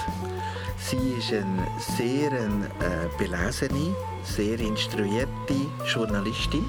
Sie 0.78 1.16
ist 1.18 1.34
eine 1.34 1.66
sehr 1.98 2.32
äh, 2.32 3.08
belesene, 3.18 3.96
sehr 4.24 4.60
instruierte 4.60 5.56
Journalistin 5.88 6.66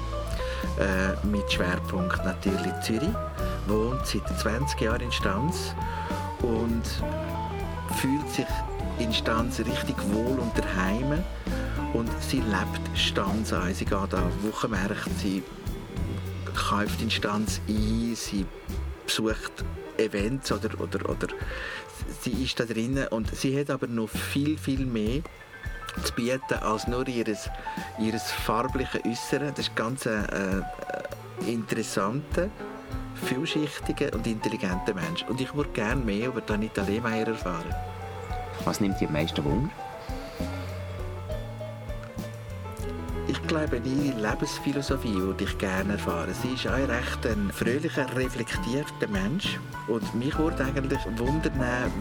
äh, 0.79 1.27
mit 1.27 1.51
Schwerpunkt 1.51 2.23
natürlich 2.25 2.73
Zürich, 2.81 3.09
wohnt 3.67 4.05
seit 4.07 4.27
20 4.39 4.81
Jahren 4.81 5.01
in 5.01 5.11
Stanz 5.11 5.75
und 6.41 6.83
fühlt 7.95 8.29
sich 8.29 8.45
in 8.99 9.13
Stanz 9.13 9.59
richtig 9.59 9.95
wohl 10.11 10.39
und 10.39 10.51
daheim 10.57 11.23
und 11.93 12.09
sie 12.21 12.37
lebt 12.37 12.97
Stanz 12.97 13.53
ein. 13.53 13.73
Sie 13.73 13.85
geht 13.85 14.13
an 14.13 14.31
Wochenmärkte, 14.43 15.09
sie 15.17 15.43
kauft 16.55 17.01
in 17.01 17.11
Stanz 17.11 17.61
ein, 17.67 18.15
sie 18.15 18.45
besucht 19.05 19.63
Events 19.97 20.51
oder, 20.51 20.69
oder, 20.79 21.09
oder 21.09 21.27
sie 22.21 22.43
ist 22.43 22.59
da 22.59 22.65
drinnen 22.65 23.07
und 23.07 23.35
sie 23.35 23.59
hat 23.59 23.69
aber 23.69 23.87
noch 23.87 24.09
viel, 24.09 24.57
viel 24.57 24.85
mehr 24.85 25.21
zu 26.03 26.13
bieten 26.13 26.53
als 26.61 26.87
nur 26.87 27.07
ihres, 27.07 27.49
ihres 27.99 28.31
farbliche 28.31 29.03
Äußere. 29.05 29.51
Das 29.51 29.67
ist 29.67 29.75
ganz 29.75 30.05
äh, 30.05 30.19
äh 30.19 30.61
interessante 31.45 32.49
vielschichtiger 33.17 34.13
und 34.13 34.25
intelligenter 34.27 34.93
Mensch. 34.93 35.23
Und 35.27 35.41
ich 35.41 35.53
würde 35.55 35.69
gerne 35.71 36.03
mehr 36.03 36.29
über 36.29 36.41
Anita 36.53 36.83
Lehmeier 36.83 37.27
erfahren. 37.27 37.73
Was 38.65 38.79
nimmt 38.79 38.99
dich 38.99 39.07
am 39.07 39.13
meisten 39.13 39.43
Wunder? 39.43 39.69
Ich 43.27 43.41
glaube, 43.47 43.77
ihre 43.77 44.19
Lebensphilosophie 44.19 45.15
würde 45.15 45.43
ich 45.43 45.57
gerne 45.57 45.93
erfahren. 45.93 46.33
Sie 46.41 46.53
ist 46.53 46.67
ein 46.67 46.85
recht 46.85 47.25
ein 47.25 47.51
fröhlicher, 47.51 48.05
reflektierter 48.15 49.07
Mensch. 49.09 49.59
Und 49.87 50.15
mich 50.15 50.37
würde 50.37 50.63
eigentlich 50.63 50.99
wundern, 51.17 51.91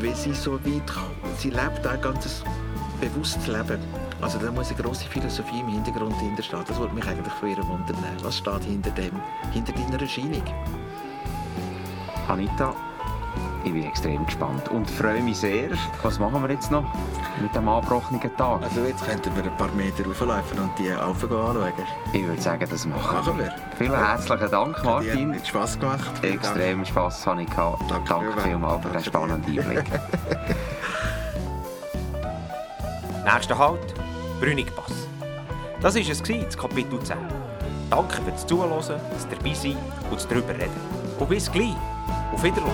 wie 0.00 0.14
sie 0.14 0.32
so 0.32 0.54
weit 0.64 0.86
kommt. 0.86 1.38
Sie 1.38 1.50
lebt 1.50 1.86
ein 1.86 2.00
ganz 2.00 2.42
bewusstes 3.00 3.46
Leben. 3.46 4.05
Also 4.20 4.38
da 4.38 4.50
muss 4.50 4.70
eine 4.70 4.82
grosse 4.82 5.06
Philosophie 5.08 5.60
im 5.60 5.68
Hintergrund 5.68 6.18
hinterstehen. 6.18 6.64
Das 6.66 6.78
würde 6.78 6.94
mich 6.94 7.06
eigentlich 7.06 7.32
von 7.34 7.48
ihr 7.48 7.58
wundern. 7.58 7.96
Was 8.22 8.38
steht 8.38 8.64
hinter 8.64 8.90
dem, 8.90 9.20
hinter 9.52 9.72
deiner 9.72 10.00
Erscheinung? 10.00 10.42
Anita, 12.28 12.74
ich 13.64 13.72
bin 13.72 13.84
extrem 13.84 14.24
gespannt 14.24 14.68
und 14.68 14.88
freue 14.90 15.22
mich 15.22 15.38
sehr. 15.38 15.70
Was 16.02 16.18
machen 16.18 16.42
wir 16.42 16.50
jetzt 16.50 16.70
noch 16.70 16.84
mit 17.42 17.54
dem 17.54 17.68
angebrochenen 17.68 18.20
Tag? 18.36 18.62
Also 18.62 18.80
jetzt 18.82 19.04
könnten 19.04 19.34
wir 19.36 19.44
ein 19.44 19.56
paar 19.56 19.70
Meter 19.72 20.04
rauflaufen 20.04 20.58
und 20.60 20.70
die 20.78 20.90
Alpha 20.90 21.26
anschauen. 21.26 21.72
Ich 22.12 22.26
würde 22.26 22.40
sagen, 22.40 22.66
das 22.70 22.86
machen, 22.86 23.16
machen 23.16 23.38
wir. 23.38 23.52
Vielen 23.76 23.96
herzlichen 23.96 24.50
Dank, 24.50 24.84
Martin. 24.84 25.34
Hat 25.34 25.46
Spass 25.46 25.78
gemacht. 25.78 26.24
Extrem 26.24 26.78
Dank. 26.78 26.86
Spass 26.86 27.26
habe 27.26 27.42
ich 27.42 27.50
gehabt. 27.50 27.82
Danke, 27.90 28.08
Danke 28.08 28.40
vielmals 28.40 28.82
für 28.84 28.92
den 28.92 29.04
spannenden 29.04 29.58
Einblick. 29.58 29.84
Nächster 33.24 33.58
Halt, 33.58 33.94
Brünigpass. 34.40 35.08
Das 35.80 35.94
war 35.94 36.02
es, 36.02 36.22
das 36.22 36.58
Kapitel 36.58 37.00
10. 37.00 37.16
Danke 37.90 38.20
fürs 38.22 38.46
Zuhören, 38.46 38.70
das 38.78 39.28
dabei 39.28 39.54
sein 39.54 39.76
und 40.10 40.16
das 40.16 40.28
darüber 40.28 40.50
reden. 40.50 40.70
Und 41.18 41.28
bis 41.28 41.50
gleich. 41.50 41.74
Auf 42.32 42.42
Wiedersehen. 42.42 42.64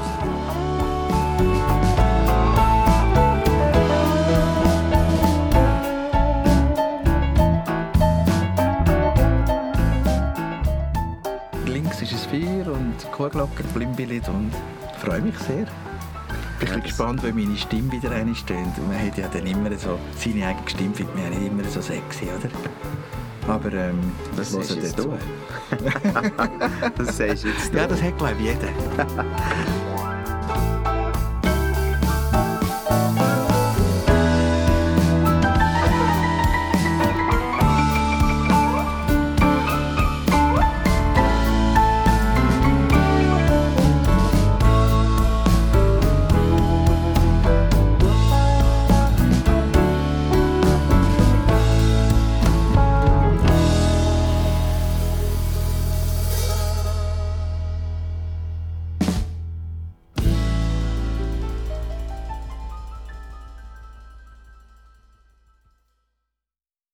Links 11.67 12.03
ist 12.03 12.13
es 12.13 12.27
Feuer 12.27 12.73
und 12.73 12.97
Kuhglocken, 13.13 13.67
Blimbillet 13.73 14.29
und 14.29 14.53
freue 14.99 15.21
mich 15.21 15.39
sehr. 15.39 15.67
Ich 16.63 16.69
bin 16.69 16.79
ja, 16.79 16.85
gespannt, 16.85 17.25
wie 17.25 17.33
meine 17.33 17.57
Stimme 17.57 17.91
wieder 17.91 18.13
einsteht. 18.13 18.57
Man 18.89 18.97
hat 18.97 19.19
ja 19.19 19.27
dann 19.27 19.47
immer 19.47 19.77
so, 19.77 19.99
seine 20.17 20.47
eigene 20.47 20.71
Stimme 20.71 20.95
findet 20.95 21.15
man 21.17 21.25
ja 21.25 21.31
nicht 21.31 21.51
immer 21.51 21.65
so 21.65 21.81
sexy, 21.81 22.27
oder? 22.27 23.53
Aber 23.53 23.73
ähm, 23.73 23.99
das 24.37 24.53
ist 24.53 24.77
jetzt 24.77 24.97
du. 24.99 25.19
das 26.97 27.17
sagst 27.17 27.43
du 27.43 27.49
jetzt. 27.49 27.75
Ja, 27.75 27.89
das 27.89 28.01
hat 28.01 28.17
glaube 28.17 28.37
ich 28.39 28.47
jeder. 28.47 28.69